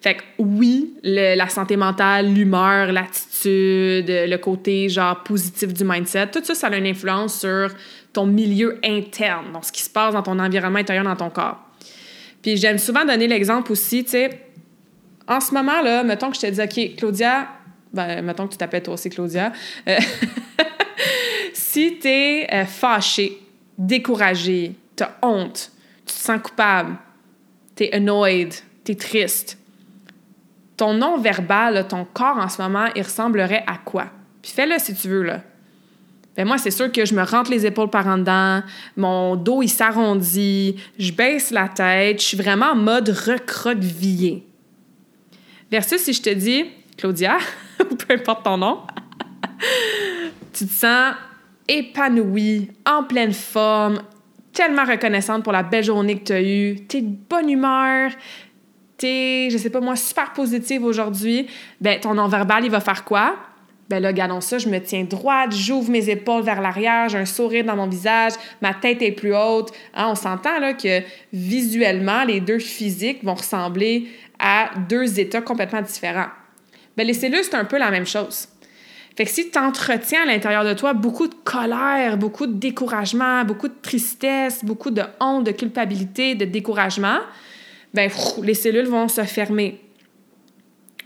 fait 0.00 0.14
que 0.14 0.22
oui, 0.38 0.94
la 1.02 1.48
santé 1.48 1.76
mentale, 1.76 2.32
l'humeur, 2.32 2.90
l'attitude, 2.90 4.06
le 4.08 4.36
côté 4.36 4.88
genre 4.88 5.22
positif 5.22 5.72
du 5.72 5.84
mindset, 5.84 6.28
tout 6.28 6.42
ça, 6.42 6.54
ça 6.54 6.68
a 6.68 6.76
une 6.76 6.86
influence 6.86 7.40
sur 7.40 7.70
ton 8.12 8.26
milieu 8.26 8.78
interne, 8.82 9.52
donc 9.52 9.66
ce 9.66 9.72
qui 9.72 9.82
se 9.82 9.90
passe 9.90 10.14
dans 10.14 10.22
ton 10.22 10.38
environnement 10.38 10.78
intérieur, 10.78 11.04
dans 11.04 11.16
ton 11.16 11.30
corps. 11.30 11.60
Puis 12.40 12.56
j'aime 12.56 12.78
souvent 12.78 13.04
donner 13.04 13.28
l'exemple 13.28 13.70
aussi, 13.72 14.04
tu 14.04 14.12
sais, 14.12 14.30
en 15.28 15.40
ce 15.40 15.52
moment, 15.52 15.82
là, 15.82 16.02
mettons 16.02 16.30
que 16.30 16.36
je 16.36 16.40
te 16.40 16.46
dis, 16.46 16.60
OK, 16.60 16.96
Claudia, 16.96 17.48
ben, 17.92 18.22
mettons 18.22 18.46
que 18.46 18.52
tu 18.52 18.58
t'appelles 18.58 18.82
toi 18.82 18.94
aussi 18.94 19.10
Claudia, 19.10 19.52
euh, 19.88 19.98
si 21.76 21.98
tu 21.98 22.08
es 22.08 22.48
euh, 22.54 22.64
fâchée, 22.64 23.38
découragée, 23.76 24.76
tu 24.96 25.04
honte, 25.20 25.70
tu 26.06 26.14
te 26.14 26.18
sens 26.18 26.40
coupable, 26.42 26.96
tu 27.74 27.84
es 27.84 27.94
annoyed, 27.94 28.54
tu 28.82 28.92
es 28.92 28.94
triste, 28.94 29.58
ton 30.78 30.94
non-verbal, 30.94 31.86
ton 31.86 32.06
corps 32.06 32.38
en 32.38 32.48
ce 32.48 32.62
moment, 32.62 32.86
il 32.96 33.02
ressemblerait 33.02 33.62
à 33.66 33.76
quoi? 33.76 34.06
Puis 34.40 34.52
fais-le 34.52 34.78
si 34.78 34.94
tu 34.94 35.08
veux, 35.08 35.22
là. 35.22 35.42
Ben 36.34 36.46
moi, 36.46 36.56
c'est 36.56 36.70
sûr 36.70 36.90
que 36.90 37.04
je 37.04 37.12
me 37.12 37.22
rentre 37.22 37.50
les 37.50 37.66
épaules 37.66 37.90
par 37.90 38.06
en 38.06 38.16
dedans, 38.16 38.62
mon 38.96 39.36
dos, 39.36 39.60
il 39.60 39.68
s'arrondit, 39.68 40.76
je 40.98 41.12
baisse 41.12 41.50
la 41.50 41.68
tête, 41.68 42.22
je 42.22 42.26
suis 42.26 42.38
vraiment 42.38 42.70
en 42.70 42.76
mode 42.76 43.10
recroquevillé. 43.10 44.46
Versus 45.70 46.00
si 46.00 46.14
je 46.14 46.22
te 46.22 46.30
dis, 46.30 46.70
Claudia, 46.96 47.36
peu 47.78 48.14
importe 48.14 48.44
ton 48.44 48.56
nom, 48.56 48.80
tu 50.54 50.66
te 50.66 50.72
sens 50.72 51.12
épanouie, 51.68 52.70
en 52.84 53.04
pleine 53.04 53.32
forme, 53.32 54.02
tellement 54.52 54.84
reconnaissante 54.84 55.42
pour 55.42 55.52
la 55.52 55.62
belle 55.62 55.84
journée 55.84 56.18
que 56.18 56.24
tu 56.24 56.32
as 56.32 56.42
eue, 56.42 56.86
tu 56.88 56.98
es 56.98 57.00
de 57.02 57.14
bonne 57.28 57.50
humeur, 57.50 58.10
t'es, 58.96 59.48
je 59.50 59.58
sais 59.58 59.70
pas 59.70 59.80
moi, 59.80 59.96
super 59.96 60.32
positive 60.32 60.84
aujourd'hui, 60.84 61.46
ben 61.80 62.00
ton 62.00 62.14
non-verbal, 62.14 62.64
il 62.64 62.70
va 62.70 62.80
faire 62.80 63.04
quoi? 63.04 63.36
Ben 63.88 64.00
là, 64.00 64.08
regardons 64.08 64.40
ça, 64.40 64.58
je 64.58 64.68
me 64.68 64.80
tiens 64.80 65.04
droite, 65.04 65.52
j'ouvre 65.52 65.90
mes 65.90 66.10
épaules 66.10 66.42
vers 66.42 66.60
l'arrière, 66.60 67.08
j'ai 67.08 67.18
un 67.18 67.26
sourire 67.26 67.64
dans 67.64 67.76
mon 67.76 67.86
visage, 67.86 68.32
ma 68.60 68.74
tête 68.74 69.00
est 69.00 69.12
plus 69.12 69.34
haute. 69.34 69.70
Hein, 69.94 70.08
on 70.08 70.16
s'entend 70.16 70.58
là 70.58 70.72
que 70.72 71.02
visuellement, 71.32 72.24
les 72.24 72.40
deux 72.40 72.58
physiques 72.58 73.22
vont 73.22 73.34
ressembler 73.34 74.08
à 74.40 74.70
deux 74.88 75.20
états 75.20 75.40
complètement 75.40 75.82
différents. 75.82 76.26
Bien, 76.96 77.06
les 77.06 77.14
cellules, 77.14 77.44
c'est 77.44 77.54
un 77.54 77.64
peu 77.64 77.78
la 77.78 77.90
même 77.92 78.06
chose. 78.06 78.48
Fait 79.16 79.24
que 79.24 79.30
si 79.30 79.50
tu 79.50 79.58
entretiens 79.58 80.24
à 80.24 80.26
l'intérieur 80.26 80.62
de 80.62 80.74
toi 80.74 80.92
beaucoup 80.92 81.26
de 81.26 81.34
colère, 81.34 82.18
beaucoup 82.18 82.46
de 82.46 82.52
découragement, 82.52 83.44
beaucoup 83.44 83.68
de 83.68 83.74
tristesse, 83.80 84.62
beaucoup 84.62 84.90
de 84.90 85.02
honte, 85.20 85.44
de 85.44 85.52
culpabilité, 85.52 86.34
de 86.34 86.44
découragement, 86.44 87.20
ben 87.94 88.10
les 88.42 88.52
cellules 88.52 88.86
vont 88.86 89.08
se 89.08 89.22
fermer. 89.24 89.80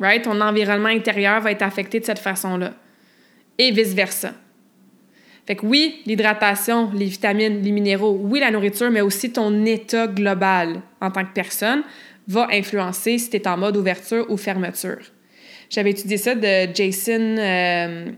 Right? 0.00 0.22
Ton 0.22 0.40
environnement 0.40 0.88
intérieur 0.88 1.40
va 1.40 1.52
être 1.52 1.62
affecté 1.62 2.00
de 2.00 2.04
cette 2.04 2.18
façon-là. 2.18 2.72
Et 3.58 3.70
vice-versa. 3.70 4.32
Fait 5.46 5.54
que 5.54 5.66
oui, 5.66 6.02
l'hydratation, 6.04 6.90
les 6.92 7.04
vitamines, 7.04 7.62
les 7.62 7.70
minéraux, 7.70 8.18
oui, 8.22 8.40
la 8.40 8.50
nourriture, 8.50 8.90
mais 8.90 9.02
aussi 9.02 9.32
ton 9.32 9.64
état 9.64 10.08
global 10.08 10.82
en 11.00 11.12
tant 11.12 11.24
que 11.24 11.32
personne 11.32 11.82
va 12.26 12.48
influencer 12.50 13.18
si 13.18 13.30
tu 13.30 13.36
es 13.36 13.46
en 13.46 13.56
mode 13.56 13.76
ouverture 13.76 14.26
ou 14.30 14.36
fermeture. 14.36 14.98
J'avais 15.70 15.90
étudié 15.90 16.16
ça 16.16 16.34
de 16.34 16.68
Jason 16.74 17.36
euh, 17.38 18.10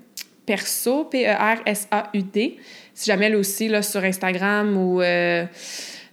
Perso, 0.47 1.05
P-E-R-S-A-U-D. 1.05 2.57
Si 2.95 3.07
jamais 3.07 3.27
elle 3.27 3.37
aussi 3.37 3.69
là, 3.69 3.83
sur 3.83 4.03
Instagram 4.03 4.77
ou. 4.77 5.01
Euh, 5.03 5.45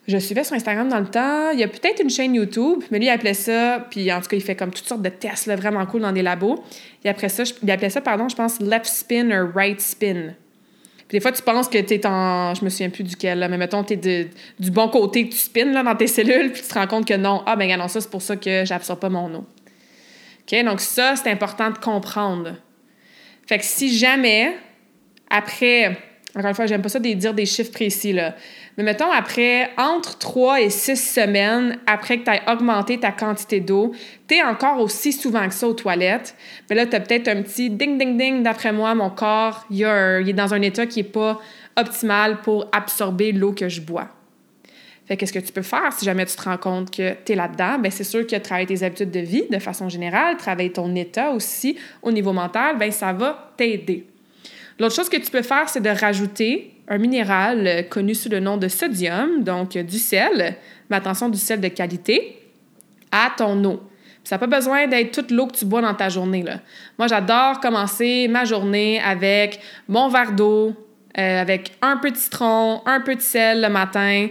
je 0.07 0.17
suivais 0.17 0.43
sur 0.43 0.55
Instagram 0.55 0.89
dans 0.89 0.99
le 0.99 1.05
temps. 1.05 1.51
Il 1.51 1.59
y 1.59 1.63
a 1.63 1.67
peut-être 1.67 2.01
une 2.01 2.09
chaîne 2.09 2.33
YouTube, 2.33 2.83
mais 2.89 2.97
lui, 2.97 3.05
il 3.05 3.09
appelait 3.09 3.35
ça, 3.35 3.85
puis 3.91 4.11
en 4.11 4.19
tout 4.19 4.27
cas, 4.27 4.37
il 4.37 4.41
fait 4.41 4.55
comme 4.55 4.71
toutes 4.71 4.87
sortes 4.87 5.03
de 5.03 5.09
tests 5.09 5.45
là, 5.45 5.55
vraiment 5.55 5.85
cool 5.85 6.01
dans 6.01 6.11
des 6.11 6.23
labos. 6.23 6.63
Et 7.05 7.09
après 7.09 7.29
ça, 7.29 7.43
il 7.61 7.69
appelait 7.69 7.91
ça, 7.91 8.01
pardon, 8.01 8.27
je 8.27 8.35
pense, 8.35 8.59
left 8.59 8.87
spin 8.87 9.29
ou 9.29 9.51
right 9.53 9.79
spin. 9.79 10.33
Puis 11.07 11.17
des 11.17 11.21
fois, 11.21 11.31
tu 11.31 11.43
penses 11.43 11.67
que 11.67 11.77
tu 11.77 11.93
es 11.93 12.05
en. 12.07 12.55
Je 12.55 12.63
me 12.63 12.69
souviens 12.69 12.89
plus 12.89 13.03
duquel, 13.03 13.45
mais 13.49 13.57
mettons, 13.57 13.83
tu 13.83 13.93
es 13.93 14.29
du 14.59 14.71
bon 14.71 14.89
côté 14.89 15.27
que 15.27 15.33
tu 15.33 15.39
spins 15.39 15.65
dans 15.65 15.95
tes 15.95 16.07
cellules, 16.07 16.51
puis 16.51 16.63
tu 16.63 16.67
te 16.67 16.73
rends 16.73 16.87
compte 16.87 17.07
que 17.07 17.15
non. 17.15 17.43
Ah, 17.45 17.55
ben, 17.55 17.77
non, 17.77 17.87
ça, 17.87 18.01
c'est 18.01 18.09
pour 18.09 18.21
ça 18.21 18.35
que 18.35 18.65
j'absorbe 18.65 18.99
pas 18.99 19.09
mon 19.09 19.33
eau. 19.35 19.45
Donc, 20.51 20.81
ça, 20.81 21.15
c'est 21.15 21.29
important 21.29 21.69
de 21.69 21.77
comprendre. 21.77 22.55
Fait 23.47 23.57
que 23.57 23.65
si 23.65 23.95
jamais, 23.95 24.55
après, 25.29 25.97
encore 26.35 26.49
une 26.49 26.55
fois, 26.55 26.65
j'aime 26.65 26.81
pas 26.81 26.89
ça 26.89 26.99
de 26.99 27.11
dire 27.13 27.33
des 27.33 27.45
chiffres 27.45 27.71
précis, 27.71 28.13
là, 28.13 28.35
mais 28.77 28.83
mettons, 28.83 29.11
après, 29.11 29.71
entre 29.77 30.17
3 30.17 30.61
et 30.61 30.69
6 30.69 30.95
semaines, 30.95 31.79
après 31.87 32.19
que 32.19 32.25
tu 32.25 32.31
aies 32.31 32.41
augmenté 32.47 32.99
ta 32.99 33.11
quantité 33.11 33.59
d'eau, 33.59 33.93
tu 34.27 34.35
es 34.35 34.43
encore 34.43 34.79
aussi 34.79 35.11
souvent 35.11 35.47
que 35.47 35.53
ça 35.53 35.67
aux 35.67 35.73
toilettes, 35.73 36.35
mais 36.69 36.75
là, 36.75 36.85
tu 36.85 36.95
as 36.95 36.99
peut-être 36.99 37.27
un 37.27 37.41
petit 37.41 37.69
ding-ding-ding, 37.69 38.43
d'après 38.43 38.71
moi, 38.71 38.93
mon 38.95 39.09
corps, 39.09 39.65
il, 39.71 39.79
il 39.79 40.29
est 40.29 40.33
dans 40.33 40.53
un 40.53 40.61
état 40.61 40.85
qui 40.85 40.99
n'est 40.99 41.09
pas 41.09 41.39
optimal 41.75 42.41
pour 42.41 42.67
absorber 42.71 43.31
l'eau 43.31 43.53
que 43.53 43.67
je 43.67 43.81
bois. 43.81 44.09
Fait 45.09 45.17
qu'est-ce 45.17 45.33
que 45.33 45.39
tu 45.39 45.51
peux 45.51 45.63
faire 45.63 45.91
si 45.91 46.05
jamais 46.05 46.23
tu 46.27 46.35
te 46.35 46.43
rends 46.43 46.57
compte 46.57 46.91
que 46.95 47.15
tu 47.25 47.31
es 47.31 47.35
là-dedans? 47.35 47.79
Bien, 47.79 47.89
c'est 47.89 48.03
sûr 48.03 48.27
que 48.27 48.35
travailler 48.35 48.67
tes 48.67 48.83
habitudes 48.83 49.09
de 49.09 49.21
vie 49.21 49.45
de 49.49 49.57
façon 49.57 49.89
générale, 49.89 50.37
travailler 50.37 50.71
ton 50.71 50.93
état 50.93 51.31
aussi 51.31 51.79
au 52.03 52.11
niveau 52.11 52.31
mental, 52.31 52.77
bien, 52.77 52.91
ça 52.91 53.11
va 53.11 53.51
t'aider. 53.57 54.05
L'autre 54.77 54.93
chose 54.93 55.09
que 55.09 55.17
tu 55.17 55.31
peux 55.31 55.41
faire, 55.41 55.67
c'est 55.67 55.81
de 55.81 55.89
rajouter 55.89 56.75
un 56.87 56.99
minéral 56.99 57.65
euh, 57.65 57.81
connu 57.81 58.13
sous 58.13 58.29
le 58.29 58.39
nom 58.39 58.57
de 58.57 58.67
sodium, 58.67 59.43
donc 59.43 59.75
du 59.79 59.97
sel, 59.97 60.55
mais 60.91 60.97
attention, 60.97 61.27
du 61.27 61.39
sel 61.39 61.59
de 61.59 61.69
qualité, 61.69 62.37
à 63.11 63.31
ton 63.35 63.63
eau. 63.63 63.81
Ça 64.23 64.35
n'a 64.35 64.39
pas 64.47 64.57
besoin 64.59 64.85
d'être 64.85 65.11
toute 65.11 65.31
l'eau 65.31 65.47
que 65.47 65.57
tu 65.57 65.65
bois 65.65 65.81
dans 65.81 65.95
ta 65.95 66.09
journée. 66.09 66.45
Moi, 66.99 67.07
j'adore 67.07 67.59
commencer 67.59 68.27
ma 68.29 68.45
journée 68.45 69.01
avec 69.01 69.59
mon 69.87 70.07
verre 70.07 70.33
d'eau, 70.33 70.75
euh, 71.17 71.41
avec 71.41 71.71
un 71.81 71.97
peu 71.97 72.11
de 72.11 72.17
citron, 72.17 72.83
un 72.85 73.01
peu 73.01 73.15
de 73.15 73.21
sel 73.21 73.63
le 73.63 73.69
matin 73.69 74.27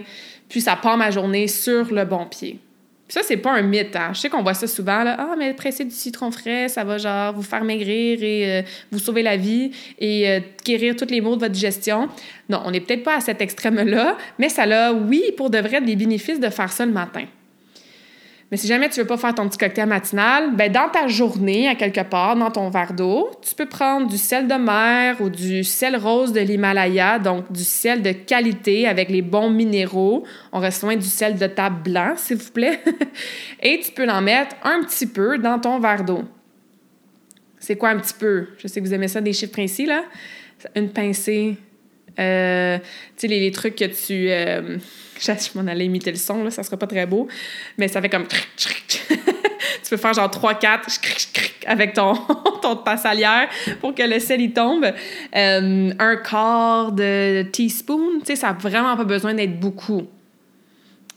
puis 0.49 0.61
ça 0.61 0.75
part 0.75 0.97
ma 0.97 1.11
journée 1.11 1.47
sur 1.47 1.93
le 1.93 2.03
bon 2.03 2.25
pied. 2.25 2.59
Puis 3.07 3.15
ça, 3.15 3.21
c'est 3.23 3.37
pas 3.37 3.53
un 3.53 3.63
mythe. 3.63 3.95
Hein? 3.95 4.11
Je 4.13 4.19
sais 4.19 4.29
qu'on 4.29 4.43
voit 4.43 4.53
ça 4.53 4.67
souvent. 4.67 5.03
Là. 5.03 5.15
Ah, 5.17 5.35
mais 5.35 5.55
presser 5.55 5.83
du 5.83 5.95
citron 5.95 6.29
frais, 6.29 6.69
ça 6.69 6.83
va 6.83 6.99
genre 6.99 7.33
vous 7.33 7.41
faire 7.41 7.63
maigrir 7.63 8.21
et 8.21 8.59
euh, 8.59 8.61
vous 8.91 8.99
sauver 8.99 9.23
la 9.23 9.35
vie 9.35 9.71
et 9.97 10.29
euh, 10.29 10.39
guérir 10.63 10.95
tous 10.95 11.09
les 11.09 11.19
maux 11.19 11.35
de 11.35 11.39
votre 11.39 11.53
digestion. 11.53 12.07
Non, 12.49 12.61
on 12.65 12.71
n'est 12.71 12.81
peut-être 12.81 13.03
pas 13.03 13.15
à 13.15 13.19
cet 13.19 13.41
extrême-là, 13.41 14.15
mais 14.37 14.49
ça 14.49 14.63
a, 14.63 14.93
oui, 14.93 15.23
pour 15.37 15.49
de 15.49 15.57
vrai, 15.57 15.81
des 15.81 15.95
bénéfices 15.95 16.39
de 16.39 16.49
faire 16.49 16.71
ça 16.71 16.85
le 16.85 16.91
matin. 16.91 17.25
Mais 18.51 18.57
si 18.57 18.65
jamais 18.65 18.89
tu 18.89 18.99
veux 18.99 19.05
pas 19.05 19.17
faire 19.17 19.35
ton 19.35 19.47
petit 19.47 19.59
cocktail 19.59 19.87
matinal, 19.87 20.55
ben 20.55 20.71
dans 20.71 20.89
ta 20.89 21.07
journée, 21.07 21.67
à 21.67 21.75
quelque 21.75 22.01
part, 22.01 22.35
dans 22.35 22.49
ton 22.49 22.69
verre 22.69 22.93
d'eau, 22.93 23.29
tu 23.47 23.53
peux 23.53 23.67
prendre 23.67 24.07
du 24.07 24.17
sel 24.17 24.47
de 24.47 24.55
mer 24.55 25.21
ou 25.21 25.29
du 25.29 25.63
sel 25.63 25.95
rose 25.95 26.33
de 26.33 26.39
l'Himalaya, 26.39 27.19
donc 27.19 27.51
du 27.51 27.63
sel 27.63 28.01
de 28.01 28.11
qualité 28.11 28.87
avec 28.87 29.09
les 29.09 29.21
bons 29.21 29.51
minéraux. 29.51 30.23
On 30.51 30.59
reste 30.59 30.81
loin 30.81 30.95
du 30.95 31.05
sel 31.05 31.37
de 31.37 31.45
table 31.45 31.83
blanc, 31.83 32.13
s'il 32.15 32.37
vous 32.37 32.51
plaît. 32.51 32.81
Et 33.61 33.79
tu 33.81 33.91
peux 33.91 34.09
en 34.09 34.21
mettre 34.21 34.55
un 34.63 34.83
petit 34.83 35.05
peu 35.05 35.37
dans 35.37 35.59
ton 35.59 35.79
verre 35.79 36.03
d'eau. 36.03 36.23
C'est 37.59 37.75
quoi 37.75 37.89
un 37.89 37.99
petit 37.99 38.15
peu? 38.17 38.47
Je 38.57 38.67
sais 38.67 38.81
que 38.81 38.85
vous 38.85 38.93
aimez 38.93 39.09
ça, 39.09 39.21
des 39.21 39.33
chiffres 39.33 39.51
précis, 39.51 39.85
là. 39.85 40.03
Une 40.75 40.89
pincée. 40.89 41.57
Euh, 42.19 42.77
tu 42.77 42.83
sais, 43.17 43.27
les, 43.27 43.51
trucs 43.51 43.75
que 43.75 43.85
tu... 43.85 44.29
Euh, 44.29 44.77
je 45.19 45.57
m'en 45.57 45.67
allais 45.67 45.85
imiter 45.85 46.11
le 46.11 46.17
son, 46.17 46.43
là, 46.43 46.51
ça 46.51 46.63
sera 46.63 46.77
pas 46.77 46.87
très 46.87 47.05
beau, 47.05 47.27
mais 47.77 47.87
ça 47.87 48.01
fait 48.01 48.09
comme... 48.09 48.25
tu 48.57 49.89
peux 49.89 49.97
faire 49.97 50.13
genre 50.13 50.29
3-4 50.29 51.65
avec 51.67 51.93
ton, 51.93 52.13
ton 52.61 52.77
passalière 52.77 53.49
pour 53.81 53.93
que 53.93 54.03
le 54.03 54.19
sel 54.19 54.41
y 54.41 54.51
tombe. 54.51 54.85
Euh, 55.35 55.93
un 55.97 56.15
quart 56.17 56.91
de 56.91 57.43
teaspoon, 57.51 58.19
tu 58.19 58.25
sais, 58.25 58.35
ça 58.35 58.47
n'a 58.47 58.53
vraiment 58.53 58.95
pas 58.95 59.03
besoin 59.03 59.33
d'être 59.33 59.59
beaucoup. 59.59 60.07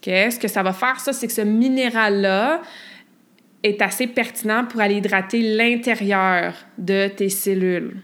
Ce 0.04 0.38
que 0.38 0.48
ça 0.48 0.64
va 0.64 0.72
faire, 0.72 0.98
ça, 0.98 1.12
c'est 1.12 1.28
que 1.28 1.32
ce 1.32 1.42
minéral-là 1.42 2.60
est 3.62 3.80
assez 3.80 4.08
pertinent 4.08 4.64
pour 4.64 4.80
aller 4.80 4.96
hydrater 4.96 5.56
l'intérieur 5.56 6.54
de 6.76 7.06
tes 7.06 7.28
cellules 7.28 7.96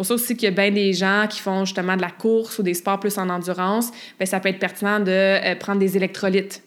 pour 0.00 0.06
ça 0.06 0.14
aussi 0.14 0.34
qu'il 0.34 0.44
y 0.44 0.48
a 0.48 0.50
bien 0.50 0.70
des 0.70 0.94
gens 0.94 1.26
qui 1.28 1.40
font 1.40 1.66
justement 1.66 1.94
de 1.94 2.00
la 2.00 2.08
course 2.08 2.58
ou 2.58 2.62
des 2.62 2.72
sports 2.72 2.98
plus 2.98 3.18
en 3.18 3.28
endurance, 3.28 3.90
bien, 4.18 4.24
ça 4.24 4.40
peut 4.40 4.48
être 4.48 4.58
pertinent 4.58 4.98
de 4.98 5.10
euh, 5.10 5.54
prendre 5.56 5.78
des 5.78 5.94
électrolytes. 5.94 6.62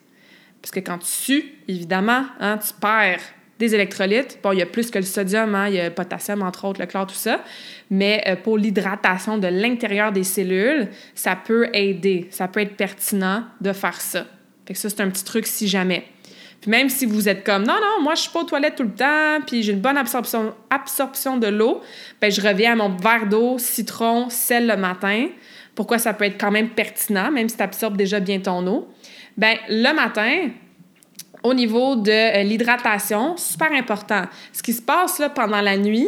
Parce 0.61 0.69
que 0.69 0.79
quand 0.79 0.99
tu 0.99 1.07
sues, 1.07 1.43
évidemment, 1.67 2.25
hein, 2.39 2.59
tu 2.59 2.71
perds 2.79 3.23
des 3.57 3.73
électrolytes. 3.73 4.37
Bon, 4.43 4.51
il 4.51 4.59
y 4.59 4.61
a 4.61 4.67
plus 4.67 4.91
que 4.91 4.99
le 4.99 5.03
sodium, 5.03 5.55
hein, 5.55 5.67
il 5.67 5.73
y 5.73 5.79
a 5.79 5.89
le 5.89 5.95
potassium, 5.95 6.43
entre 6.43 6.65
autres, 6.65 6.79
le 6.79 6.85
chlore, 6.85 7.07
tout 7.07 7.15
ça. 7.15 7.43
Mais 7.89 8.23
euh, 8.27 8.35
pour 8.35 8.59
l'hydratation 8.59 9.39
de 9.39 9.47
l'intérieur 9.47 10.11
des 10.11 10.23
cellules, 10.23 10.89
ça 11.15 11.35
peut 11.35 11.69
aider, 11.73 12.27
ça 12.29 12.47
peut 12.47 12.59
être 12.59 12.77
pertinent 12.77 13.45
de 13.61 13.73
faire 13.73 13.99
ça. 13.99 14.27
Fait 14.67 14.75
ça, 14.75 14.91
c'est 14.91 15.01
un 15.01 15.09
petit 15.09 15.23
truc 15.23 15.47
si 15.47 15.67
jamais. 15.67 16.05
Puis 16.63 16.71
même 16.71 16.87
si 16.87 17.05
vous 17.05 17.27
êtes 17.27 17.43
comme 17.43 17.63
non, 17.63 17.73
non, 17.73 18.01
moi 18.01 18.15
je 18.15 18.21
suis 18.21 18.31
pas 18.31 18.39
aux 18.39 18.45
toilettes 18.45 18.77
tout 18.77 18.83
le 18.83 18.93
temps, 18.93 19.41
puis 19.45 19.63
j'ai 19.63 19.73
une 19.73 19.81
bonne 19.81 19.97
absorption, 19.97 20.53
absorption 20.69 21.35
de 21.35 21.47
l'eau, 21.47 21.81
ben 22.21 22.31
je 22.31 22.39
reviens 22.39 22.71
à 22.71 22.75
mon 22.77 22.87
verre 22.95 23.27
d'eau, 23.27 23.57
citron, 23.57 24.29
sel 24.29 24.67
le 24.67 24.77
matin. 24.77 25.27
Pourquoi 25.75 25.99
ça 25.99 26.13
peut 26.13 26.23
être 26.23 26.39
quand 26.39 26.51
même 26.51 26.69
pertinent, 26.69 27.31
même 27.31 27.49
si 27.49 27.57
tu 27.57 27.63
absorbes 27.63 27.97
déjà 27.97 28.21
bien 28.21 28.39
ton 28.39 28.65
eau? 28.65 28.87
Ben 29.35 29.57
le 29.67 29.93
matin, 29.93 30.51
au 31.43 31.53
niveau 31.53 31.97
de 31.97 32.11
euh, 32.11 32.43
l'hydratation, 32.43 33.35
super 33.35 33.73
important. 33.73 34.21
Ce 34.53 34.63
qui 34.63 34.71
se 34.71 34.81
passe 34.81 35.19
là, 35.19 35.27
pendant 35.27 35.59
la 35.59 35.75
nuit, 35.75 36.07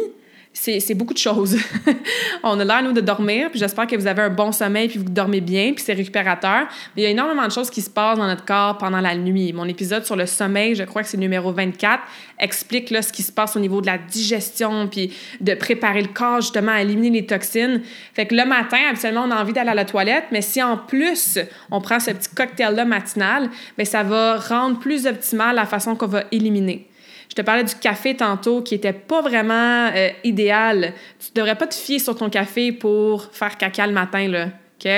c'est 0.58 0.94
beaucoup 0.94 1.12
de 1.12 1.18
choses. 1.18 1.56
on 2.42 2.58
a 2.58 2.64
l'air, 2.64 2.82
nous, 2.82 2.92
de 2.92 3.00
dormir, 3.00 3.50
puis 3.50 3.58
j'espère 3.58 3.86
que 3.86 3.94
vous 3.94 4.06
avez 4.06 4.22
un 4.22 4.30
bon 4.30 4.52
sommeil, 4.52 4.88
puis 4.88 4.98
vous 4.98 5.04
dormez 5.04 5.40
bien, 5.40 5.72
puis 5.74 5.84
c'est 5.84 5.92
récupérateur. 5.92 6.66
Il 6.96 7.02
y 7.02 7.06
a 7.06 7.10
énormément 7.10 7.46
de 7.46 7.52
choses 7.52 7.70
qui 7.70 7.82
se 7.82 7.90
passent 7.90 8.18
dans 8.18 8.26
notre 8.26 8.44
corps 8.44 8.78
pendant 8.78 9.00
la 9.00 9.14
nuit. 9.14 9.52
Mon 9.52 9.66
épisode 9.66 10.04
sur 10.04 10.16
le 10.16 10.26
sommeil, 10.26 10.74
je 10.74 10.84
crois 10.84 11.02
que 11.02 11.08
c'est 11.08 11.18
le 11.18 11.22
numéro 11.22 11.52
24, 11.52 12.02
explique 12.38 12.90
là, 12.90 13.02
ce 13.02 13.12
qui 13.12 13.22
se 13.22 13.32
passe 13.32 13.54
au 13.56 13.60
niveau 13.60 13.80
de 13.80 13.86
la 13.86 13.98
digestion, 13.98 14.88
puis 14.88 15.12
de 15.40 15.54
préparer 15.54 16.02
le 16.02 16.08
corps 16.08 16.40
justement 16.40 16.72
à 16.72 16.80
éliminer 16.80 17.20
les 17.20 17.26
toxines. 17.26 17.82
Fait 18.14 18.26
que 18.26 18.34
le 18.34 18.46
matin, 18.46 18.78
absolument, 18.90 19.24
on 19.26 19.30
a 19.30 19.40
envie 19.40 19.52
d'aller 19.52 19.70
à 19.70 19.74
la 19.74 19.84
toilette, 19.84 20.24
mais 20.32 20.42
si 20.42 20.62
en 20.62 20.78
plus, 20.78 21.38
on 21.70 21.80
prend 21.80 22.00
ce 22.00 22.10
petit 22.12 22.30
cocktail-là 22.34 22.84
matinal, 22.84 23.50
bien, 23.76 23.84
ça 23.84 24.02
va 24.02 24.36
rendre 24.36 24.78
plus 24.78 25.06
optimal 25.06 25.54
la 25.56 25.66
façon 25.66 25.96
qu'on 25.96 26.06
va 26.06 26.24
éliminer. 26.32 26.88
Je 27.36 27.42
te 27.42 27.46
parlais 27.46 27.64
du 27.64 27.74
café 27.74 28.16
tantôt 28.16 28.62
qui 28.62 28.74
était 28.74 28.94
pas 28.94 29.20
vraiment 29.20 29.90
euh, 29.94 30.08
idéal. 30.24 30.94
Tu 31.18 31.32
devrais 31.34 31.54
pas 31.54 31.66
te 31.66 31.74
fier 31.74 31.98
sur 31.98 32.16
ton 32.16 32.30
café 32.30 32.72
pour 32.72 33.30
faire 33.30 33.58
caca 33.58 33.86
le 33.86 33.92
matin, 33.92 34.26
là. 34.26 34.46
OK? 34.80 34.90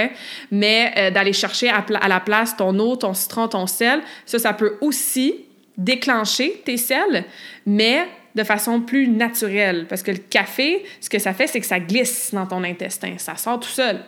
Mais 0.53 0.95
euh, 0.97 1.11
d'aller 1.11 1.33
chercher 1.33 1.69
à, 1.69 1.85
la 2.07 2.21
place 2.21 2.57
ton 2.57 2.79
eau, 2.79 2.95
ton 2.95 3.13
citron, 3.13 3.49
ton 3.49 3.67
sel, 3.67 4.03
ça, 4.25 4.39
ça 4.39 4.53
peut 4.53 4.77
aussi 4.81 5.47
déclencher 5.77 6.63
tes 6.65 6.77
sels, 6.77 7.25
mais 7.67 8.07
de 8.37 8.45
façon 8.45 8.83
plus 8.83 9.09
naturelle. 9.09 9.87
Parce 9.89 10.05
que 10.05 10.13
le 10.13 10.19
café, 10.19 10.85
ce 11.01 11.11
que 11.11 11.19
ça 11.19 11.35
fait, 11.35 11.49
c'est 11.49 11.59
que 11.59 11.67
ça 11.67 11.81
glisse 11.81 12.33
dans 12.33 12.47
ton 12.47 12.63
intestin. 12.63 13.15
Ça 13.19 13.35
sort 13.35 13.59
tout 13.59 13.69
seul. 13.69 13.99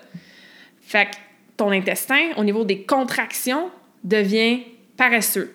Fait 0.82 1.06
que 1.06 1.16
ton 1.56 1.72
intestin, 1.72 2.30
au 2.36 2.44
niveau 2.44 2.62
des 2.62 2.82
contractions, 2.82 3.70
devient 4.04 4.60
paresseux. 4.96 5.52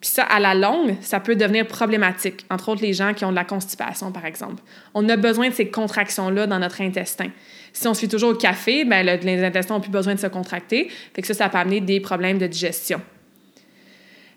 Puis 0.00 0.10
ça, 0.10 0.22
à 0.22 0.38
la 0.38 0.54
longue, 0.54 0.96
ça 1.00 1.18
peut 1.18 1.34
devenir 1.34 1.66
problématique, 1.66 2.46
entre 2.50 2.68
autres 2.68 2.82
les 2.82 2.92
gens 2.92 3.14
qui 3.14 3.24
ont 3.24 3.30
de 3.30 3.36
la 3.36 3.44
constipation, 3.44 4.12
par 4.12 4.24
exemple. 4.26 4.62
On 4.94 5.08
a 5.08 5.16
besoin 5.16 5.48
de 5.48 5.54
ces 5.54 5.70
contractions-là 5.70 6.46
dans 6.46 6.60
notre 6.60 6.80
intestin. 6.80 7.30
Si 7.72 7.88
on 7.88 7.94
se 7.94 8.00
fait 8.02 8.08
toujours 8.08 8.30
au 8.30 8.34
café, 8.34 8.84
ben, 8.84 9.04
les 9.04 9.44
intestins 9.44 9.74
n'ont 9.74 9.80
plus 9.80 9.90
besoin 9.90 10.14
de 10.14 10.20
se 10.20 10.28
contracter. 10.28 10.88
Fait 11.14 11.22
que 11.22 11.26
ça, 11.26 11.34
ça 11.34 11.48
peut 11.48 11.58
amener 11.58 11.80
des 11.80 11.98
problèmes 12.00 12.38
de 12.38 12.46
digestion. 12.46 13.00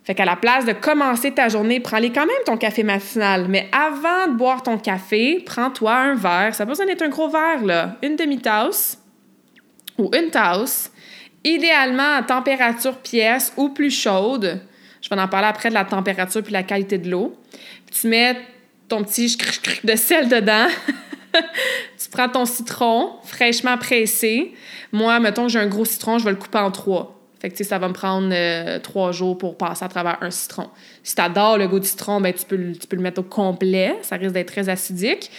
Fait 0.03 0.15
qu'à 0.15 0.25
la 0.25 0.35
place 0.35 0.65
de 0.65 0.73
commencer 0.73 1.31
ta 1.31 1.47
journée, 1.47 1.79
prends-les 1.79 2.11
quand 2.11 2.25
même 2.25 2.43
ton 2.45 2.57
café 2.57 2.81
matinal. 2.81 3.45
Mais 3.47 3.69
avant 3.71 4.31
de 4.31 4.37
boire 4.37 4.63
ton 4.63 4.79
café, 4.79 5.43
prends-toi 5.45 5.93
un 5.93 6.15
verre. 6.15 6.55
Ça 6.55 6.65
pas 6.65 6.71
besoin 6.71 6.87
d'être 6.87 7.03
un 7.03 7.09
gros 7.09 7.29
verre, 7.29 7.63
là. 7.63 7.97
Une 8.01 8.15
demi-tasse 8.15 8.97
ou 9.99 10.09
une 10.15 10.31
tasse. 10.31 10.91
Idéalement 11.43 12.15
à 12.17 12.23
température 12.23 12.97
pièce 12.97 13.53
ou 13.57 13.69
plus 13.69 13.91
chaude. 13.91 14.61
Je 15.01 15.09
vais 15.09 15.19
en 15.19 15.27
parler 15.27 15.47
après 15.47 15.69
de 15.69 15.73
la 15.73 15.85
température 15.85 16.43
puis 16.43 16.53
la 16.53 16.63
qualité 16.63 16.97
de 16.97 17.09
l'eau. 17.09 17.35
Tu 17.91 18.07
mets 18.07 18.37
ton 18.87 19.03
petit 19.03 19.37
de 19.83 19.95
sel 19.95 20.29
dedans. 20.29 20.67
tu 21.33 22.09
prends 22.11 22.29
ton 22.29 22.45
citron 22.45 23.13
fraîchement 23.23 23.77
pressé. 23.77 24.53
Moi, 24.91 25.19
mettons 25.19 25.43
que 25.47 25.51
j'ai 25.51 25.59
un 25.59 25.67
gros 25.67 25.85
citron, 25.85 26.19
je 26.19 26.25
vais 26.25 26.31
le 26.31 26.37
couper 26.37 26.59
en 26.59 26.71
trois. 26.71 27.20
Ça 27.63 27.79
va 27.79 27.87
me 27.87 27.93
prendre 27.93 28.29
euh, 28.31 28.79
trois 28.79 29.11
jours 29.11 29.37
pour 29.37 29.57
passer 29.57 29.83
à 29.83 29.87
travers 29.87 30.17
un 30.21 30.29
citron. 30.29 30.67
Si 31.03 31.15
tu 31.15 31.21
adores 31.21 31.57
le 31.57 31.67
goût 31.67 31.79
du 31.79 31.87
citron, 31.87 32.21
ben, 32.21 32.33
tu, 32.33 32.45
peux, 32.45 32.73
tu 32.73 32.87
peux 32.87 32.95
le 32.95 33.01
mettre 33.01 33.21
au 33.21 33.23
complet. 33.23 33.95
Ça 34.03 34.17
risque 34.17 34.33
d'être 34.33 34.51
très 34.51 34.69
acidique. 34.69 35.31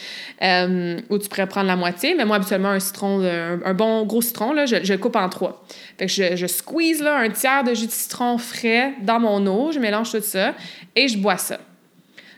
Euh, 0.42 0.98
ou 1.10 1.18
tu 1.18 1.28
pourrais 1.28 1.46
prendre 1.46 1.68
la 1.68 1.76
moitié. 1.76 2.14
Mais 2.14 2.24
moi, 2.24 2.36
habituellement, 2.36 2.70
un 2.70 2.80
citron, 2.80 3.22
un, 3.22 3.74
bon 3.74 4.04
gros 4.04 4.20
citron, 4.22 4.52
là, 4.52 4.66
je, 4.66 4.76
le 4.76 4.98
coupe 4.98 5.16
en 5.16 5.28
trois. 5.28 5.64
Fait 5.98 6.06
que 6.06 6.36
je, 6.36 6.46
squeeze 6.46 7.02
un 7.02 7.30
tiers 7.30 7.62
de 7.62 7.74
jus 7.74 7.86
de 7.86 7.92
citron 7.92 8.36
frais 8.36 8.94
dans 9.02 9.20
mon 9.20 9.46
eau. 9.46 9.70
Je 9.70 9.78
mélange 9.78 10.10
tout 10.10 10.20
ça 10.20 10.54
et 10.96 11.06
je 11.06 11.18
bois 11.18 11.36
ça. 11.36 11.58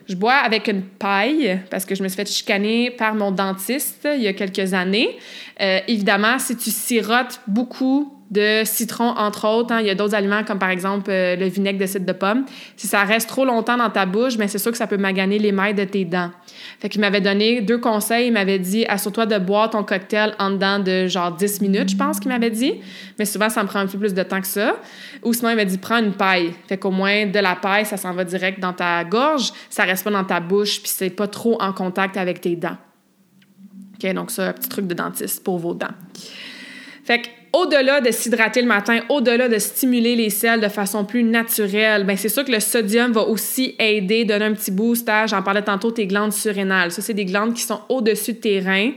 Je 0.08 0.14
bois 0.14 0.34
avec 0.34 0.68
une 0.68 0.82
paille 0.82 1.60
parce 1.70 1.86
que 1.86 1.94
je 1.94 2.02
me 2.02 2.08
suis 2.08 2.16
fait 2.16 2.30
chicaner 2.30 2.90
par 2.90 3.14
mon 3.14 3.30
dentiste 3.30 4.06
il 4.14 4.22
y 4.22 4.28
a 4.28 4.34
quelques 4.34 4.74
années. 4.74 5.16
Euh, 5.60 5.80
évidemment, 5.88 6.38
si 6.38 6.56
tu 6.56 6.70
sirotes 6.70 7.40
beaucoup 7.46 8.12
de 8.35 8.62
citron, 8.64 9.11
entre 9.16 9.47
autres. 9.49 9.72
Hein. 9.72 9.80
Il 9.80 9.87
y 9.87 9.91
a 9.91 9.95
d'autres 9.95 10.14
aliments 10.14 10.43
comme 10.45 10.59
par 10.59 10.70
exemple 10.70 11.11
euh, 11.11 11.37
le 11.37 11.47
vinaigre 11.47 11.78
de 11.78 11.87
cidre 11.87 12.05
de 12.05 12.12
pomme. 12.12 12.45
Si 12.76 12.87
ça 12.87 13.05
reste 13.05 13.28
trop 13.28 13.45
longtemps 13.45 13.76
dans 13.76 13.91
ta 13.91 14.05
bouche, 14.05 14.32
mais 14.32 14.45
ben, 14.45 14.49
c'est 14.49 14.59
sûr 14.59 14.72
que 14.72 14.76
ça 14.76 14.87
peut 14.87 14.97
maganer 14.97 15.39
les 15.39 15.53
mailles 15.53 15.74
de 15.74 15.85
tes 15.85 16.05
dents. 16.05 16.30
Fait 16.80 16.89
qu'il 16.89 17.01
m'avait 17.01 17.20
donné 17.20 17.61
deux 17.61 17.78
conseils. 17.78 18.26
Il 18.26 18.32
m'avait 18.32 18.59
dit 18.59 18.85
assure-toi 18.87 19.26
de 19.26 19.39
boire 19.39 19.70
ton 19.70 19.85
cocktail 19.85 20.35
en 20.39 20.51
dedans 20.51 20.80
de 20.80 21.07
genre 21.07 21.32
10 21.32 21.61
minutes, 21.61 21.91
je 21.91 21.97
pense 21.97 22.18
qu'il 22.18 22.30
m'avait 22.30 22.51
dit. 22.51 22.74
Mais 23.18 23.24
souvent, 23.24 23.49
ça 23.49 23.62
me 23.62 23.68
prend 23.68 23.78
un 23.78 23.87
peu 23.87 23.99
plus 23.99 24.14
de 24.14 24.22
temps 24.22 24.41
que 24.41 24.47
ça. 24.47 24.76
Ou 25.22 25.32
sinon, 25.32 25.51
il 25.51 25.57
m'a 25.57 25.64
dit 25.64 25.78
prends 25.78 25.99
une 25.99 26.12
paille. 26.12 26.53
Fait 26.68 26.76
qu'au 26.76 26.91
moins, 26.91 27.26
de 27.26 27.39
la 27.39 27.55
paille, 27.55 27.87
ça 27.87 27.97
s'en 27.97 28.12
va 28.12 28.24
direct 28.24 28.59
dans 28.61 28.72
ta 28.72 29.05
gorge. 29.05 29.53
Ça 29.70 29.85
reste 29.85 30.05
pas 30.05 30.11
dans 30.11 30.24
ta 30.24 30.41
bouche, 30.41 30.80
puis 30.80 30.91
c'est 30.93 31.11
pas 31.11 31.28
trop 31.28 31.61
en 31.62 31.72
contact 31.72 32.16
avec 32.16 32.41
tes 32.41 32.57
dents. 32.57 32.76
OK, 33.95 34.12
donc 34.12 34.30
ça, 34.30 34.49
un 34.49 34.53
petit 34.53 34.68
truc 34.68 34.87
de 34.87 34.95
dentiste 34.95 35.45
pour 35.45 35.59
vos 35.59 35.74
dents. 35.74 35.95
Fait 37.05 37.22
que 37.22 37.28
au-delà 37.55 38.00
de 38.00 38.11
s'hydrater 38.11 38.62
le 38.62 38.66
matin, 38.66 39.00
au-delà 39.09 39.48
de 39.48 39.59
stimuler 39.59 40.16
les 40.16 40.28
selles 40.28 40.61
de 40.61 40.68
façon 40.68 41.05
plus 41.05 41.22
naturelle, 41.22 42.05
ben 42.05 42.16
c'est 42.16 42.28
sûr 42.28 42.44
que 42.44 42.50
le 42.50 42.59
sodium 42.59 43.12
va 43.12 43.22
aussi 43.22 43.76
aider, 43.78 44.24
donner 44.24 44.46
un 44.46 44.55
petit 44.55 44.72
boost 44.72 45.09
j'en 45.26 45.42
parlais 45.42 45.62
tantôt, 45.62 45.92
tes 45.92 46.07
glandes 46.07 46.32
surrénales. 46.32 46.90
Ça, 46.90 47.00
c'est 47.00 47.14
des 47.14 47.24
glandes 47.24 47.55
qui 47.55 47.62
sont 47.62 47.80
au-dessus 47.88 48.32
de 48.32 48.38
tes 48.38 48.61
reins 48.61 48.92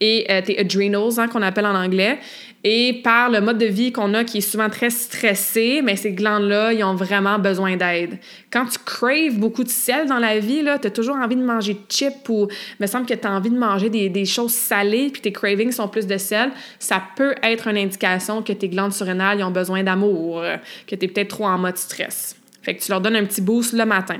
et 0.00 0.26
euh, 0.30 0.42
tes 0.42 0.58
adrenals, 0.58 1.18
hein, 1.18 1.28
qu'on 1.28 1.42
appelle 1.42 1.66
en 1.66 1.74
anglais. 1.74 2.18
Et 2.64 3.00
par 3.04 3.30
le 3.30 3.40
mode 3.40 3.58
de 3.58 3.66
vie 3.66 3.92
qu'on 3.92 4.12
a 4.14 4.24
qui 4.24 4.38
est 4.38 4.40
souvent 4.40 4.68
très 4.68 4.90
stressé, 4.90 5.82
mais 5.84 5.94
ces 5.94 6.10
glandes-là, 6.12 6.72
ils 6.72 6.82
ont 6.82 6.96
vraiment 6.96 7.38
besoin 7.38 7.76
d'aide. 7.76 8.18
Quand 8.50 8.66
tu 8.66 8.78
craves 8.84 9.38
beaucoup 9.38 9.62
de 9.62 9.68
sel 9.68 10.08
dans 10.08 10.18
la 10.18 10.40
vie, 10.40 10.64
tu 10.80 10.86
as 10.86 10.90
toujours 10.90 11.14
envie 11.14 11.36
de 11.36 11.44
manger 11.44 11.74
de 11.74 11.80
chips 11.88 12.28
ou 12.28 12.48
me 12.80 12.86
semble 12.86 13.06
que 13.06 13.14
tu 13.14 13.26
as 13.26 13.30
envie 13.30 13.50
de 13.50 13.58
manger 13.58 13.88
des, 13.88 14.08
des, 14.08 14.24
choses 14.24 14.52
salées 14.52 15.10
puis 15.12 15.22
tes 15.22 15.32
cravings 15.32 15.70
sont 15.70 15.86
plus 15.86 16.08
de 16.08 16.18
sel, 16.18 16.50
ça 16.80 17.00
peut 17.14 17.34
être 17.42 17.68
une 17.68 17.76
indication 17.76 18.42
que 18.42 18.52
tes 18.52 18.68
glandes 18.68 18.92
surrénales 18.92 19.38
ils 19.38 19.44
ont 19.44 19.52
besoin 19.52 19.84
d'amour, 19.84 20.42
que 20.88 20.96
tu 20.96 21.04
es 21.04 21.08
peut-être 21.08 21.28
trop 21.28 21.46
en 21.46 21.58
mode 21.58 21.76
stress. 21.76 22.36
Fait 22.62 22.74
que 22.74 22.82
tu 22.82 22.90
leur 22.90 23.00
donnes 23.00 23.14
un 23.14 23.24
petit 23.24 23.42
boost 23.42 23.74
le 23.74 23.84
matin. 23.84 24.18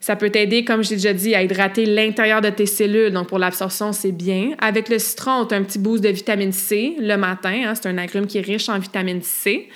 Ça 0.00 0.14
peut 0.14 0.30
t'aider, 0.30 0.64
comme 0.64 0.84
j'ai 0.84 0.94
déjà 0.94 1.12
dit, 1.12 1.34
à 1.34 1.42
hydrater 1.42 1.84
l'intérieur 1.84 2.40
de 2.40 2.50
tes 2.50 2.66
cellules. 2.66 3.10
Donc, 3.10 3.26
pour 3.26 3.38
l'absorption, 3.38 3.92
c'est 3.92 4.12
bien. 4.12 4.50
Avec 4.60 4.88
le 4.88 4.98
citron, 4.98 5.44
tu 5.44 5.54
as 5.54 5.58
un 5.58 5.64
petit 5.64 5.78
boost 5.78 6.04
de 6.04 6.08
vitamine 6.08 6.52
C 6.52 6.94
le 7.00 7.16
matin. 7.16 7.62
Hein. 7.66 7.74
c'est 7.74 7.88
un 7.88 7.98
agrume 7.98 8.26
qui 8.26 8.38
est 8.38 8.42
riche 8.42 8.68
en 8.68 8.78
vitamine 8.78 9.22
C. 9.22 9.68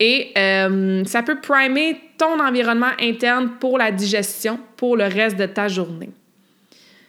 Et 0.00 0.32
euh, 0.36 1.04
ça 1.04 1.22
peut 1.22 1.38
primer 1.40 1.96
ton 2.16 2.40
environnement 2.40 2.90
interne 3.00 3.50
pour 3.60 3.78
la 3.78 3.92
digestion 3.92 4.58
pour 4.76 4.96
le 4.96 5.04
reste 5.04 5.36
de 5.36 5.46
ta 5.46 5.68
journée. 5.68 6.10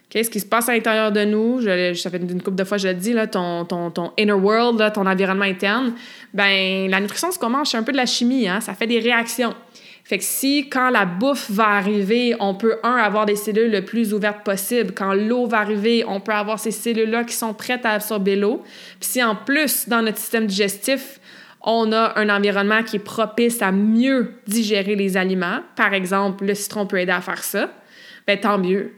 quest 0.08 0.26
Ce 0.26 0.30
qui 0.30 0.40
se 0.40 0.46
passe 0.46 0.68
à 0.68 0.72
l'intérieur 0.72 1.10
de 1.10 1.24
nous, 1.24 1.60
je, 1.60 1.94
ça 1.94 2.08
fait 2.08 2.18
une 2.18 2.40
couple 2.40 2.56
de 2.56 2.64
fois 2.64 2.78
je 2.78 2.88
le 2.88 2.94
dis, 2.94 3.12
là, 3.12 3.26
ton, 3.26 3.64
ton, 3.64 3.90
ton 3.90 4.12
inner 4.16 4.32
world, 4.32 4.92
ton 4.92 5.06
environnement 5.06 5.44
interne, 5.44 5.92
ben 6.32 6.88
la 6.88 7.00
nutrition, 7.00 7.32
ce 7.32 7.38
qu'on 7.38 7.50
mange, 7.50 7.68
c'est 7.68 7.76
un 7.76 7.82
peu 7.82 7.92
de 7.92 7.96
la 7.96 8.06
chimie. 8.06 8.48
Hein? 8.48 8.60
Ça 8.60 8.74
fait 8.74 8.86
des 8.86 9.00
réactions. 9.00 9.54
Fait 10.10 10.18
que 10.18 10.24
si, 10.24 10.68
quand 10.68 10.90
la 10.90 11.04
bouffe 11.04 11.52
va 11.52 11.68
arriver, 11.68 12.34
on 12.40 12.56
peut, 12.56 12.80
un, 12.82 12.96
avoir 12.96 13.26
des 13.26 13.36
cellules 13.36 13.70
le 13.70 13.84
plus 13.84 14.12
ouvertes 14.12 14.42
possible. 14.42 14.92
Quand 14.92 15.14
l'eau 15.14 15.46
va 15.46 15.58
arriver, 15.58 16.04
on 16.04 16.18
peut 16.18 16.32
avoir 16.32 16.58
ces 16.58 16.72
cellules-là 16.72 17.22
qui 17.22 17.32
sont 17.32 17.54
prêtes 17.54 17.86
à 17.86 17.90
absorber 17.90 18.34
l'eau. 18.34 18.60
Puis 18.98 19.08
si, 19.08 19.22
en 19.22 19.36
plus, 19.36 19.88
dans 19.88 20.02
notre 20.02 20.18
système 20.18 20.48
digestif, 20.48 21.20
on 21.60 21.92
a 21.92 22.18
un 22.18 22.28
environnement 22.28 22.82
qui 22.82 22.96
est 22.96 22.98
propice 22.98 23.62
à 23.62 23.70
mieux 23.70 24.32
digérer 24.48 24.96
les 24.96 25.16
aliments, 25.16 25.60
par 25.76 25.94
exemple, 25.94 26.44
le 26.44 26.56
citron 26.56 26.88
peut 26.88 26.98
aider 26.98 27.12
à 27.12 27.20
faire 27.20 27.44
ça, 27.44 27.70
bien, 28.26 28.36
tant 28.36 28.58
mieux. 28.58 28.90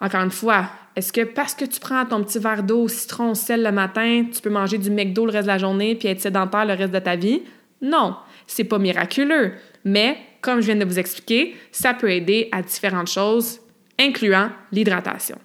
Encore 0.00 0.22
une 0.22 0.30
fois, 0.30 0.70
est-ce 0.96 1.12
que 1.12 1.24
parce 1.24 1.54
que 1.54 1.66
tu 1.66 1.78
prends 1.78 2.06
ton 2.06 2.24
petit 2.24 2.38
verre 2.38 2.62
d'eau, 2.62 2.88
citron, 2.88 3.34
sel 3.34 3.62
le 3.62 3.70
matin, 3.70 4.24
tu 4.34 4.40
peux 4.40 4.48
manger 4.48 4.78
du 4.78 4.90
McDo 4.90 5.26
le 5.26 5.32
reste 5.32 5.44
de 5.44 5.52
la 5.52 5.58
journée 5.58 5.94
puis 5.94 6.08
être 6.08 6.22
sédentaire 6.22 6.64
le 6.64 6.72
reste 6.72 6.94
de 6.94 7.00
ta 7.00 7.16
vie? 7.16 7.42
Non, 7.82 8.16
c'est 8.46 8.64
pas 8.64 8.78
miraculeux. 8.78 9.52
Mais, 9.86 10.18
comme 10.40 10.60
je 10.60 10.66
viens 10.66 10.76
de 10.76 10.84
vous 10.84 10.98
expliquer, 10.98 11.54
ça 11.70 11.94
peut 11.94 12.10
aider 12.10 12.48
à 12.50 12.60
différentes 12.60 13.08
choses, 13.08 13.60
incluant 14.00 14.50
l'hydratation. 14.72 15.38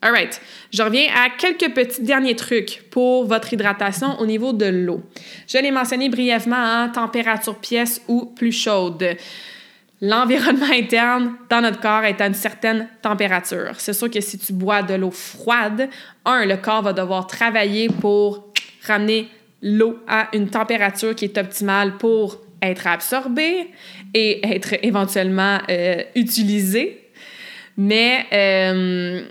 Alright, 0.00 0.40
je 0.72 0.84
reviens 0.84 1.08
à 1.12 1.30
quelques 1.30 1.74
petits 1.74 2.02
derniers 2.02 2.36
trucs 2.36 2.84
pour 2.92 3.26
votre 3.26 3.52
hydratation 3.52 4.20
au 4.20 4.26
niveau 4.26 4.52
de 4.52 4.66
l'eau. 4.66 5.02
Je 5.48 5.58
l'ai 5.58 5.72
mentionné 5.72 6.08
brièvement 6.08 6.54
en 6.54 6.84
hein, 6.84 6.88
température 6.88 7.58
pièce 7.58 8.00
ou 8.06 8.26
plus 8.26 8.52
chaude. 8.52 9.04
L'environnement 10.00 10.70
interne 10.70 11.34
dans 11.50 11.62
notre 11.62 11.80
corps 11.80 12.04
est 12.04 12.20
à 12.20 12.28
une 12.28 12.34
certaine 12.34 12.88
température. 13.02 13.72
C'est 13.78 13.94
sûr 13.94 14.08
que 14.08 14.20
si 14.20 14.38
tu 14.38 14.52
bois 14.52 14.84
de 14.84 14.94
l'eau 14.94 15.10
froide, 15.10 15.88
un, 16.24 16.46
le 16.46 16.56
corps 16.56 16.82
va 16.82 16.92
devoir 16.92 17.26
travailler 17.26 17.88
pour 17.88 18.52
ramener 18.86 19.28
l'eau 19.60 19.98
à 20.06 20.28
une 20.34 20.50
température 20.50 21.16
qui 21.16 21.24
est 21.24 21.36
optimale 21.36 21.96
pour 21.96 22.45
être 22.62 22.86
absorbé 22.86 23.70
et 24.14 24.46
être 24.54 24.74
éventuellement 24.82 25.58
euh, 25.68 26.02
utilisé. 26.14 27.02
Mais 27.76 28.26
euh, 28.32 29.22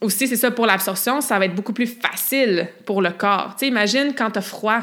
aussi, 0.00 0.28
c'est 0.28 0.36
ça 0.36 0.50
pour 0.50 0.66
l'absorption, 0.66 1.20
ça 1.20 1.38
va 1.38 1.46
être 1.46 1.54
beaucoup 1.54 1.72
plus 1.72 1.86
facile 1.86 2.68
pour 2.84 3.00
le 3.00 3.10
corps. 3.10 3.56
Tu 3.58 3.66
imagine 3.66 4.14
quand 4.16 4.32
tu 4.32 4.38
as 4.38 4.42
froid, 4.42 4.80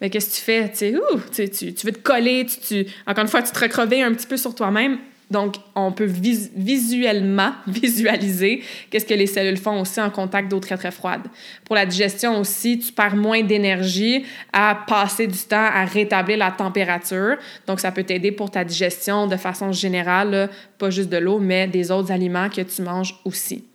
mais 0.00 0.08
ben, 0.08 0.10
qu'est-ce 0.10 0.30
que 0.30 0.34
tu 0.36 0.40
fais? 0.40 0.70
Tu, 0.70 0.98
sais, 1.32 1.48
tu, 1.48 1.74
tu, 1.74 1.86
veux 1.86 1.92
te 1.92 1.98
coller, 1.98 2.46
tu, 2.46 2.86
encore 3.06 3.24
une 3.24 3.30
fois, 3.30 3.42
tu 3.42 3.52
te 3.52 3.58
recrever 3.58 4.02
un 4.02 4.14
petit 4.14 4.26
peu 4.26 4.36
sur 4.36 4.54
toi-même. 4.54 4.98
Donc, 5.30 5.56
on 5.76 5.92
peut 5.92 6.04
visuellement 6.06 7.52
visualiser 7.66 8.62
qu'est-ce 8.90 9.06
que 9.06 9.14
les 9.14 9.26
cellules 9.26 9.56
font 9.56 9.80
aussi 9.80 10.00
en 10.00 10.10
contact 10.10 10.50
d'eau 10.50 10.58
très, 10.58 10.76
très 10.76 10.90
froide. 10.90 11.22
Pour 11.64 11.76
la 11.76 11.86
digestion 11.86 12.40
aussi, 12.40 12.78
tu 12.78 12.92
perds 12.92 13.16
moins 13.16 13.42
d'énergie 13.42 14.24
à 14.52 14.76
passer 14.86 15.26
du 15.26 15.38
temps 15.38 15.68
à 15.72 15.84
rétablir 15.84 16.38
la 16.38 16.50
température. 16.50 17.36
Donc, 17.66 17.80
ça 17.80 17.92
peut 17.92 18.04
t'aider 18.04 18.32
pour 18.32 18.50
ta 18.50 18.64
digestion 18.64 19.26
de 19.26 19.36
façon 19.36 19.70
générale, 19.72 20.50
pas 20.78 20.90
juste 20.90 21.08
de 21.08 21.18
l'eau, 21.18 21.38
mais 21.38 21.68
des 21.68 21.90
autres 21.90 22.10
aliments 22.10 22.48
que 22.48 22.62
tu 22.62 22.82
manges 22.82 23.14
aussi. 23.24 23.69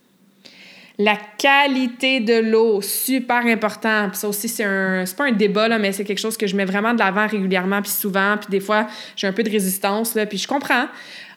La 0.98 1.18
qualité 1.38 2.22
de 2.22 2.36
l'eau, 2.36 2.82
super 2.82 3.46
important. 3.46 4.08
Puis 4.10 4.18
ça 4.18 4.30
aussi, 4.30 4.48
c'est 4.48 4.64
un, 4.64 5.04
pas 5.18 5.26
un 5.26 5.34
débat, 5.34 5.68
là, 5.68 5.78
mais 5.78 5.92
c'est 5.92 6.06
quelque 6.06 6.20
chose 6.20 6.38
que 6.38 6.48
je 6.48 6.56
mets 6.56 6.64
vraiment 6.64 6.94
de 6.94 7.00
l'avant 7.00 7.28
régulièrement, 7.28 7.82
puis 7.82 7.92
souvent. 7.92 8.38
Puis 8.38 8.48
des 8.50 8.62
fois, 8.62 8.88
j'ai 9.18 9.28
un 9.28 9.34
peu 9.34 9.44
de 9.44 9.50
résistance, 9.50 10.16
là, 10.16 10.26
puis 10.26 10.38
je 10.38 10.48
comprends. 10.48 10.86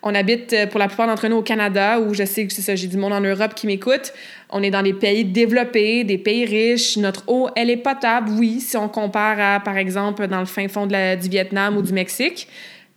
On 0.03 0.15
habite 0.15 0.53
euh, 0.53 0.67
pour 0.69 0.79
la 0.79 0.87
plupart 0.87 1.09
d'entre 1.09 1.27
nous 1.27 1.37
au 1.39 1.43
Canada, 1.43 1.99
où 1.99 2.15
je 2.15 2.25
sais 2.25 2.47
que 2.47 2.53
c'est 2.53 2.63
ça, 2.63 2.77
j'ai 2.77 2.87
du 2.87 2.97
monde 2.97 3.13
en 3.13 3.21
Europe 3.21 3.55
qui 3.55 3.67
m'écoute. 3.67 4.13
On 4.51 4.63
est 4.63 4.71
dans 4.71 4.83
des 4.83 4.95
pays 4.95 5.25
développés, 5.25 6.05
des 6.05 6.19
pays 6.19 6.45
riches. 6.45 6.97
Notre 6.97 7.25
eau, 7.27 7.49
elle 7.57 7.69
est 7.69 7.79
potable, 7.79 8.31
oui, 8.39 8.61
si 8.61 8.77
on 8.77 8.89
compare 8.89 9.41
à, 9.41 9.61
par 9.61 9.77
exemple, 9.77 10.29
dans 10.29 10.39
le 10.39 10.47
fin 10.47 10.69
fond 10.69 10.87
de 10.87 11.17
du 11.17 11.29
Vietnam 11.29 11.77
ou 11.77 11.83
du 11.83 11.93
Mexique. 11.93 12.47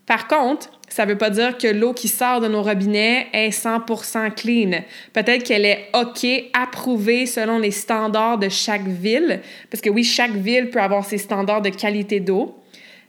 Par 0.05 0.27
contre, 0.27 0.69
ça 0.91 1.05
ne 1.05 1.11
veut 1.11 1.17
pas 1.17 1.29
dire 1.29 1.57
que 1.57 1.67
l'eau 1.67 1.93
qui 1.93 2.09
sort 2.09 2.41
de 2.41 2.49
nos 2.49 2.61
robinets 2.61 3.27
est 3.31 3.49
100% 3.49 4.33
clean. 4.33 4.81
Peut-être 5.13 5.43
qu'elle 5.43 5.65
est 5.65 5.87
OK, 5.93 6.27
approuvée 6.53 7.25
selon 7.25 7.59
les 7.59 7.71
standards 7.71 8.37
de 8.37 8.49
chaque 8.49 8.85
ville, 8.85 9.39
parce 9.69 9.79
que 9.79 9.89
oui, 9.89 10.03
chaque 10.03 10.33
ville 10.33 10.69
peut 10.69 10.81
avoir 10.81 11.05
ses 11.05 11.17
standards 11.17 11.61
de 11.61 11.69
qualité 11.69 12.19
d'eau. 12.19 12.57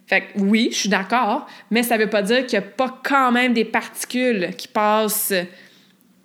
Fait 0.07 0.21
que 0.21 0.39
oui, 0.39 0.69
je 0.71 0.77
suis 0.77 0.89
d'accord, 0.89 1.47
mais 1.73 1.83
ça 1.83 1.97
veut 1.97 2.09
pas 2.09 2.23
dire 2.23 2.47
qu'il 2.47 2.57
n'y 2.61 2.65
a 2.65 2.69
pas 2.69 3.01
quand 3.03 3.33
même 3.33 3.53
des 3.53 3.65
particules 3.65 4.51
qui 4.57 4.69
passent 4.69 5.35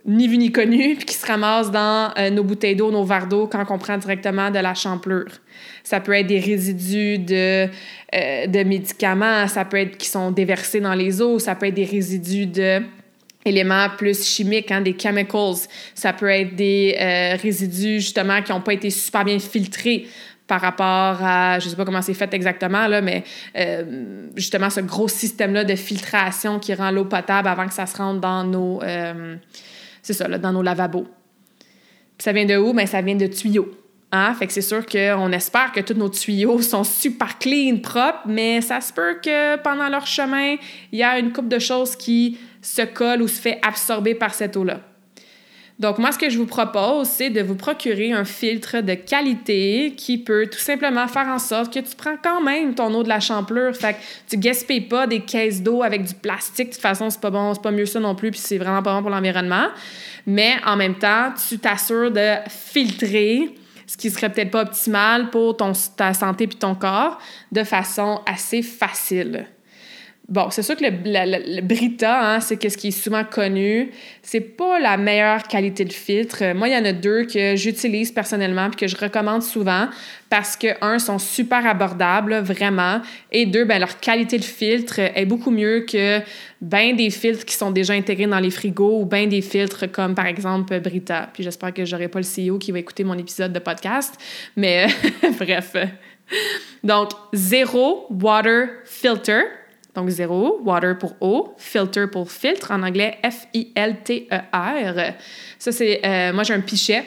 ni 0.08 0.28
vu 0.28 0.38
ni 0.38 0.52
connu, 0.52 0.96
puis 0.98 1.06
qui 1.06 1.14
se 1.14 1.26
ramassent 1.26 1.70
dans 1.70 2.14
euh, 2.18 2.30
nos 2.30 2.44
bouteilles 2.44 2.76
d'eau, 2.76 2.92
nos 2.92 3.04
verres 3.04 3.28
d'eau, 3.28 3.48
quand 3.48 3.64
on 3.70 3.78
prend 3.78 3.98
directement 3.98 4.50
de 4.50 4.60
la 4.60 4.74
champlure. 4.74 5.32
Ça 5.84 6.00
peut 6.00 6.14
être 6.14 6.28
des 6.28 6.40
résidus 6.40 7.20
de, 7.20 7.68
euh, 8.16 8.48
de 8.48 8.64
médicaments, 8.64 9.48
ça 9.48 9.66
peut 9.66 9.78
être 9.78 9.98
qui 9.98 10.08
sont 10.08 10.32
déversés 10.32 10.80
dans 10.80 10.94
les 10.94 11.22
eaux, 11.22 11.40
ça 11.40 11.56
peut 11.56 11.68
être 11.68 11.76
des 11.76 11.86
résidus 11.86 12.48
de 12.48 12.82
éléments 13.46 13.88
plus 13.98 14.28
chimiques, 14.28 14.72
hein, 14.72 14.82
des 14.82 14.98
chemicals. 15.00 15.56
Ça 15.96 16.12
peut 16.12 16.28
être 16.28 16.54
des 16.56 16.98
euh, 17.00 17.38
résidus, 17.42 18.02
justement, 18.02 18.42
qui 18.42 18.52
n'ont 18.52 18.60
pas 18.60 18.74
été 18.74 18.90
super 18.90 19.24
bien 19.24 19.40
filtrés 19.40 20.06
par 20.48 20.60
rapport 20.60 21.24
à, 21.24 21.58
je 21.60 21.70
sais 21.70 21.76
pas 21.78 21.86
comment 21.86 22.02
c'est 22.02 22.14
fait 22.14 22.34
exactement, 22.34 22.88
là, 22.88 23.02
mais 23.02 23.26
justement 24.38 24.70
ce 24.70 24.80
gros 24.80 25.10
système-là 25.10 25.66
de 25.66 25.76
filtration 25.76 26.58
qui 26.58 26.74
rend 26.74 26.90
l'eau 26.90 27.04
potable 27.04 27.50
avant 27.50 27.68
que 27.68 27.74
ça 27.74 27.86
se 27.86 27.98
rende 27.98 28.22
dans 28.22 28.46
nos, 28.46 28.82
c'est 30.08 30.14
ça, 30.14 30.26
là, 30.30 30.38
dans 30.38 30.54
nos 30.54 30.62
lavabos. 30.62 31.06
Ça 32.18 32.32
vient 32.32 32.46
de 32.46 32.56
où? 32.56 32.74
Bien, 32.74 32.86
ça 32.86 33.02
vient 33.02 33.18
de 33.18 33.28
tuyaux. 33.28 33.70
Hein? 34.14 34.34
Fait 34.36 34.48
que 34.48 34.54
c'est 34.54 34.62
sûr 34.62 34.86
qu'on 34.86 35.34
espère 35.34 35.74
que 35.74 35.82
tous 35.82 35.96
nos 35.96 36.08
tuyaux 36.08 36.62
sont 36.62 36.86
super 36.86 37.38
clean, 37.38 37.80
propres, 37.80 38.22
mais 38.26 38.62
ça 38.62 38.80
se 38.80 38.94
peut 38.94 39.18
que 39.22 39.58
pendant 39.58 39.90
leur 39.90 40.08
chemin, 40.08 40.56
il 40.94 41.00
y 41.00 41.04
a 41.04 41.20
une 41.20 41.34
coupe 41.34 41.50
de 41.50 41.60
choses 41.60 41.98
qui 41.98 42.38
se 42.62 42.84
collent 42.84 43.22
ou 43.22 43.28
se 43.28 43.42
fait 43.42 43.60
absorber 43.62 44.16
par 44.16 44.34
cette 44.34 44.56
eau-là. 44.56 44.80
Donc, 45.80 46.00
moi, 46.00 46.12
ce 46.12 46.18
que 46.18 46.30
je 46.30 46.40
vous 46.40 46.48
propose, 46.48 47.08
c'est 47.08 47.30
de 47.30 47.42
vous 47.42 47.54
procurer 47.54 48.12
un 48.12 48.26
filtre 48.26 48.82
de 48.82 48.96
qualité 48.96 49.94
qui 49.96 50.18
peut 50.18 50.48
tout 50.48 50.60
simplement 50.60 51.08
faire 51.08 51.28
en 51.28 51.38
sorte 51.38 51.72
que 51.72 51.80
tu 51.80 51.96
prends 51.96 52.18
quand 52.22 52.42
même 52.42 52.74
ton 52.74 52.92
eau 52.96 53.04
de 53.04 53.10
la 53.10 53.20
champlure. 53.20 53.76
Fait 53.76 53.94
que 53.94 54.00
tu 54.28 54.38
gaspilles 54.38 54.82
pas 54.82 55.06
des 55.06 55.20
caisses 55.20 55.62
d'eau 55.62 55.84
avec 55.84 56.04
du 56.04 56.16
plastique. 56.16 56.70
De 56.70 56.74
toute 56.74 56.82
façon, 56.82 57.12
c'est 57.12 57.22
pas 57.22 57.30
bon, 57.30 57.54
c'est 57.54 57.62
pas 57.62 57.72
mieux 57.72 57.86
ça 57.86 58.00
non 58.00 58.16
plus, 58.16 58.32
puis 58.32 58.40
c'est 58.40 58.58
vraiment 58.58 58.82
pas 58.82 58.96
bon 58.96 59.02
pour 59.02 59.12
l'environnement. 59.12 59.68
Mais 60.26 60.56
en 60.66 60.76
même 60.76 60.96
temps, 60.96 61.32
tu 61.48 61.60
t'assures 61.60 62.12
de 62.12 62.38
filtrer 62.50 63.54
ce 63.86 63.96
qui 63.98 64.10
serait 64.10 64.32
peut-être 64.32 64.52
pas 64.52 64.64
optimal 64.64 65.30
pour 65.30 65.58
ton, 65.58 65.74
ta 65.96 66.14
santé 66.14 66.48
puis 66.48 66.58
ton 66.58 66.74
corps 66.74 67.20
de 67.52 67.64
façon 67.64 68.22
assez 68.26 68.64
facile. 68.64 69.46
Bon, 70.30 70.50
c'est 70.50 70.62
sûr 70.62 70.76
que 70.76 70.84
le, 70.84 71.62
Brita, 71.62 72.34
hein, 72.34 72.40
c'est 72.42 72.62
ce 72.70 72.78
qui 72.78 72.90
est 72.90 72.92
souvent 72.92 73.24
connu. 73.24 73.92
C'est 74.22 74.42
pas 74.42 74.78
la 74.78 74.98
meilleure 74.98 75.44
qualité 75.44 75.86
de 75.86 75.94
filtre. 75.94 76.54
Moi, 76.54 76.68
il 76.68 76.74
y 76.74 76.78
en 76.78 76.84
a 76.84 76.92
deux 76.92 77.24
que 77.24 77.56
j'utilise 77.56 78.12
personnellement 78.12 78.70
puis 78.70 78.82
que 78.82 78.88
je 78.88 78.98
recommande 78.98 79.42
souvent 79.42 79.88
parce 80.30 80.58
que, 80.58 80.68
un, 80.82 81.00
sont 81.00 81.18
super 81.18 81.66
abordables, 81.66 82.40
vraiment, 82.40 83.02
et 83.32 83.46
deux, 83.46 83.64
ben, 83.64 83.80
leur 83.80 84.02
qualité 84.02 84.38
de 84.38 84.44
filtre 84.44 85.00
est 85.00 85.26
beaucoup 85.26 85.50
mieux 85.50 85.86
que 85.90 86.20
ben 86.60 86.94
des 86.94 87.10
filtres 87.10 87.46
qui 87.46 87.56
sont 87.56 87.72
déjà 87.72 87.94
intégrés 87.94 88.28
dans 88.28 88.40
les 88.40 88.52
frigos 88.52 89.00
ou 89.00 89.06
ben 89.06 89.30
des 89.30 89.42
filtres 89.42 89.90
comme, 89.90 90.14
par 90.14 90.26
exemple, 90.26 90.78
Brita. 90.82 91.30
Puis 91.34 91.44
j'espère 91.44 91.74
que 91.74 91.86
j'aurai 91.86 92.10
pas 92.10 92.20
le 92.20 92.26
CEO 92.26 92.58
qui 92.58 92.74
va 92.74 92.80
écouter 92.80 93.06
mon 93.06 93.18
épisode 93.18 93.54
de 93.54 93.60
podcast, 93.60 94.16
mais 94.58 94.88
bref. 95.40 95.74
Donc, 96.84 97.12
zéro 97.32 98.08
water 98.10 98.68
filter 98.84 99.44
donc 99.98 100.10
zéro, 100.10 100.62
water 100.64 100.96
pour 100.96 101.16
eau, 101.22 101.56
filter 101.58 102.06
pour 102.06 102.32
filtre, 102.32 102.70
en 102.70 102.84
anglais 102.84 103.18
F-I-L-T-E-R. 103.24 105.14
Ça, 105.58 105.72
c'est. 105.72 106.02
Euh, 106.06 106.34
moi, 106.34 106.44
j'ai 106.44 106.54
un 106.54 106.62
pichet 106.62 107.04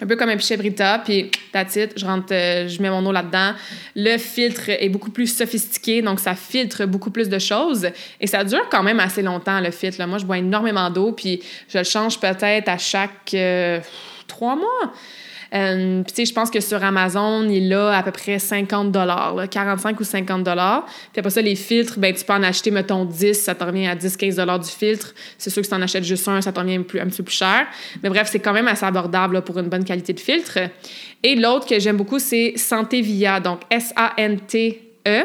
un 0.00 0.06
peu 0.06 0.14
comme 0.14 0.28
un 0.28 0.36
pichet 0.36 0.56
Brita, 0.56 1.00
puis 1.04 1.30
that's 1.52 1.74
it, 1.74 1.98
je 1.98 2.04
rentre, 2.04 2.32
euh, 2.32 2.68
je 2.68 2.80
mets 2.80 2.90
mon 2.90 3.04
eau 3.04 3.12
là-dedans. 3.12 3.54
Le 3.96 4.16
filtre 4.18 4.68
est 4.68 4.90
beaucoup 4.90 5.10
plus 5.10 5.26
sophistiqué, 5.26 6.02
donc 6.02 6.20
ça 6.20 6.34
filtre 6.34 6.84
beaucoup 6.84 7.10
plus 7.10 7.28
de 7.28 7.38
choses 7.38 7.88
et 8.20 8.26
ça 8.28 8.44
dure 8.44 8.68
quand 8.70 8.82
même 8.82 9.00
assez 9.00 9.22
longtemps, 9.22 9.58
le 9.58 9.70
filtre. 9.70 10.06
Moi, 10.06 10.18
je 10.18 10.24
bois 10.24 10.38
énormément 10.38 10.88
d'eau, 10.90 11.12
puis 11.12 11.42
je 11.68 11.78
le 11.78 11.84
change 11.84 12.20
peut-être 12.20 12.68
à 12.68 12.78
chaque 12.78 13.32
euh, 13.34 13.80
trois 14.28 14.54
mois. 14.54 14.92
Euh, 15.54 16.02
puis, 16.02 16.12
tu 16.12 16.16
sais, 16.16 16.24
je 16.26 16.34
pense 16.34 16.50
que 16.50 16.60
sur 16.60 16.82
Amazon, 16.82 17.48
il 17.48 17.72
a 17.72 17.96
à 17.96 18.02
peu 18.02 18.10
près 18.10 18.38
50 18.38 18.92
dollars, 18.92 19.48
45 19.50 19.98
ou 19.98 20.04
50 20.04 20.44
dollars. 20.44 20.84
Puis 21.12 21.20
après 21.20 21.30
ça, 21.30 21.40
les 21.40 21.56
filtres, 21.56 21.98
ben 21.98 22.14
tu 22.14 22.24
peux 22.24 22.32
en 22.32 22.42
acheter, 22.42 22.70
mettons, 22.70 23.04
10, 23.04 23.34
ça 23.34 23.54
te 23.54 23.64
revient 23.64 23.86
à 23.86 23.96
10-15 23.96 24.36
dollars 24.36 24.58
du 24.58 24.68
filtre. 24.68 25.14
C'est 25.38 25.50
sûr 25.50 25.62
que 25.62 25.66
si 25.66 25.70
tu 25.70 25.76
en 25.76 25.82
achètes 25.82 26.04
juste 26.04 26.28
un, 26.28 26.40
ça 26.40 26.52
te 26.52 26.60
revient 26.60 26.76
un, 26.76 26.82
peu 26.82 27.22
plus 27.22 27.34
cher. 27.34 27.66
Mais 28.02 28.10
bref, 28.10 28.28
c'est 28.30 28.40
quand 28.40 28.52
même 28.52 28.68
assez 28.68 28.84
abordable 28.84 29.42
pour 29.42 29.58
une 29.58 29.68
bonne 29.68 29.84
qualité 29.84 30.12
de 30.12 30.20
filtre. 30.20 30.58
Et 31.22 31.34
l'autre 31.34 31.66
que 31.66 31.78
j'aime 31.78 31.96
beaucoup, 31.96 32.18
c'est 32.18 32.54
Santé 32.56 33.00
Via, 33.00 33.40
donc 33.40 33.60
S-A-N-T-E 33.70 35.24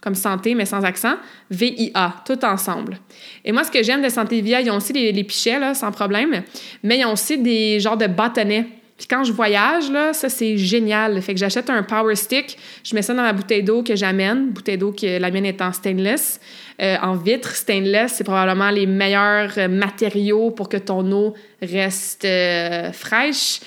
comme 0.00 0.14
santé, 0.14 0.54
mais 0.54 0.66
sans 0.66 0.84
accent, 0.84 1.14
V-I-A, 1.50 2.16
tout 2.26 2.44
ensemble. 2.44 2.98
Et 3.42 3.52
moi, 3.52 3.64
ce 3.64 3.70
que 3.70 3.82
j'aime 3.82 4.02
de 4.02 4.10
Santé 4.10 4.42
Via, 4.42 4.60
ils 4.60 4.70
ont 4.70 4.76
aussi 4.76 4.92
les, 4.92 5.12
les 5.12 5.24
pichets, 5.24 5.58
là, 5.58 5.72
sans 5.72 5.90
problème, 5.92 6.42
mais 6.82 6.98
ils 6.98 7.06
ont 7.06 7.14
aussi 7.14 7.38
des 7.38 7.80
genres 7.80 7.96
de 7.96 8.06
bâtonnets 8.06 8.66
puis 9.04 9.14
quand 9.14 9.24
je 9.24 9.32
voyage, 9.32 9.90
là, 9.90 10.14
ça, 10.14 10.30
c'est 10.30 10.56
génial. 10.56 11.20
Fait 11.20 11.34
que 11.34 11.38
j'achète 11.38 11.68
un 11.68 11.82
Power 11.82 12.14
Stick, 12.14 12.56
je 12.82 12.94
mets 12.94 13.02
ça 13.02 13.12
dans 13.12 13.20
ma 13.20 13.34
bouteille 13.34 13.62
d'eau 13.62 13.82
que 13.82 13.94
j'amène, 13.94 14.48
bouteille 14.48 14.78
d'eau 14.78 14.92
que 14.92 15.18
la 15.18 15.30
mienne 15.30 15.44
est 15.44 15.60
en 15.60 15.74
stainless, 15.74 16.40
euh, 16.80 16.96
en 17.02 17.14
vitre. 17.14 17.54
Stainless, 17.54 18.14
c'est 18.14 18.24
probablement 18.24 18.70
les 18.70 18.86
meilleurs 18.86 19.52
euh, 19.58 19.68
matériaux 19.68 20.52
pour 20.52 20.70
que 20.70 20.78
ton 20.78 21.12
eau 21.12 21.34
reste 21.60 22.24
euh, 22.24 22.92
fraîche. 22.92 23.60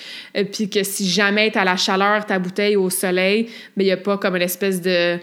puis 0.50 0.68
que 0.68 0.82
si 0.82 1.08
jamais 1.08 1.52
tu 1.52 1.58
as 1.58 1.64
la 1.64 1.76
chaleur, 1.76 2.26
ta 2.26 2.40
bouteille 2.40 2.74
au 2.74 2.90
soleil, 2.90 3.48
mais 3.76 3.84
il 3.84 3.86
n'y 3.86 3.92
a 3.92 3.96
pas 3.96 4.18
comme 4.18 4.34
une 4.34 4.42
espèce 4.42 4.80
de 4.82 5.20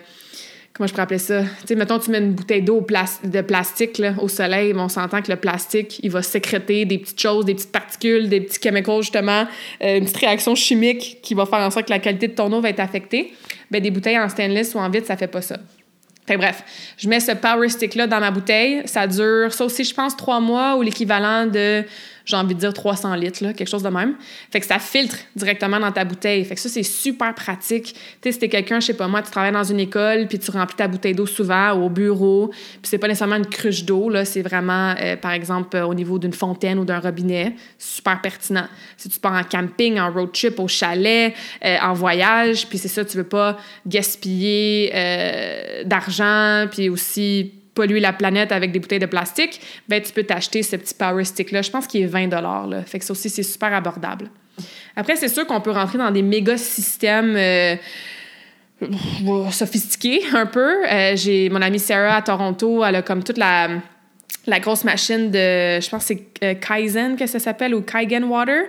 comment 0.75 0.87
je 0.87 0.93
pourrais 0.93 1.03
appeler 1.03 1.19
ça? 1.19 1.41
Tu 1.41 1.67
sais, 1.67 1.75
mettons, 1.75 1.99
tu 1.99 2.11
mets 2.11 2.17
une 2.17 2.33
bouteille 2.33 2.61
d'eau 2.61 2.85
de 3.23 3.41
plastique 3.41 3.97
là, 3.97 4.13
au 4.19 4.27
soleil, 4.27 4.73
mais 4.73 4.81
on 4.81 4.89
s'entend 4.89 5.21
que 5.21 5.31
le 5.31 5.37
plastique, 5.37 5.99
il 6.03 6.11
va 6.11 6.21
sécréter 6.21 6.83
des 6.85 6.97
petites 6.97 7.19
choses, 7.19 7.45
des 7.45 7.55
petites 7.55 7.71
particules, 7.71 8.27
des 8.27 8.41
petits 8.41 8.59
chemicals, 8.61 9.01
justement, 9.01 9.47
euh, 9.81 9.97
une 9.97 10.03
petite 10.03 10.17
réaction 10.17 10.53
chimique 10.53 11.19
qui 11.23 11.33
va 11.33 11.45
faire 11.45 11.59
en 11.59 11.71
sorte 11.71 11.85
que 11.85 11.93
la 11.93 11.99
qualité 11.99 12.27
de 12.27 12.33
ton 12.33 12.51
eau 12.51 12.59
va 12.59 12.69
être 12.69 12.81
affectée. 12.81 13.33
Bien, 13.71 13.79
des 13.79 13.91
bouteilles 13.91 14.19
en 14.19 14.27
stainless 14.27 14.75
ou 14.75 14.79
en 14.79 14.89
vitre, 14.89 15.07
ça 15.07 15.15
fait 15.15 15.27
pas 15.27 15.41
ça. 15.41 15.57
Fait 16.27 16.37
bref, 16.37 16.63
je 16.97 17.07
mets 17.07 17.19
ce 17.19 17.33
Power 17.33 17.69
Stick-là 17.69 18.07
dans 18.07 18.19
ma 18.19 18.31
bouteille. 18.31 18.81
Ça 18.85 19.05
dure, 19.07 19.53
ça 19.53 19.63
aussi, 19.63 19.83
je 19.83 19.93
pense, 19.93 20.17
trois 20.17 20.39
mois 20.39 20.75
ou 20.75 20.81
l'équivalent 20.81 21.45
de 21.45 21.83
j'ai 22.25 22.35
envie 22.35 22.55
de 22.55 22.59
dire 22.59 22.73
300 22.73 23.13
litres, 23.15 23.43
là, 23.43 23.53
quelque 23.53 23.69
chose 23.69 23.83
de 23.83 23.89
même. 23.89 24.15
Fait 24.51 24.59
que 24.59 24.65
ça 24.65 24.79
filtre 24.79 25.17
directement 25.35 25.79
dans 25.79 25.91
ta 25.91 26.03
bouteille. 26.03 26.43
Fait 26.43 26.55
que 26.55 26.61
ça, 26.61 26.69
c'est 26.69 26.83
super 26.83 27.33
pratique. 27.35 27.93
Tu 27.93 27.99
sais, 28.23 28.31
si 28.33 28.39
t'es 28.39 28.49
quelqu'un, 28.49 28.79
je 28.79 28.87
sais 28.87 28.93
pas 28.93 29.07
moi, 29.07 29.21
tu 29.21 29.31
travailles 29.31 29.51
dans 29.51 29.63
une 29.63 29.79
école, 29.79 30.27
puis 30.27 30.39
tu 30.39 30.51
remplis 30.51 30.75
ta 30.75 30.87
bouteille 30.87 31.13
d'eau 31.13 31.25
souvent 31.25 31.71
au 31.73 31.89
bureau, 31.89 32.49
puis 32.49 32.81
c'est 32.83 32.97
pas 32.97 33.07
nécessairement 33.07 33.35
une 33.35 33.45
cruche 33.45 33.85
d'eau, 33.85 34.09
là, 34.09 34.25
c'est 34.25 34.41
vraiment, 34.41 34.95
euh, 34.99 35.15
par 35.15 35.31
exemple, 35.31 35.77
au 35.77 35.93
niveau 35.93 36.19
d'une 36.19 36.33
fontaine 36.33 36.79
ou 36.79 36.85
d'un 36.85 36.99
robinet, 36.99 37.55
super 37.77 38.19
pertinent. 38.21 38.67
Si 38.97 39.09
tu 39.09 39.19
pars 39.19 39.33
en 39.33 39.43
camping, 39.43 39.99
en 39.99 40.11
road 40.11 40.31
trip, 40.31 40.59
au 40.59 40.67
chalet, 40.67 41.33
euh, 41.63 41.77
en 41.81 41.93
voyage, 41.93 42.67
puis 42.67 42.77
c'est 42.77 42.87
ça, 42.87 43.05
tu 43.05 43.17
veux 43.17 43.23
pas 43.23 43.57
gaspiller 43.85 44.91
euh, 44.93 45.83
d'argent, 45.85 46.67
puis 46.71 46.89
aussi 46.89 47.53
polluer 47.75 47.99
la 47.99 48.13
planète 48.13 48.51
avec 48.51 48.71
des 48.71 48.79
bouteilles 48.79 48.99
de 48.99 49.05
plastique, 49.05 49.61
ben 49.87 50.01
tu 50.01 50.11
peux 50.11 50.23
t'acheter 50.23 50.63
ce 50.63 50.75
petit 50.75 50.95
Power 50.95 51.23
Stick-là. 51.23 51.61
Je 51.61 51.69
pense 51.69 51.85
qu'il 51.85 52.01
est 52.01 52.07
20 52.07 52.27
là. 52.41 52.83
Fait 52.85 52.97
que 52.99 53.05
ça 53.05 53.11
aussi, 53.11 53.29
c'est 53.29 53.43
super 53.43 53.73
abordable. 53.73 54.29
Après, 54.95 55.15
c'est 55.17 55.27
sûr 55.27 55.45
qu'on 55.45 55.61
peut 55.61 55.71
rentrer 55.71 55.97
dans 55.97 56.11
des 56.11 56.21
méga 56.21 56.57
systèmes 56.57 57.35
euh, 57.35 57.75
sophistiqués 59.51 60.21
un 60.33 60.45
peu. 60.45 60.85
Euh, 60.87 61.15
j'ai 61.15 61.49
mon 61.49 61.61
amie 61.61 61.79
Sarah 61.79 62.15
à 62.15 62.21
Toronto, 62.21 62.83
elle 62.83 62.95
a 62.95 63.01
comme 63.01 63.23
toute 63.23 63.37
la, 63.37 63.69
la 64.47 64.59
grosse 64.59 64.83
machine 64.83 65.29
de, 65.29 65.81
je 65.81 65.89
pense 65.89 66.07
que 66.07 66.13
c'est 66.15 66.23
euh, 66.43 66.53
Kaizen 66.55 67.17
que 67.17 67.27
ça 67.27 67.39
s'appelle, 67.39 67.75
ou 67.75 67.81
Kaigen 67.81 68.23
Water. 68.23 68.63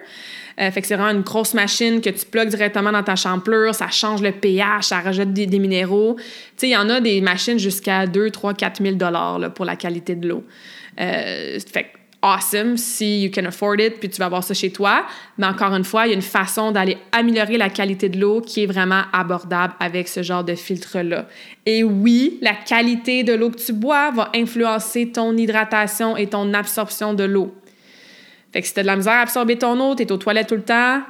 Euh, 0.60 0.70
fait 0.70 0.80
que 0.80 0.86
c'est 0.86 0.96
vraiment 0.96 1.16
une 1.16 1.24
grosse 1.24 1.52
machine 1.54 2.00
que 2.00 2.10
tu 2.10 2.24
plugues 2.24 2.48
directement 2.48 2.90
dans 2.90 3.02
ta 3.02 3.16
champlure, 3.16 3.74
ça 3.74 3.88
change 3.88 4.22
le 4.22 4.32
pH, 4.32 4.86
ça 4.86 5.00
rajoute 5.00 5.32
des, 5.32 5.46
minéraux. 5.58 6.16
Tu 6.16 6.24
sais, 6.56 6.68
il 6.68 6.72
y 6.72 6.76
en 6.76 6.88
a 6.88 7.00
des 7.00 7.20
machines 7.20 7.58
jusqu'à 7.58 8.06
2, 8.06 8.30
3, 8.30 8.54
4 8.54 8.82
000 8.82 8.96
dollars 8.96 9.52
pour 9.54 9.64
la 9.64 9.76
qualité 9.76 10.14
de 10.14 10.28
l'eau. 10.28 10.44
Euh, 10.98 11.58
fait 11.60 11.92
awesome 12.22 12.76
si 12.76 13.22
you 13.22 13.30
can 13.30 13.44
afford 13.44 13.80
it, 13.80 14.00
puis 14.00 14.08
tu 14.08 14.18
vas 14.18 14.26
avoir 14.26 14.42
ça 14.42 14.54
chez 14.54 14.70
toi. 14.70 15.06
Mais 15.38 15.46
encore 15.46 15.74
une 15.74 15.84
fois, 15.84 16.06
il 16.06 16.10
y 16.10 16.12
a 16.12 16.16
une 16.16 16.22
façon 16.22 16.72
d'aller 16.72 16.96
améliorer 17.12 17.56
la 17.58 17.70
qualité 17.70 18.08
de 18.08 18.18
l'eau 18.18 18.40
qui 18.40 18.64
est 18.64 18.66
vraiment 18.66 19.02
abordable 19.12 19.74
avec 19.78 20.08
ce 20.08 20.22
genre 20.22 20.42
de 20.42 20.54
filtre-là. 20.54 21.26
Et 21.64 21.84
oui, 21.84 22.38
la 22.42 22.54
qualité 22.54 23.22
de 23.22 23.32
l'eau 23.32 23.50
que 23.50 23.58
tu 23.58 23.72
bois 23.72 24.10
va 24.10 24.30
influencer 24.34 25.12
ton 25.12 25.36
hydratation 25.36 26.16
et 26.16 26.26
ton 26.26 26.52
absorption 26.54 27.14
de 27.14 27.24
l'eau. 27.24 27.54
Fait 28.56 28.62
que 28.62 28.68
si 28.68 28.72
t'as 28.72 28.80
de 28.80 28.86
la 28.86 28.96
misère 28.96 29.12
à 29.12 29.20
absorber 29.20 29.58
ton 29.58 29.78
eau, 29.80 29.94
t'es 29.94 30.10
aux 30.10 30.16
toilettes 30.16 30.46
tout 30.46 30.54
le 30.54 30.62
temps, 30.62 31.02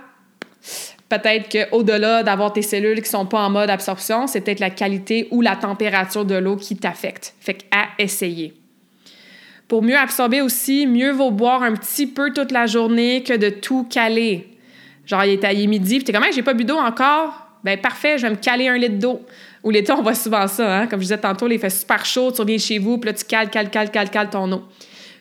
peut-être 1.09 1.49
qu'au-delà 1.49 2.25
d'avoir 2.25 2.53
tes 2.53 2.61
cellules 2.61 3.01
qui 3.01 3.09
sont 3.09 3.25
pas 3.25 3.39
en 3.39 3.51
mode 3.51 3.71
absorption, 3.71 4.27
c'est 4.27 4.41
peut-être 4.41 4.59
la 4.59 4.71
qualité 4.71 5.29
ou 5.31 5.43
la 5.43 5.55
température 5.55 6.25
de 6.25 6.35
l'eau 6.35 6.57
qui 6.57 6.75
t'affecte. 6.75 7.37
Fait 7.39 7.55
qu'à 7.55 7.87
essayer. 8.01 8.53
Pour 9.69 9.85
mieux 9.85 9.97
absorber 9.97 10.41
aussi, 10.41 10.89
mieux 10.89 11.13
vaut 11.13 11.31
boire 11.31 11.63
un 11.63 11.75
petit 11.75 12.09
peu 12.09 12.33
toute 12.33 12.51
la 12.51 12.67
journée 12.67 13.23
que 13.23 13.37
de 13.37 13.49
tout 13.49 13.85
caler. 13.85 14.49
Genre, 15.05 15.25
il 15.25 15.35
est 15.35 15.43
taillé 15.43 15.69
midi, 15.69 15.99
puis 15.99 16.05
t'es 16.05 16.13
comme, 16.13 16.23
même, 16.23 16.33
j'ai 16.33 16.43
pas 16.43 16.53
bu 16.53 16.65
d'eau 16.65 16.79
encore. 16.79 17.47
Ben 17.63 17.81
parfait, 17.81 18.19
je 18.19 18.23
vais 18.23 18.31
me 18.31 18.41
caler 18.41 18.67
un 18.67 18.77
litre 18.77 18.99
d'eau. 18.99 19.23
Ou 19.63 19.71
l'été, 19.71 19.93
on 19.97 20.03
voit 20.03 20.17
souvent 20.17 20.49
ça, 20.49 20.79
hein? 20.79 20.87
Comme 20.89 20.99
je 20.99 21.05
disais 21.05 21.19
tantôt, 21.19 21.47
il 21.49 21.61
fait 21.61 21.71
super 21.71 22.05
chaud, 22.05 22.33
tu 22.33 22.41
reviens 22.41 22.59
chez 22.59 22.81
vous, 22.81 22.99
puis 22.99 23.09
là, 23.09 23.15
tu 23.17 23.25
cales, 23.25 23.51
cales, 23.51 23.71
cales, 23.71 23.93
cales, 23.93 24.11
cales 24.11 24.31
ton 24.31 24.51
eau. 24.51 24.63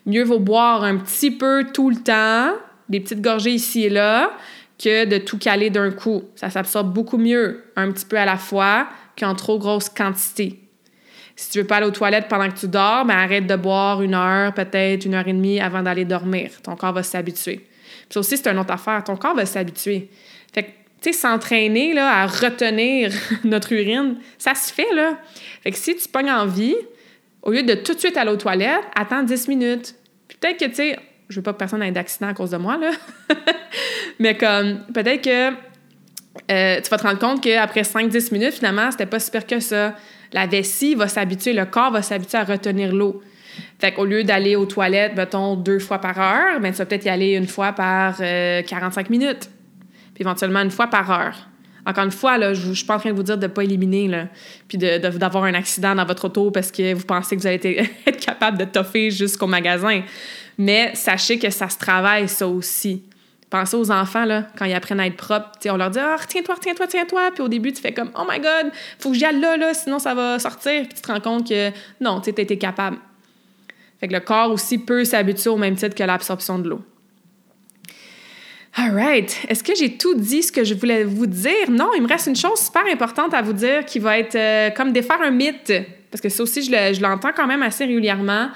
Mieux 0.06 0.22
vaut 0.22 0.38
boire 0.38 0.84
un 0.84 0.96
petit 0.96 1.30
peu 1.30 1.66
tout 1.72 1.90
le 1.90 1.96
temps 1.96 2.54
des 2.88 3.00
petites 3.00 3.20
gorgées 3.20 3.50
ici 3.50 3.84
et 3.84 3.88
là, 3.88 4.30
que 4.78 5.04
de 5.04 5.18
tout 5.18 5.38
caler 5.38 5.70
d'un 5.70 5.90
coup. 5.90 6.22
Ça 6.36 6.50
s'absorbe 6.50 6.92
beaucoup 6.92 7.18
mieux, 7.18 7.64
un 7.74 7.90
petit 7.90 8.06
peu 8.06 8.16
à 8.16 8.24
la 8.24 8.36
fois, 8.36 8.88
qu'en 9.18 9.34
trop 9.34 9.58
grosse 9.58 9.88
quantité. 9.88 10.60
Si 11.34 11.50
tu 11.50 11.58
veux 11.58 11.66
pas 11.66 11.76
aller 11.76 11.86
aux 11.86 11.90
toilettes 11.90 12.28
pendant 12.28 12.48
que 12.48 12.56
tu 12.56 12.68
dors, 12.68 13.04
ben 13.04 13.16
arrête 13.16 13.46
de 13.46 13.56
boire 13.56 14.00
une 14.00 14.14
heure, 14.14 14.54
peut-être 14.54 15.04
une 15.04 15.14
heure 15.14 15.28
et 15.28 15.32
demie 15.32 15.60
avant 15.60 15.82
d'aller 15.82 16.04
dormir. 16.04 16.50
Ton 16.62 16.76
corps 16.76 16.92
va 16.92 17.02
s'habituer. 17.02 17.66
Ça 18.08 18.20
aussi, 18.20 18.36
c'est 18.36 18.48
une 18.48 18.58
autre 18.58 18.72
affaire. 18.72 19.02
Ton 19.04 19.16
corps 19.16 19.34
va 19.34 19.44
s'habituer. 19.44 20.08
Fait 20.54 20.62
que, 20.62 20.68
tu 21.02 21.12
sais, 21.12 21.18
s'entraîner 21.18 21.98
à 21.98 22.26
retenir 22.26 23.12
notre 23.44 23.72
urine, 23.72 24.16
ça 24.38 24.54
se 24.54 24.72
fait, 24.72 24.92
là. 24.94 25.18
Fait 25.62 25.72
que 25.72 25.76
si 25.76 25.94
tu 25.96 26.08
pognes 26.08 26.30
envie, 26.30 26.76
au 27.46 27.52
lieu 27.52 27.62
de 27.62 27.74
tout 27.74 27.94
de 27.94 27.98
suite 27.98 28.16
aller 28.16 28.32
aux 28.32 28.36
toilettes, 28.36 28.84
attends 28.94 29.22
10 29.22 29.48
minutes. 29.48 29.94
peut-être 30.28 30.58
que, 30.58 30.64
tu 30.64 30.74
sais, 30.74 30.98
je 31.28 31.36
veux 31.36 31.42
pas 31.42 31.52
que 31.52 31.58
personne 31.58 31.82
ait 31.82 31.92
d'accident 31.92 32.28
à 32.28 32.34
cause 32.34 32.50
de 32.50 32.56
moi, 32.56 32.76
là. 32.76 32.90
Mais 34.18 34.36
comme, 34.36 34.80
peut-être 34.92 35.22
que 35.22 35.50
euh, 36.50 36.80
tu 36.80 36.90
vas 36.90 36.98
te 36.98 37.02
rendre 37.04 37.20
compte 37.20 37.42
qu'après 37.42 37.82
5-10 37.82 38.32
minutes, 38.32 38.54
finalement, 38.54 38.90
c'était 38.90 39.06
pas 39.06 39.20
super 39.20 39.46
que 39.46 39.60
ça. 39.60 39.94
La 40.32 40.46
vessie 40.46 40.96
va 40.96 41.06
s'habituer, 41.06 41.52
le 41.52 41.66
corps 41.66 41.92
va 41.92 42.02
s'habituer 42.02 42.38
à 42.38 42.44
retenir 42.44 42.92
l'eau. 42.92 43.22
Fait 43.78 43.92
qu'au 43.92 44.04
lieu 44.04 44.24
d'aller 44.24 44.56
aux 44.56 44.66
toilettes, 44.66 45.14
mettons, 45.16 45.54
deux 45.54 45.78
fois 45.78 46.00
par 46.00 46.18
heure, 46.18 46.60
ben, 46.60 46.72
tu 46.72 46.78
vas 46.78 46.86
peut-être 46.86 47.04
y 47.04 47.08
aller 47.08 47.34
une 47.34 47.46
fois 47.46 47.72
par 47.72 48.16
45 48.16 48.22
euh, 48.22 49.10
minutes. 49.10 49.50
Puis 50.14 50.22
éventuellement 50.22 50.62
une 50.62 50.70
fois 50.72 50.88
par 50.88 51.10
heure. 51.12 51.48
Encore 51.86 52.04
une 52.04 52.10
fois, 52.10 52.36
là, 52.36 52.52
je 52.52 52.68
ne 52.68 52.74
suis 52.74 52.84
pas 52.84 52.96
en 52.96 52.98
train 52.98 53.10
de 53.10 53.14
vous 53.14 53.22
dire 53.22 53.38
de 53.38 53.46
ne 53.46 53.52
pas 53.52 53.62
éliminer, 53.62 54.26
puis 54.66 54.76
d'avoir 54.76 55.44
un 55.44 55.54
accident 55.54 55.94
dans 55.94 56.04
votre 56.04 56.24
auto 56.24 56.50
parce 56.50 56.72
que 56.72 56.92
vous 56.92 57.04
pensez 57.04 57.36
que 57.36 57.40
vous 57.40 57.46
allez 57.46 57.88
être 58.06 58.18
capable 58.18 58.58
de 58.58 58.64
toffer 58.64 59.12
jusqu'au 59.12 59.46
magasin. 59.46 60.02
Mais 60.58 60.90
sachez 60.94 61.38
que 61.38 61.48
ça 61.48 61.68
se 61.68 61.78
travaille, 61.78 62.28
ça 62.28 62.48
aussi. 62.48 63.04
Pensez 63.48 63.76
aux 63.76 63.92
enfants, 63.92 64.24
là, 64.24 64.48
quand 64.58 64.64
ils 64.64 64.74
apprennent 64.74 64.98
à 64.98 65.06
être 65.06 65.16
propres. 65.16 65.50
on 65.66 65.76
leur 65.76 65.90
dit 65.90 66.00
Ah, 66.00 66.16
retiens-toi, 66.20 66.56
retiens-toi, 66.56 66.86
retiens-toi. 66.86 67.30
Puis 67.32 67.42
au 67.44 67.48
début, 67.48 67.72
tu 67.72 67.80
fais 67.80 67.92
comme 67.92 68.10
Oh 68.18 68.24
my 68.28 68.40
God, 68.40 68.72
faut 68.98 69.12
que 69.12 69.16
j'y 69.16 69.24
aille 69.24 69.38
là, 69.38 69.56
là, 69.56 69.72
sinon 69.72 70.00
ça 70.00 70.14
va 70.14 70.40
sortir. 70.40 70.82
Puis 70.82 70.94
tu 70.96 71.02
te 71.02 71.12
rends 71.12 71.20
compte 71.20 71.48
que 71.48 71.70
non, 72.00 72.20
tu 72.20 72.30
été 72.30 72.58
capable. 72.58 72.96
Fait 74.00 74.08
que 74.08 74.12
le 74.12 74.20
corps 74.20 74.50
aussi 74.50 74.78
peut 74.78 75.04
s'habituer 75.04 75.50
au 75.50 75.56
même 75.56 75.76
titre 75.76 75.94
que 75.94 76.02
l'absorption 76.02 76.58
de 76.58 76.68
l'eau. 76.68 76.82
All 78.78 78.94
right. 78.94 79.34
Est-ce 79.48 79.64
que 79.64 79.74
j'ai 79.74 79.96
tout 79.96 80.14
dit 80.14 80.42
ce 80.42 80.52
que 80.52 80.62
je 80.62 80.74
voulais 80.74 81.02
vous 81.04 81.26
dire? 81.26 81.70
Non, 81.70 81.92
il 81.96 82.02
me 82.02 82.08
reste 82.08 82.26
une 82.26 82.36
chose 82.36 82.58
super 82.58 82.84
importante 82.92 83.32
à 83.32 83.40
vous 83.40 83.54
dire 83.54 83.86
qui 83.86 83.98
va 83.98 84.18
être 84.18 84.34
euh, 84.34 84.68
comme 84.68 84.92
défaire 84.92 85.22
un 85.22 85.30
mythe. 85.30 85.72
Parce 86.10 86.20
que 86.20 86.28
ça 86.28 86.42
aussi, 86.42 86.62
je 86.62 87.00
l'entends 87.00 87.30
quand 87.34 87.46
même 87.46 87.62
assez 87.62 87.86
régulièrement, 87.86 88.48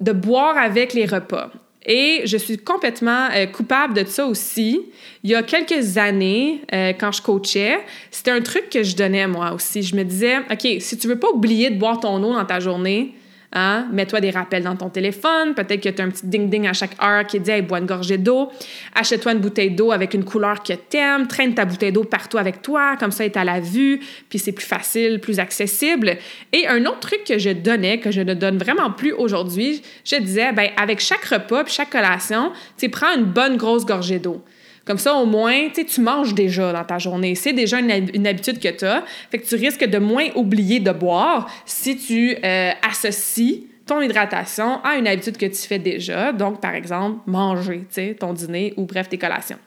de 0.00 0.10
boire 0.10 0.58
avec 0.58 0.94
les 0.94 1.06
repas. 1.06 1.52
Et 1.84 2.22
je 2.24 2.36
suis 2.36 2.58
complètement 2.58 3.28
euh, 3.32 3.46
coupable 3.46 3.94
de 3.94 4.04
ça 4.04 4.26
aussi. 4.26 4.82
Il 5.22 5.30
y 5.30 5.36
a 5.36 5.44
quelques 5.44 5.96
années, 5.96 6.62
euh, 6.74 6.92
quand 6.98 7.12
je 7.12 7.22
coachais, 7.22 7.78
c'était 8.10 8.32
un 8.32 8.40
truc 8.40 8.68
que 8.68 8.82
je 8.82 8.96
donnais 8.96 9.28
moi 9.28 9.52
aussi. 9.52 9.84
Je 9.84 9.94
me 9.94 10.02
disais, 10.02 10.38
OK, 10.50 10.66
si 10.80 10.98
tu 10.98 11.06
veux 11.06 11.20
pas 11.20 11.30
oublier 11.30 11.70
de 11.70 11.78
boire 11.78 12.00
ton 12.00 12.20
eau 12.24 12.34
dans 12.34 12.44
ta 12.44 12.58
journée, 12.58 13.14
Hein? 13.52 13.86
Mets-toi 13.92 14.20
des 14.20 14.30
rappels 14.30 14.64
dans 14.64 14.76
ton 14.76 14.88
téléphone. 14.88 15.54
Peut-être 15.54 15.82
que 15.82 15.88
tu 15.88 16.02
as 16.02 16.04
un 16.04 16.10
petit 16.10 16.26
ding-ding 16.26 16.66
à 16.66 16.72
chaque 16.72 17.02
heure 17.02 17.26
qui 17.26 17.40
dit 17.40 17.62
bois 17.62 17.78
une 17.78 17.86
gorgée 17.86 18.18
d'eau. 18.18 18.50
Achète-toi 18.94 19.32
une 19.32 19.38
bouteille 19.38 19.70
d'eau 19.70 19.92
avec 19.92 20.14
une 20.14 20.24
couleur 20.24 20.62
que 20.62 20.72
t'aimes. 20.72 21.26
Traîne 21.26 21.54
ta 21.54 21.64
bouteille 21.64 21.92
d'eau 21.92 22.04
partout 22.04 22.38
avec 22.38 22.62
toi. 22.62 22.96
Comme 22.98 23.12
ça, 23.12 23.24
elle 23.24 23.30
est 23.30 23.36
à 23.36 23.44
la 23.44 23.60
vue. 23.60 24.00
Puis 24.28 24.38
c'est 24.38 24.52
plus 24.52 24.66
facile, 24.66 25.20
plus 25.20 25.38
accessible. 25.38 26.16
Et 26.52 26.66
un 26.66 26.84
autre 26.86 27.00
truc 27.00 27.24
que 27.24 27.38
je 27.38 27.50
donnais, 27.50 28.00
que 28.00 28.10
je 28.10 28.20
ne 28.20 28.34
donne 28.34 28.58
vraiment 28.58 28.90
plus 28.90 29.12
aujourd'hui, 29.12 29.82
je 30.04 30.16
disais 30.16 30.52
ben, 30.52 30.70
avec 30.76 31.00
chaque 31.00 31.24
repas 31.24 31.64
puis 31.64 31.72
chaque 31.72 31.90
collation, 31.90 32.52
tu 32.76 32.88
prends 32.88 33.14
une 33.16 33.24
bonne 33.24 33.56
grosse 33.56 33.86
gorgée 33.86 34.18
d'eau. 34.18 34.42
Comme 34.86 34.98
ça, 34.98 35.14
au 35.14 35.26
moins, 35.26 35.68
tu 35.70 36.00
manges 36.00 36.32
déjà 36.32 36.72
dans 36.72 36.84
ta 36.84 36.98
journée. 36.98 37.34
C'est 37.34 37.52
déjà 37.52 37.80
une, 37.80 38.26
habitude 38.26 38.60
que 38.60 38.68
tu 38.68 38.84
as. 38.84 39.02
Fait 39.30 39.38
que 39.38 39.46
tu 39.46 39.56
risques 39.56 39.84
de 39.84 39.98
moins 39.98 40.28
oublier 40.36 40.78
de 40.78 40.92
boire 40.92 41.50
si 41.66 41.96
tu 41.96 42.36
euh, 42.42 42.70
associes 42.88 43.66
ton 43.84 44.00
hydratation 44.00 44.80
à 44.84 44.96
une 44.96 45.08
habitude 45.08 45.36
que 45.36 45.46
tu 45.46 45.66
fais 45.66 45.80
déjà. 45.80 46.32
Donc, 46.32 46.60
par 46.60 46.74
exemple, 46.74 47.18
manger, 47.26 47.86
ton 48.18 48.32
dîner 48.32 48.74
ou 48.76 48.84
bref, 48.84 49.08
tes 49.08 49.18
collations. 49.18 49.58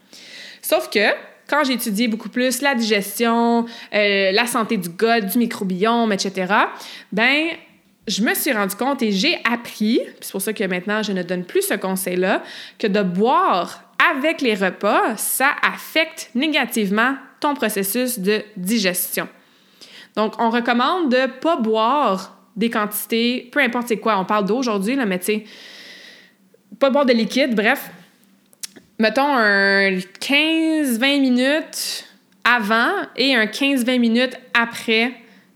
Sauf 0.62 0.90
que, 0.90 1.14
quand 1.50 1.64
j'ai 1.66 1.74
étudié 1.74 2.08
beaucoup 2.08 2.30
plus 2.30 2.62
la 2.62 2.76
digestion, 2.76 3.66
euh, 3.94 4.32
la 4.32 4.46
santé 4.46 4.78
du 4.78 4.90
gut, 4.90 5.26
du 5.30 5.38
microbiome, 5.38 6.14
etc., 6.14 6.54
ben 7.12 7.48
je 8.08 8.22
me 8.24 8.34
suis 8.34 8.52
rendu 8.52 8.76
compte 8.76 9.02
et 9.04 9.12
j'ai 9.12 9.38
appris, 9.50 10.00
c'est 10.22 10.32
pour 10.32 10.42
ça 10.42 10.54
que 10.54 10.64
maintenant 10.64 11.04
je 11.04 11.12
ne 11.12 11.24
donne 11.24 11.44
plus 11.44 11.62
ce 11.62 11.76
conseil-là, 11.76 12.44
que 12.78 12.88
de 12.88 13.02
boire 13.02 13.89
avec 14.12 14.42
les 14.42 14.56
repas, 14.56 15.18
ça 15.18 15.52
affecte 15.62 16.32
négativement 16.36 17.16
ton 17.40 17.54
processus 17.54 18.20
de 18.20 18.42
digestion. 18.56 19.28
Donc, 20.16 20.34
on 20.40 20.50
recommande 20.50 21.12
de 21.12 21.18
ne 21.18 21.28
pas 21.28 21.58
boire 21.58 22.38
des 22.56 22.70
quantités, 22.70 23.50
peu 23.52 23.60
importe 23.60 23.88
c'est 23.88 23.98
quoi, 23.98 24.20
on 24.20 24.26
parle 24.26 24.46
d'eau 24.46 24.58
aujourd'hui, 24.58 24.96
mais 24.96 25.20
tu 25.20 25.26
sais, 25.26 25.44
pas 26.80 26.90
boire 26.90 27.06
de 27.06 27.14
liquide, 27.14 27.56
bref. 27.56 27.90
Mettons 28.98 29.34
un 29.34 29.92
15-20 29.92 31.22
minutes 31.22 32.06
avant 32.44 32.92
et 33.16 33.36
un 33.36 33.46
15-20 33.46 34.00
minutes 34.00 34.38
après 34.54 35.14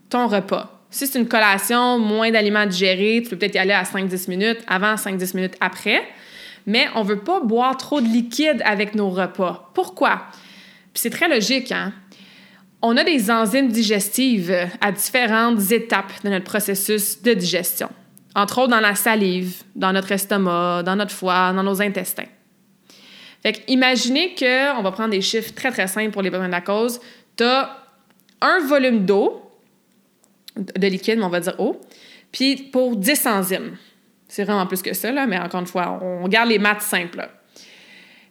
ton 0.09 0.27
repas. 0.27 0.81
Si 0.89 1.07
c'est 1.07 1.19
une 1.19 1.27
collation, 1.27 1.99
moins 1.99 2.31
d'aliments 2.31 2.65
digérés, 2.65 3.21
tu 3.23 3.31
peux 3.31 3.37
peut-être 3.37 3.55
y 3.55 3.57
aller 3.57 3.73
à 3.73 3.83
5-10 3.83 4.29
minutes 4.29 4.59
avant, 4.67 4.95
5-10 4.95 5.35
minutes 5.35 5.55
après 5.59 6.03
mais 6.65 6.87
on 6.95 7.03
ne 7.03 7.09
veut 7.09 7.19
pas 7.19 7.39
boire 7.41 7.77
trop 7.77 8.01
de 8.01 8.07
liquide 8.07 8.61
avec 8.65 8.95
nos 8.95 9.09
repas. 9.09 9.71
Pourquoi? 9.73 10.27
c'est 10.93 11.09
très 11.09 11.27
logique, 11.27 11.71
hein? 11.71 11.93
On 12.81 12.97
a 12.97 13.03
des 13.03 13.31
enzymes 13.31 13.69
digestives 13.69 14.53
à 14.81 14.91
différentes 14.91 15.71
étapes 15.71 16.11
de 16.23 16.29
notre 16.29 16.43
processus 16.43 17.21
de 17.21 17.33
digestion. 17.33 17.89
Entre 18.35 18.59
autres 18.59 18.71
dans 18.71 18.81
la 18.81 18.95
salive, 18.95 19.63
dans 19.75 19.93
notre 19.93 20.11
estomac, 20.11 20.83
dans 20.83 20.95
notre 20.95 21.11
foie, 21.11 21.53
dans 21.53 21.63
nos 21.63 21.81
intestins. 21.81 22.27
Fait 23.41 23.63
imaginez 23.67 24.35
que, 24.35 24.77
on 24.77 24.81
va 24.81 24.91
prendre 24.91 25.11
des 25.11 25.21
chiffres 25.21 25.53
très 25.53 25.71
très 25.71 25.87
simples 25.87 26.11
pour 26.11 26.21
les 26.21 26.29
besoins 26.29 26.47
de 26.47 26.51
la 26.51 26.61
cause, 26.61 26.99
tu 27.37 27.43
as 27.43 27.77
un 28.41 28.59
volume 28.65 29.05
d'eau, 29.05 29.49
de 30.57 30.87
liquide, 30.87 31.17
mais 31.17 31.25
on 31.25 31.29
va 31.29 31.39
dire 31.39 31.55
eau, 31.59 31.79
puis 32.31 32.55
pour 32.55 32.95
10 32.95 33.27
enzymes. 33.27 33.77
C'est 34.33 34.45
vraiment 34.45 34.65
plus 34.65 34.81
que 34.81 34.95
ça, 34.95 35.11
mais 35.27 35.37
encore 35.37 35.59
une 35.59 35.67
fois, 35.67 35.99
on 36.01 36.27
garde 36.27 36.49
les 36.49 36.57
maths 36.57 36.81
simples. 36.81 37.29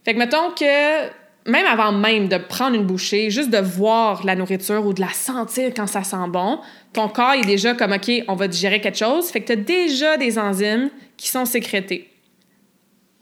Fait 0.04 0.14
que 0.14 0.18
mettons 0.18 0.50
que 0.50 1.06
même 1.48 1.64
avant 1.64 1.92
même 1.92 2.26
de 2.26 2.38
prendre 2.38 2.74
une 2.74 2.82
bouchée, 2.82 3.30
juste 3.30 3.50
de 3.50 3.58
voir 3.58 4.26
la 4.26 4.34
nourriture 4.34 4.84
ou 4.84 4.94
de 4.94 5.00
la 5.00 5.10
sentir 5.10 5.70
quand 5.76 5.86
ça 5.86 6.02
sent 6.02 6.26
bon, 6.26 6.58
ton 6.92 7.06
corps 7.06 7.34
est 7.34 7.46
déjà 7.46 7.74
comme 7.74 7.92
OK, 7.92 8.10
on 8.26 8.34
va 8.34 8.48
digérer 8.48 8.80
quelque 8.80 8.98
chose. 8.98 9.30
Fait 9.30 9.42
que 9.42 9.46
tu 9.46 9.52
as 9.52 9.62
déjà 9.62 10.16
des 10.16 10.40
enzymes 10.40 10.90
qui 11.16 11.28
sont 11.28 11.44
sécrétées. 11.44 12.10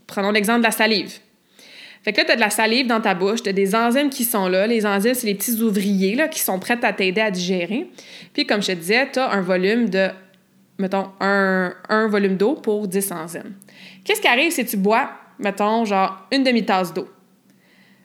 Prenons 0.07 0.31
l'exemple 0.31 0.61
de 0.61 0.64
la 0.64 0.70
salive. 0.70 1.18
Fait 2.03 2.14
que 2.14 2.20
là, 2.22 2.24
tu 2.24 2.33
as 2.33 2.37
de 2.37 2.41
la 2.41 2.49
salive 2.49 2.87
dans 2.87 3.03
ta 3.03 3.12
bouche, 3.12 3.43
tu 3.43 3.51
as 3.51 3.53
des 3.53 3.74
enzymes 3.74 4.09
qui 4.09 4.24
sont 4.24 4.49
là. 4.49 4.66
Les 4.66 4.87
enzymes, 4.87 5.12
c'est 5.12 5.26
les 5.26 5.35
petits 5.35 5.61
ouvriers 5.61 6.14
là, 6.14 6.28
qui 6.28 6.41
sont 6.41 6.59
prêts 6.59 6.83
à 6.83 6.95
t'aider 6.95 7.20
à 7.20 7.31
digérer. 7.31 7.91
Puis, 8.33 8.47
comme 8.47 8.62
je 8.62 8.68
te 8.68 8.72
disais, 8.72 9.07
tu 9.12 9.18
as 9.18 9.31
un 9.31 9.43
volume 9.43 9.91
de 9.91 10.09
mettons, 10.81 11.11
un, 11.20 12.09
volume 12.09 12.37
d'eau 12.37 12.55
pour 12.55 12.89
10 12.89 13.12
enzymes. 13.12 13.55
Qu'est-ce 14.05 14.20
qui 14.20 14.28
arrive 14.28 14.51
si 14.51 14.64
tu 14.64 14.76
bois, 14.76 15.11
mettons, 15.39 15.85
genre 15.85 16.26
une 16.33 16.43
demi-tasse 16.43 16.93
d'eau? 16.93 17.09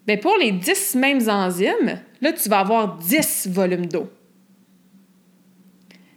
Bien, 0.05 0.17
pour 0.17 0.38
les 0.38 0.51
10 0.51 0.95
mêmes 0.95 1.28
enzymes, 1.28 1.99
là, 2.21 2.34
tu 2.34 2.47
vas 2.49 2.59
avoir 2.59 2.97
10 2.97 3.47
volumes 3.51 3.88
d'eau. 3.88 4.09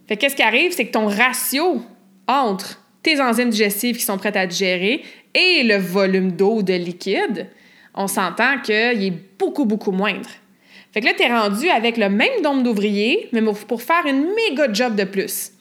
Fait 0.06 0.16
qu'est-ce 0.16 0.36
qui 0.36 0.42
arrive? 0.42 0.72
C'est 0.72 0.86
que 0.86 0.92
ton 0.92 1.06
ratio 1.06 1.82
entre 2.26 2.82
tes 3.02 3.20
enzymes 3.20 3.50
digestives 3.50 3.96
qui 3.96 4.02
sont 4.02 4.18
prêtes 4.18 4.36
à 4.36 4.46
digérer 4.46 5.02
et 5.34 5.62
le 5.62 5.76
volume 5.76 6.32
d'eau 6.32 6.62
de 6.62 6.74
liquide, 6.74 7.48
on 7.94 8.06
s'entend 8.06 8.58
qu'il 8.62 8.74
est 8.74 9.38
beaucoup, 9.38 9.64
beaucoup 9.64 9.92
moindre. 9.92 10.28
Fait 10.92 11.00
que 11.00 11.06
là, 11.06 11.12
tu 11.14 11.22
es 11.22 11.28
rendu 11.28 11.68
avec 11.68 11.96
le 11.96 12.08
même 12.08 12.42
nombre 12.42 12.62
d'ouvriers, 12.62 13.28
mais 13.32 13.42
pour 13.66 13.82
faire 13.82 14.06
une 14.06 14.32
méga 14.34 14.72
job 14.72 14.94
de 14.96 15.04
plus. 15.04 15.52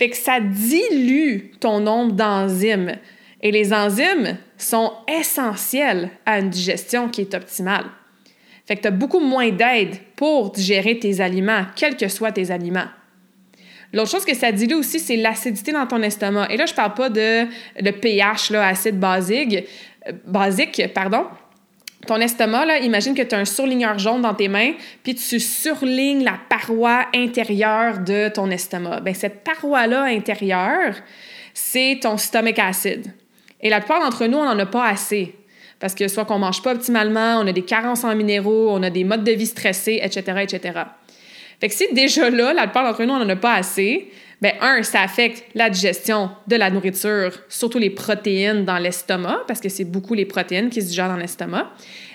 Fait 0.00 0.08
que 0.08 0.16
ça 0.16 0.40
dilue 0.40 1.50
ton 1.60 1.78
nombre 1.78 2.12
d'enzymes. 2.12 2.96
Et 3.42 3.50
les 3.50 3.70
enzymes 3.70 4.38
sont 4.56 4.94
essentielles 5.06 6.08
à 6.24 6.38
une 6.38 6.48
digestion 6.48 7.10
qui 7.10 7.20
est 7.20 7.34
optimale. 7.34 7.84
Fait 8.64 8.76
que 8.76 8.80
tu 8.80 8.88
as 8.88 8.92
beaucoup 8.92 9.20
moins 9.20 9.50
d'aide 9.50 9.96
pour 10.16 10.52
digérer 10.52 10.98
tes 10.98 11.20
aliments, 11.20 11.66
quels 11.76 11.98
que 11.98 12.08
soient 12.08 12.32
tes 12.32 12.50
aliments. 12.50 12.86
L'autre 13.92 14.10
chose 14.10 14.24
que 14.24 14.34
ça 14.34 14.50
dilue 14.52 14.76
aussi, 14.76 15.00
c'est 15.00 15.16
l'acidité 15.16 15.70
dans 15.70 15.86
ton 15.86 16.00
estomac. 16.00 16.48
Et 16.48 16.56
là, 16.56 16.64
je 16.64 16.72
parle 16.72 16.94
pas 16.94 17.10
de, 17.10 17.44
de 17.82 17.90
pH, 17.90 18.52
acide 18.52 18.98
basique, 18.98 19.68
euh, 20.08 20.12
basique, 20.24 20.82
pardon, 20.94 21.26
ton 22.06 22.16
estomac, 22.16 22.78
imagine 22.78 23.14
que 23.14 23.22
tu 23.22 23.34
as 23.34 23.38
un 23.38 23.44
surligneur 23.44 23.98
jaune 23.98 24.22
dans 24.22 24.34
tes 24.34 24.48
mains, 24.48 24.72
puis 25.02 25.14
tu 25.14 25.38
surlignes 25.38 26.24
la 26.24 26.38
paroi 26.48 27.06
intérieure 27.14 27.98
de 27.98 28.28
ton 28.28 28.50
estomac. 28.50 29.00
Bien, 29.00 29.14
cette 29.14 29.44
paroi-là 29.44 30.04
intérieure, 30.04 30.94
c'est 31.52 31.98
ton 32.02 32.16
stomach 32.16 32.58
acid. 32.58 33.12
Et 33.60 33.68
la 33.68 33.80
plupart 33.80 34.00
d'entre 34.00 34.26
nous, 34.26 34.38
on 34.38 34.44
n'en 34.44 34.58
a 34.58 34.66
pas 34.66 34.86
assez. 34.86 35.34
Parce 35.78 35.94
que 35.94 36.08
soit 36.08 36.24
qu'on 36.24 36.38
mange 36.38 36.62
pas 36.62 36.72
optimalement, 36.72 37.38
on 37.40 37.46
a 37.46 37.52
des 37.52 37.62
carences 37.62 38.04
en 38.04 38.14
minéraux, 38.14 38.70
on 38.70 38.82
a 38.82 38.90
des 38.90 39.04
modes 39.04 39.24
de 39.24 39.32
vie 39.32 39.46
stressés, 39.46 40.00
etc., 40.02 40.40
etc. 40.42 40.80
Fait 41.60 41.68
que 41.68 41.74
si 41.74 41.92
déjà 41.92 42.30
là, 42.30 42.54
la 42.54 42.62
plupart 42.64 42.84
d'entre 42.84 43.04
nous, 43.04 43.12
on 43.12 43.18
n'en 43.18 43.28
a 43.28 43.36
pas 43.36 43.54
assez, 43.54 44.10
ben 44.40 44.54
un, 44.60 44.82
ça 44.82 45.02
affecte 45.02 45.44
la 45.54 45.68
digestion 45.68 46.30
de 46.46 46.56
la 46.56 46.70
nourriture, 46.70 47.32
surtout 47.48 47.78
les 47.78 47.90
protéines 47.90 48.64
dans 48.64 48.78
l'estomac, 48.78 49.40
parce 49.46 49.60
que 49.60 49.68
c'est 49.68 49.84
beaucoup 49.84 50.14
les 50.14 50.24
protéines 50.24 50.70
qui 50.70 50.80
se 50.80 50.88
digèrent 50.88 51.08
dans 51.08 51.16
l'estomac. 51.16 51.70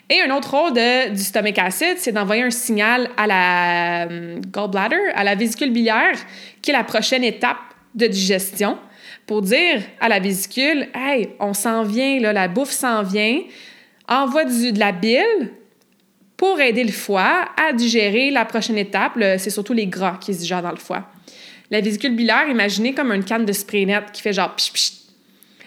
Et 0.10 0.22
un 0.22 0.36
autre 0.36 0.56
rôle 0.56 0.74
du 0.74 1.22
stomach 1.22 1.58
acid, 1.58 1.98
c'est 1.98 2.12
d'envoyer 2.12 2.44
un 2.44 2.52
signal 2.52 3.10
à 3.18 3.28
la 3.28 4.08
euh, 4.08 4.40
gallbladder, 4.52 5.12
à 5.16 5.24
la 5.24 5.36
vésicule 5.36 5.72
biliaire, 5.72 6.16
qui 6.62 6.72
est 6.72 6.74
la 6.74 6.84
prochaine 6.84 7.24
étape 7.24 7.58
de 7.96 8.08
digestion, 8.08 8.78
pour 9.26 9.42
dire 9.42 9.82
à 10.00 10.10
la 10.10 10.20
vésicule, 10.20 10.88
hey, 10.94 11.30
on 11.40 11.54
s'en 11.54 11.84
vient, 11.84 12.20
la 12.20 12.48
bouffe 12.48 12.72
s'en 12.72 13.02
vient, 13.02 13.42
envoie 14.08 14.46
du, 14.46 14.72
de 14.72 14.80
la 14.80 14.92
bile 14.92 15.52
pour 16.38 16.60
aider 16.60 16.84
le 16.84 16.92
foie 16.92 17.46
à 17.58 17.74
digérer 17.74 18.30
la 18.30 18.46
prochaine 18.46 18.78
étape. 18.78 19.14
C'est 19.38 19.50
surtout 19.50 19.74
les 19.74 19.88
gras 19.88 20.18
qui 20.22 20.34
se 20.34 20.42
digèrent 20.42 20.62
dans 20.62 20.72
le 20.72 20.78
foie. 20.78 21.10
La 21.72 21.82
vésicule 21.82 22.16
biliaire, 22.16 22.48
imaginez 22.50 22.94
comme 22.94 23.12
une 23.12 23.24
canne 23.24 23.46
de 23.46 23.54
spray 23.54 23.86
net 23.86 24.06
qui 24.14 24.22
fait 24.22 24.34
genre 24.34 24.56
psh, 24.56 24.72
psh. 24.72 24.92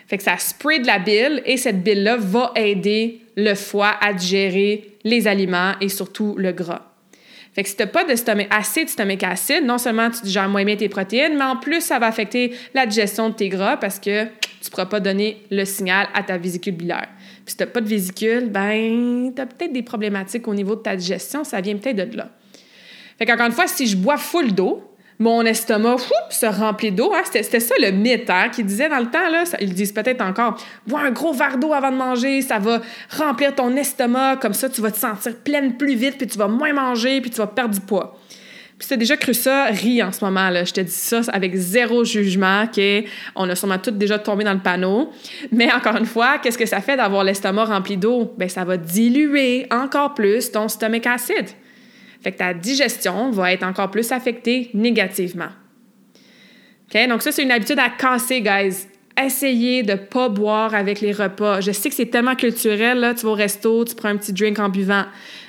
Fait 0.07 0.17
que 0.17 0.23
ça 0.23 0.39
spray 0.39 0.81
de 0.81 0.87
la 0.87 0.99
bile 0.99 1.43
et 1.45 1.57
cette 1.57 1.83
bile-là 1.83 2.17
va 2.17 2.53
aider 2.57 3.21
le 3.37 3.55
foie 3.55 3.95
à 4.01 4.13
digérer 4.15 4.97
les 5.05 5.29
aliments 5.29 5.75
et 5.81 5.89
surtout 5.89 6.35
le 6.39 6.53
gras. 6.53 6.89
Fait 7.53 7.63
que 7.63 7.69
si 7.69 7.77
tu 7.77 7.83
n'as 7.83 7.89
pas 7.89 8.05
de 8.05 8.15
stomach 8.15 8.47
acide, 8.51 8.89
stomach 8.89 9.23
acide, 9.23 9.65
non 9.65 9.79
seulement 9.79 10.11
tu 10.11 10.23
digères 10.23 10.49
moins 10.49 10.65
bien 10.65 10.77
tes 10.77 10.89
protéines, 10.89 11.37
mais 11.37 11.45
en 11.45 11.57
plus, 11.57 11.81
ça 11.81 11.99
va 11.99 12.07
affecter 12.07 12.53
la 12.73 12.87
digestion 12.87 13.31
de 13.31 13.35
tes 13.35 13.49
gras 13.49 13.77
parce 13.77 13.99
que 13.99 14.25
tu 14.63 14.71
pourras 14.71 14.87
pas 14.87 15.01
donner 15.01 15.43
le 15.51 15.65
signal 15.65 16.09
à 16.15 16.23
ta 16.23 16.39
vésicule 16.39 16.75
biliaire. 16.75 17.09
Puis 17.45 17.53
si 17.53 17.57
tu 17.57 17.63
n'as 17.63 17.69
pas 17.69 17.81
de 17.81 17.89
vésicule, 17.89 18.49
ben, 18.49 19.33
tu 19.35 19.43
as 19.43 19.47
peut-être 19.47 19.73
des 19.73 19.83
problématiques 19.83 20.47
au 20.49 20.55
niveau 20.55 20.75
de 20.77 20.83
ta 20.83 20.97
digestion, 20.97 21.45
ça 21.45 21.61
vient 21.61 21.77
peut-être 21.77 22.11
de 22.11 22.17
là. 22.17 22.31
Fait 23.19 23.27
qu'encore 23.27 23.47
une 23.47 23.53
fois, 23.53 23.67
si 23.67 23.87
je 23.87 23.97
bois 23.97 24.17
full 24.17 24.53
d'eau, 24.53 24.83
mon 25.19 25.43
estomac 25.43 25.97
se 26.31 26.47
remplit 26.47 26.93
d'eau. 26.93 27.13
Hein? 27.15 27.23
C'était 27.25 27.61
ça 27.61 27.75
le 27.81 27.91
mythe 27.91 28.31
hein, 28.31 28.49
qui 28.51 28.63
disait 28.63 28.89
dans 28.89 28.99
le 28.99 29.07
temps, 29.07 29.29
là, 29.31 29.45
ils 29.61 29.75
disent 29.75 29.93
peut-être 29.93 30.21
encore, 30.21 30.63
bois 30.87 31.01
un 31.01 31.11
gros 31.11 31.33
verre 31.33 31.59
d'eau 31.59 31.73
avant 31.73 31.91
de 31.91 31.97
manger, 31.97 32.43
ça 32.43 32.59
va 32.59 32.81
remplir 33.17 33.55
ton 33.55 33.75
estomac, 33.77 34.37
comme 34.37 34.55
ça 34.55 34.69
tu 34.69 34.81
vas 34.81 34.91
te 34.91 34.99
sentir 34.99 35.35
pleine 35.37 35.77
plus 35.77 35.95
vite, 35.95 36.19
puis 36.19 36.27
tu 36.27 36.39
vas 36.39 36.49
moins 36.49 36.73
manger, 36.73 37.21
puis 37.21 37.31
tu 37.31 37.39
vas 37.39 37.47
perdre 37.47 37.75
du 37.75 37.81
poids. 37.81 38.19
Puis 38.79 38.87
tu 38.87 38.95
as 38.95 38.97
déjà 38.97 39.17
cru 39.17 39.35
ça, 39.35 39.65
ris 39.65 40.01
en 40.05 40.13
ce 40.13 40.25
moment. 40.25 40.51
Là. 40.51 40.63
Je 40.65 40.73
te 40.73 40.81
dis 40.81 40.93
ça 40.93 41.21
avec 41.33 41.57
zéro 41.57 42.05
jugement, 42.05 42.63
OK? 42.63 42.81
On 43.35 43.51
a 43.51 43.57
sûrement 43.57 43.79
toutes 43.79 43.99
déjà 43.99 44.21
tombé 44.21 44.45
dans 44.45 44.53
le 44.53 44.61
panneau. 44.61 45.11
Mais 45.51 45.73
encore 45.73 45.97
une 45.97 46.07
fois, 46.07 46.39
qu'est-ce 46.39 46.57
que 46.57 46.67
ça 46.67 46.81
fait 46.81 46.97
d'avoir 46.97 47.25
l'estomac 47.25 47.65
rempli 47.65 47.97
d'eau? 47.97 48.33
Bien, 48.39 48.49
ça 48.49 48.65
va 48.65 48.77
diluer 48.77 49.67
encore 49.73 50.15
plus 50.15 50.53
ton 50.53 50.69
stomach 50.69 51.07
acide. 51.07 51.49
Fait 52.23 52.33
que 52.33 52.39
ta 52.39 52.55
digestion 52.55 53.31
va 53.31 53.53
être 53.53 53.63
encore 53.63 53.91
plus 53.91 54.11
affectée 54.13 54.71
négativement. 54.75 55.51
OK? 56.89 57.09
Donc, 57.09 57.23
ça, 57.23 57.33
c'est 57.33 57.43
une 57.43 57.51
habitude 57.51 57.79
à 57.79 57.91
casser, 57.91 58.41
guys. 58.41 58.87
Essayez 59.21 59.83
de 59.83 59.93
ne 59.93 59.97
pas 59.97 60.29
boire 60.29 60.75
avec 60.75 61.01
les 61.01 61.13
repas. 61.13 61.61
Je 61.61 61.73
sais 61.73 61.89
que 61.89 61.95
c'est 61.95 62.07
tellement 62.07 62.37
culturel, 62.37 62.99
là. 62.99 63.15
Tu 63.15 63.27
vas 63.27 63.33
au 63.33 63.35
resto, 63.35 63.85
tu 63.85 63.95
prends 63.95 64.09
un 64.09 64.17
petit 64.17 64.33
drink 64.33 64.59
en 64.59 64.69
buvant. 64.69 65.05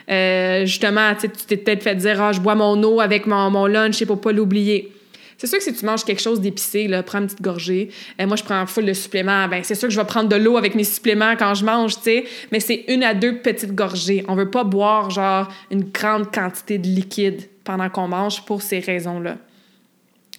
Euh, 0.09 0.65
justement, 0.65 1.13
tu 1.15 1.30
t'es 1.30 1.57
peut-être 1.57 1.84
fait 1.84 1.95
dire, 1.95 2.22
ah, 2.22 2.32
je 2.32 2.39
bois 2.39 2.55
mon 2.55 2.82
eau 2.84 2.99
avec 2.99 3.28
mon, 3.28 3.49
mon 3.51 3.67
lunch 3.67 4.03
pour 4.05 4.22
pas 4.22 4.32
l'oublier. 4.32 4.91
C'est 5.40 5.48
sûr 5.48 5.58
que 5.58 5.64
si 5.64 5.74
tu 5.74 5.86
manges 5.86 6.04
quelque 6.04 6.22
chose 6.22 6.42
d'épicé, 6.42 6.90
là, 6.90 7.02
prends 7.02 7.20
une 7.20 7.28
petite 7.28 7.42
gorgée. 7.42 7.90
Euh, 8.20 8.28
moi, 8.28 8.36
je 8.36 8.44
prends 8.44 8.66
full 8.66 8.84
de 8.84 8.92
suppléments. 8.92 9.48
Ben, 9.48 9.64
c'est 9.64 9.74
sûr 9.74 9.88
que 9.88 9.94
je 9.94 10.00
vais 10.00 10.06
prendre 10.06 10.28
de 10.28 10.36
l'eau 10.36 10.58
avec 10.58 10.76
mes 10.76 10.84
suppléments 10.84 11.38
quand 11.38 11.54
je 11.54 11.64
mange, 11.64 11.96
tu 11.96 12.02
sais. 12.02 12.26
Mais 12.52 12.60
c'est 12.60 12.84
une 12.90 13.04
à 13.04 13.14
deux 13.14 13.38
petites 13.38 13.74
gorgées. 13.74 14.26
On 14.28 14.36
veut 14.36 14.52
pas 14.52 14.66
boire, 14.66 15.10
genre, 15.10 15.48
une 15.72 15.86
grande 15.86 16.30
quantité 16.30 16.78
de 16.78 16.88
liquide 16.88 17.44
pendant 17.64 17.90
qu'on 17.90 18.10
mange 18.10 18.44
pour 18.44 18.62
ces 18.62 18.80
raisons-là. 18.80 19.38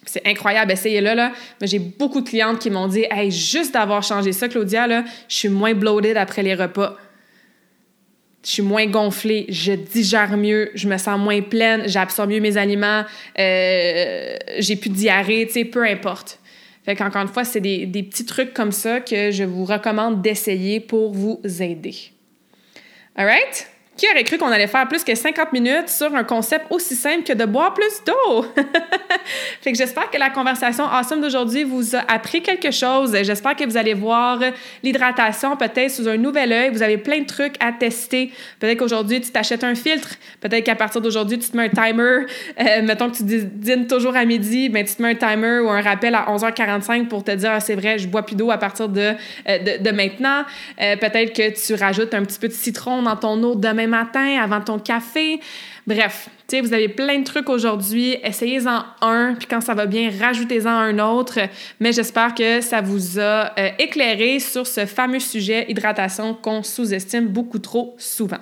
C'est 0.05 0.21
incroyable, 0.27 0.71
essayez-le. 0.71 1.15
Là. 1.15 1.31
J'ai 1.63 1.79
beaucoup 1.79 2.21
de 2.21 2.29
clientes 2.29 2.59
qui 2.59 2.69
m'ont 2.69 2.87
dit 2.87 3.05
Hey, 3.09 3.31
juste 3.31 3.73
d'avoir 3.73 4.03
changé 4.03 4.33
ça, 4.33 4.49
Claudia, 4.49 4.85
là, 4.85 5.03
je 5.27 5.35
suis 5.35 5.49
moins 5.49 5.73
bloated 5.73 6.15
après 6.15 6.43
les 6.43 6.53
repas 6.53 6.95
je 8.43 8.49
suis 8.49 8.61
moins 8.61 8.87
gonflée, 8.87 9.45
je 9.49 9.73
digère 9.73 10.35
mieux, 10.35 10.71
je 10.73 10.87
me 10.87 10.97
sens 10.97 11.19
moins 11.19 11.41
pleine, 11.41 11.87
j'absorbe 11.87 12.31
mieux 12.31 12.39
mes 12.39 12.57
aliments, 12.57 13.03
euh, 13.37 14.35
j'ai 14.57 14.75
plus 14.75 14.89
de 14.89 14.95
diarrhée, 14.95 15.45
tu 15.45 15.53
sais, 15.53 15.65
peu 15.65 15.85
importe. 15.85 16.39
Fait 16.83 16.95
qu'encore 16.95 17.21
une 17.21 17.27
fois, 17.27 17.43
c'est 17.43 17.61
des, 17.61 17.85
des, 17.85 18.01
petits 18.01 18.25
trucs 18.25 18.53
comme 18.53 18.71
ça 18.71 19.01
que 19.01 19.29
je 19.29 19.43
vous 19.43 19.65
recommande 19.65 20.23
d'essayer 20.23 20.79
pour 20.79 21.13
vous 21.13 21.39
aider. 21.43 21.95
All 23.15 23.27
right? 23.27 23.67
Qui 24.01 24.07
aurait 24.09 24.23
cru 24.23 24.39
qu'on 24.39 24.47
allait 24.47 24.65
faire 24.65 24.87
plus 24.87 25.03
que 25.03 25.13
50 25.13 25.53
minutes 25.53 25.87
sur 25.87 26.15
un 26.15 26.23
concept 26.23 26.65
aussi 26.71 26.95
simple 26.95 27.21
que 27.21 27.33
de 27.33 27.45
boire 27.45 27.71
plus 27.71 28.03
d'eau? 28.03 28.47
fait 29.61 29.71
que 29.71 29.77
j'espère 29.77 30.09
que 30.09 30.17
la 30.17 30.31
conversation 30.31 30.85
awesome 30.85 31.21
d'aujourd'hui 31.21 31.63
vous 31.63 31.95
a 31.95 31.99
appris 32.11 32.41
quelque 32.41 32.71
chose. 32.71 33.15
J'espère 33.21 33.55
que 33.55 33.63
vous 33.63 33.77
allez 33.77 33.93
voir 33.93 34.39
l'hydratation 34.81 35.55
peut-être 35.55 35.91
sous 35.91 36.07
un 36.07 36.17
nouvel 36.17 36.51
œil. 36.51 36.71
Vous 36.71 36.81
avez 36.81 36.97
plein 36.97 37.19
de 37.19 37.27
trucs 37.27 37.53
à 37.59 37.73
tester. 37.73 38.31
Peut-être 38.59 38.79
qu'aujourd'hui, 38.79 39.21
tu 39.21 39.29
t'achètes 39.29 39.63
un 39.63 39.75
filtre. 39.75 40.15
Peut-être 40.39 40.63
qu'à 40.63 40.73
partir 40.73 40.99
d'aujourd'hui, 40.99 41.37
tu 41.37 41.51
te 41.51 41.55
mets 41.55 41.65
un 41.65 41.69
timer. 41.69 42.25
Euh, 42.59 42.81
mettons 42.81 43.11
que 43.11 43.17
tu 43.17 43.23
dînes 43.23 43.85
toujours 43.85 44.15
à 44.15 44.25
midi, 44.25 44.69
ben, 44.69 44.83
tu 44.83 44.95
te 44.95 45.01
mets 45.03 45.09
un 45.09 45.13
timer 45.13 45.59
ou 45.59 45.69
un 45.69 45.81
rappel 45.81 46.15
à 46.15 46.25
11h45 46.25 47.07
pour 47.07 47.23
te 47.23 47.29
dire, 47.29 47.51
ah, 47.53 47.59
c'est 47.59 47.75
vrai, 47.75 47.99
je 47.99 48.07
bois 48.07 48.23
plus 48.23 48.35
d'eau 48.35 48.49
à 48.49 48.57
partir 48.57 48.89
de, 48.89 49.13
euh, 49.47 49.59
de, 49.59 49.83
de, 49.83 49.91
maintenant. 49.91 50.43
Euh, 50.81 50.95
peut-être 50.95 51.33
que 51.33 51.51
tu 51.51 51.75
rajoutes 51.75 52.15
un 52.15 52.23
petit 52.23 52.39
peu 52.39 52.47
de 52.47 52.53
citron 52.53 53.03
dans 53.03 53.15
ton 53.15 53.43
eau 53.43 53.53
demain 53.53 53.90
matin 53.91 54.41
avant 54.41 54.61
ton 54.61 54.79
café. 54.79 55.39
Bref, 55.85 56.29
tu 56.47 56.55
sais, 56.55 56.61
vous 56.61 56.73
avez 56.73 56.89
plein 56.89 57.19
de 57.19 57.23
trucs 57.23 57.49
aujourd'hui. 57.49 58.17
Essayez-en 58.23 58.83
un, 59.01 59.35
puis 59.35 59.47
quand 59.47 59.61
ça 59.61 59.73
va 59.73 59.85
bien, 59.85 60.11
rajoutez-en 60.19 60.69
un 60.69 60.99
autre. 60.99 61.39
Mais 61.79 61.91
j'espère 61.91 62.33
que 62.33 62.61
ça 62.61 62.81
vous 62.81 63.19
a 63.19 63.53
euh, 63.59 63.69
éclairé 63.77 64.39
sur 64.39 64.65
ce 64.65 64.85
fameux 64.85 65.19
sujet 65.19 65.65
hydratation 65.69 66.33
qu'on 66.33 66.63
sous-estime 66.63 67.27
beaucoup 67.27 67.59
trop 67.59 67.95
souvent. 67.97 68.39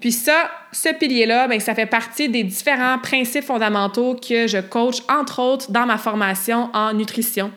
Puis 0.00 0.12
ça, 0.12 0.50
ce 0.72 0.90
pilier-là, 0.90 1.48
bien, 1.48 1.58
ça 1.58 1.74
fait 1.74 1.86
partie 1.86 2.28
des 2.28 2.44
différents 2.44 2.98
principes 2.98 3.44
fondamentaux 3.44 4.14
que 4.14 4.46
je 4.46 4.58
coach, 4.58 4.98
entre 5.08 5.40
autres, 5.42 5.72
dans 5.72 5.86
ma 5.86 5.98
formation 5.98 6.70
en 6.72 6.92
nutrition. 6.92 7.50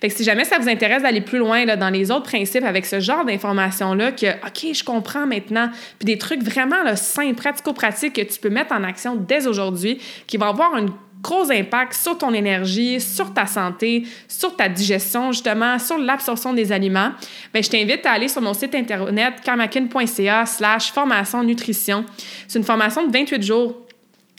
Fait 0.00 0.08
que 0.08 0.16
si 0.16 0.24
jamais 0.24 0.44
ça 0.44 0.58
vous 0.58 0.68
intéresse 0.68 1.02
d'aller 1.02 1.20
plus 1.20 1.38
loin 1.38 1.64
là, 1.64 1.76
dans 1.76 1.88
les 1.88 2.10
autres 2.10 2.24
principes 2.24 2.64
avec 2.64 2.84
ce 2.84 3.00
genre 3.00 3.24
d'informations-là, 3.24 4.12
que 4.12 4.26
OK, 4.46 4.74
je 4.74 4.84
comprends 4.84 5.26
maintenant, 5.26 5.70
puis 5.98 6.06
des 6.06 6.18
trucs 6.18 6.42
vraiment 6.42 6.82
là, 6.82 6.96
simples, 6.96 7.36
pratico-pratiques 7.36 8.14
que 8.14 8.22
tu 8.22 8.40
peux 8.40 8.50
mettre 8.50 8.72
en 8.72 8.82
action 8.82 9.14
dès 9.14 9.46
aujourd'hui, 9.46 9.98
qui 10.26 10.36
vont 10.36 10.46
avoir 10.46 10.74
un 10.74 10.86
gros 11.24 11.50
impact 11.50 11.94
sur 11.94 12.18
ton 12.18 12.32
énergie, 12.34 13.00
sur 13.00 13.32
ta 13.32 13.46
santé, 13.46 14.06
sur 14.28 14.54
ta 14.54 14.68
digestion, 14.68 15.32
justement, 15.32 15.78
sur 15.78 15.98
l'absorption 15.98 16.52
des 16.52 16.70
aliments, 16.70 17.12
bien, 17.52 17.62
je 17.62 17.70
t'invite 17.70 18.04
à 18.04 18.12
aller 18.12 18.28
sur 18.28 18.42
mon 18.42 18.52
site 18.52 18.74
internet 18.74 19.34
karmakin.ca 19.42 20.44
slash 20.44 20.92
formation 20.92 21.42
nutrition. 21.42 22.04
C'est 22.46 22.58
une 22.58 22.64
formation 22.64 23.06
de 23.06 23.12
28 23.12 23.42
jours 23.42 23.83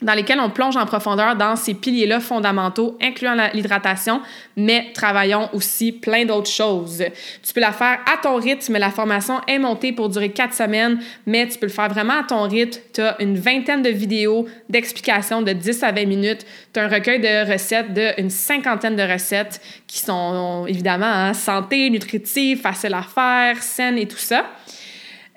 dans 0.02 0.14
lesquels 0.14 0.42
on 0.42 0.50
plonge 0.50 0.76
en 0.76 0.86
profondeur 0.86 1.38
dans 1.38 1.56
ces 1.56 1.74
piliers-là 1.74 2.20
fondamentaux, 2.20 2.98
incluant 3.02 3.36
l'hydratation, 3.54 4.22
mais 4.58 4.92
travaillons 4.94 5.50
aussi 5.54 5.94
plein 5.94 6.26
d'autres 6.26 6.50
choses. 6.50 7.02
Tu 7.42 7.54
peux 7.54 7.62
la 7.62 7.72
faire 7.72 8.00
à 8.14 8.18
ton 8.22 8.36
rythme. 8.36 8.78
La 8.78 8.92
formation 8.92 9.40
est 9.48 9.58
montée 9.58 9.94
pour 9.94 10.10
durer 10.10 10.30
quatre 10.30 10.54
semaines, 10.54 11.00
mais 11.26 11.48
tu 11.48 11.58
peux 11.58 11.68
le 11.68 11.72
faire 11.72 11.88
vraiment 11.88 12.20
à 12.20 12.24
ton 12.24 12.42
rythme. 12.44 12.82
Tu 12.94 13.00
as 13.00 13.22
une 13.22 13.38
vingtaine 13.38 13.82
de 13.82 13.90
vidéos 13.90 14.46
d'explications 14.68 15.42
de 15.42 15.54
10 15.54 15.84
à 15.84 15.94
20 15.94 16.06
minutes. 16.06 16.46
Tu 16.74 16.80
as 16.80 16.84
un 16.84 16.90
recueil 16.90 17.22
de 17.22 17.52
recettes 17.52 17.94
d'une 17.94 18.30
cinquantaine 18.30 18.98
de 18.98 19.04
recettes 19.04 19.62
qui 19.88 20.00
sont 20.00 20.66
évidemment 20.68 21.06
hein, 21.06 21.34
santé, 21.34 21.90
nutritives, 21.90 22.60
faciles 22.60 22.94
à 22.94 23.02
faire, 23.02 23.64
saines 23.64 23.98
et 23.98 24.08
tout 24.08 24.18
ça. 24.18 24.46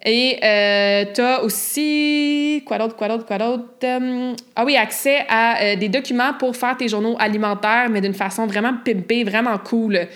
Et 0.05 0.39
euh, 0.43 1.05
tu 1.13 1.21
as 1.21 1.43
aussi. 1.43 2.63
Quoi 2.67 2.79
d'autre, 2.79 2.97
quoi 2.97 3.09
d'autre, 3.09 3.27
quoi 3.27 3.39
d'autre? 3.39 3.65
Euh, 3.85 4.33
ah 4.55 4.65
oui, 4.65 4.77
accès 4.77 5.25
à 5.29 5.63
euh, 5.63 5.77
des 5.77 5.89
documents 5.89 6.35
pour 6.39 6.55
faire 6.57 6.77
tes 6.77 6.89
journaux 6.89 7.17
alimentaires, 7.19 7.89
mais 7.91 8.01
d'une 8.01 8.15
façon 8.15 8.47
vraiment 8.47 8.75
pimpée, 8.85 9.25
vraiment 9.25 9.59
cool 9.59 10.07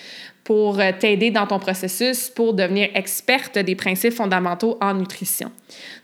pour 0.44 0.80
t'aider 0.98 1.30
dans 1.30 1.46
ton 1.46 1.60
processus 1.60 2.28
pour 2.28 2.52
devenir 2.52 2.88
experte 2.96 3.58
des 3.60 3.76
principes 3.76 4.12
fondamentaux 4.12 4.76
en 4.80 4.92
nutrition. 4.92 5.52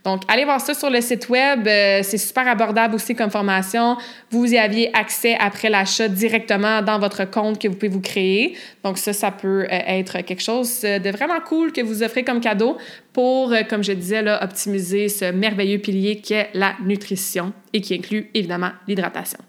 Donc, 0.09 0.23
allez 0.27 0.47
voir 0.47 0.59
ça 0.59 0.73
sur 0.73 0.89
le 0.89 1.03
site 1.03 1.29
web. 1.29 1.69
Euh, 1.69 2.01
c'est 2.03 2.17
super 2.17 2.49
abordable 2.49 2.95
aussi 2.95 3.15
comme 3.15 3.31
formation. 3.31 3.99
Vous 4.31 4.47
y 4.47 4.57
aviez 4.57 4.91
accès 4.97 5.37
après 5.39 5.69
l'achat 5.69 6.09
directement 6.09 6.81
dans 6.81 6.99
votre 6.99 7.31
compte 7.31 7.61
que 7.61 7.69
vous 7.69 7.75
pouvez 7.75 7.91
vous 7.91 8.01
créer. 8.01 8.57
Donc, 8.83 8.97
ça, 8.97 9.13
ça 9.13 9.31
peut 9.31 9.65
euh, 9.65 9.67
être 9.71 10.23
quelque 10.23 10.43
chose 10.43 10.81
de 10.81 11.11
vraiment 11.11 11.41
cool 11.47 11.73
que 11.73 11.83
vous 11.83 12.03
offrez 12.03 12.25
comme 12.25 12.41
cadeau 12.41 12.79
pour, 13.13 13.53
comme 13.69 13.85
je 13.85 13.93
disais, 13.93 14.23
là, 14.23 14.43
optimiser 14.43 15.11
ce 15.11 15.27
merveilleux 15.27 15.79
pilier 15.79 16.21
qui 16.21 16.33
est 16.33 16.49
la 16.55 16.73
nutrition 16.83 17.53
et 17.75 17.83
qui 17.83 17.95
inclut 17.95 18.31
évidemment 18.33 18.71
l'hydratation. 18.87 19.41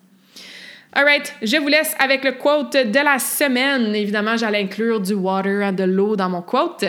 Alright, 0.91 1.35
je 1.41 1.55
vous 1.55 1.69
laisse 1.69 1.95
avec 1.99 2.25
le 2.25 2.33
quote 2.33 2.73
de 2.73 2.99
la 2.99 3.17
semaine. 3.19 3.95
Évidemment, 3.95 4.35
j'allais 4.35 4.61
inclure 4.61 4.99
du 4.99 5.13
water, 5.13 5.71
de 5.71 5.85
l'eau 5.85 6.17
dans 6.17 6.27
mon 6.27 6.41
quote. 6.41 6.83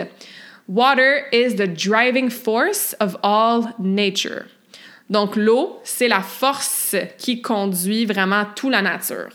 Water 0.71 1.25
is 1.33 1.55
the 1.55 1.67
driving 1.67 2.29
force 2.29 2.95
of 3.01 3.17
all 3.23 3.73
nature. 3.77 4.45
Donc 5.09 5.35
l'eau, 5.35 5.81
c'est 5.83 6.07
la 6.07 6.21
force 6.21 6.95
qui 7.17 7.41
conduit 7.41 8.05
vraiment 8.05 8.45
toute 8.55 8.71
la 8.71 8.81
nature. 8.81 9.31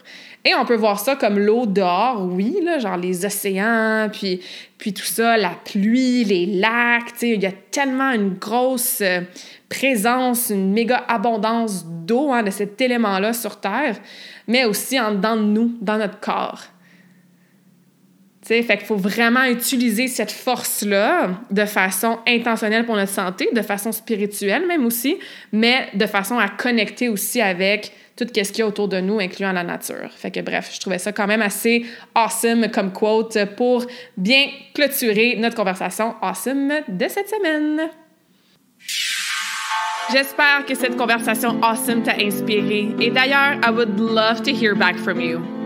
Et 0.46 0.54
on 0.54 0.64
peut 0.64 0.76
voir 0.76 0.98
ça 0.98 1.14
comme 1.14 1.38
l'eau 1.38 1.66
dehors, 1.66 2.24
oui, 2.24 2.56
genre 2.78 2.96
les 2.96 3.26
océans, 3.26 4.08
puis, 4.10 4.40
puis 4.78 4.94
tout 4.94 5.04
ça, 5.04 5.36
la 5.36 5.50
pluie, 5.50 6.24
les 6.24 6.46
lacs, 6.46 7.20
il 7.20 7.42
y 7.42 7.46
a 7.46 7.52
tellement 7.70 8.12
une 8.12 8.38
grosse 8.38 9.02
euh, 9.02 9.20
présence, 9.68 10.48
une 10.48 10.72
méga 10.72 11.04
abondance 11.06 11.84
d'eau, 11.84 12.32
hein, 12.32 12.44
de 12.44 12.50
cet 12.50 12.80
élément-là 12.80 13.34
sur 13.34 13.60
Terre, 13.60 13.98
mais 14.46 14.64
aussi 14.64 14.98
en 14.98 15.12
dedans 15.12 15.36
de 15.36 15.42
nous, 15.42 15.74
dans 15.82 15.98
notre 15.98 16.18
corps. 16.18 16.62
T'sais, 18.46 18.62
fait 18.62 18.76
qu'il 18.76 18.86
faut 18.86 18.94
vraiment 18.94 19.42
utiliser 19.46 20.06
cette 20.06 20.30
force-là 20.30 21.30
de 21.50 21.64
façon 21.64 22.20
intentionnelle 22.28 22.86
pour 22.86 22.94
notre 22.94 23.10
santé, 23.10 23.48
de 23.52 23.60
façon 23.60 23.90
spirituelle 23.90 24.68
même 24.68 24.86
aussi, 24.86 25.18
mais 25.50 25.88
de 25.94 26.06
façon 26.06 26.38
à 26.38 26.48
connecter 26.48 27.08
aussi 27.08 27.40
avec 27.40 27.90
tout 28.16 28.24
ce 28.24 28.52
qu'il 28.52 28.58
y 28.58 28.62
a 28.62 28.68
autour 28.68 28.86
de 28.86 29.00
nous, 29.00 29.18
incluant 29.18 29.50
la 29.50 29.64
nature. 29.64 30.12
Fait 30.16 30.30
que 30.30 30.38
bref, 30.38 30.70
je 30.72 30.78
trouvais 30.78 31.00
ça 31.00 31.10
quand 31.10 31.26
même 31.26 31.42
assez 31.42 31.86
awesome 32.14 32.70
comme 32.70 32.92
quote 32.92 33.36
pour 33.56 33.84
bien 34.16 34.46
clôturer 34.74 35.34
notre 35.38 35.56
conversation 35.56 36.14
awesome 36.22 36.72
de 36.86 37.08
cette 37.08 37.28
semaine. 37.28 37.90
J'espère 40.12 40.64
que 40.64 40.76
cette 40.76 40.96
conversation 40.96 41.60
awesome 41.64 42.04
t'a 42.04 42.14
inspiré. 42.20 42.90
Et 43.00 43.10
d'ailleurs, 43.10 43.56
I 43.66 43.70
would 43.72 43.98
love 43.98 44.40
to 44.44 44.52
hear 44.52 44.76
back 44.76 44.96
from 44.98 45.20
you. 45.20 45.55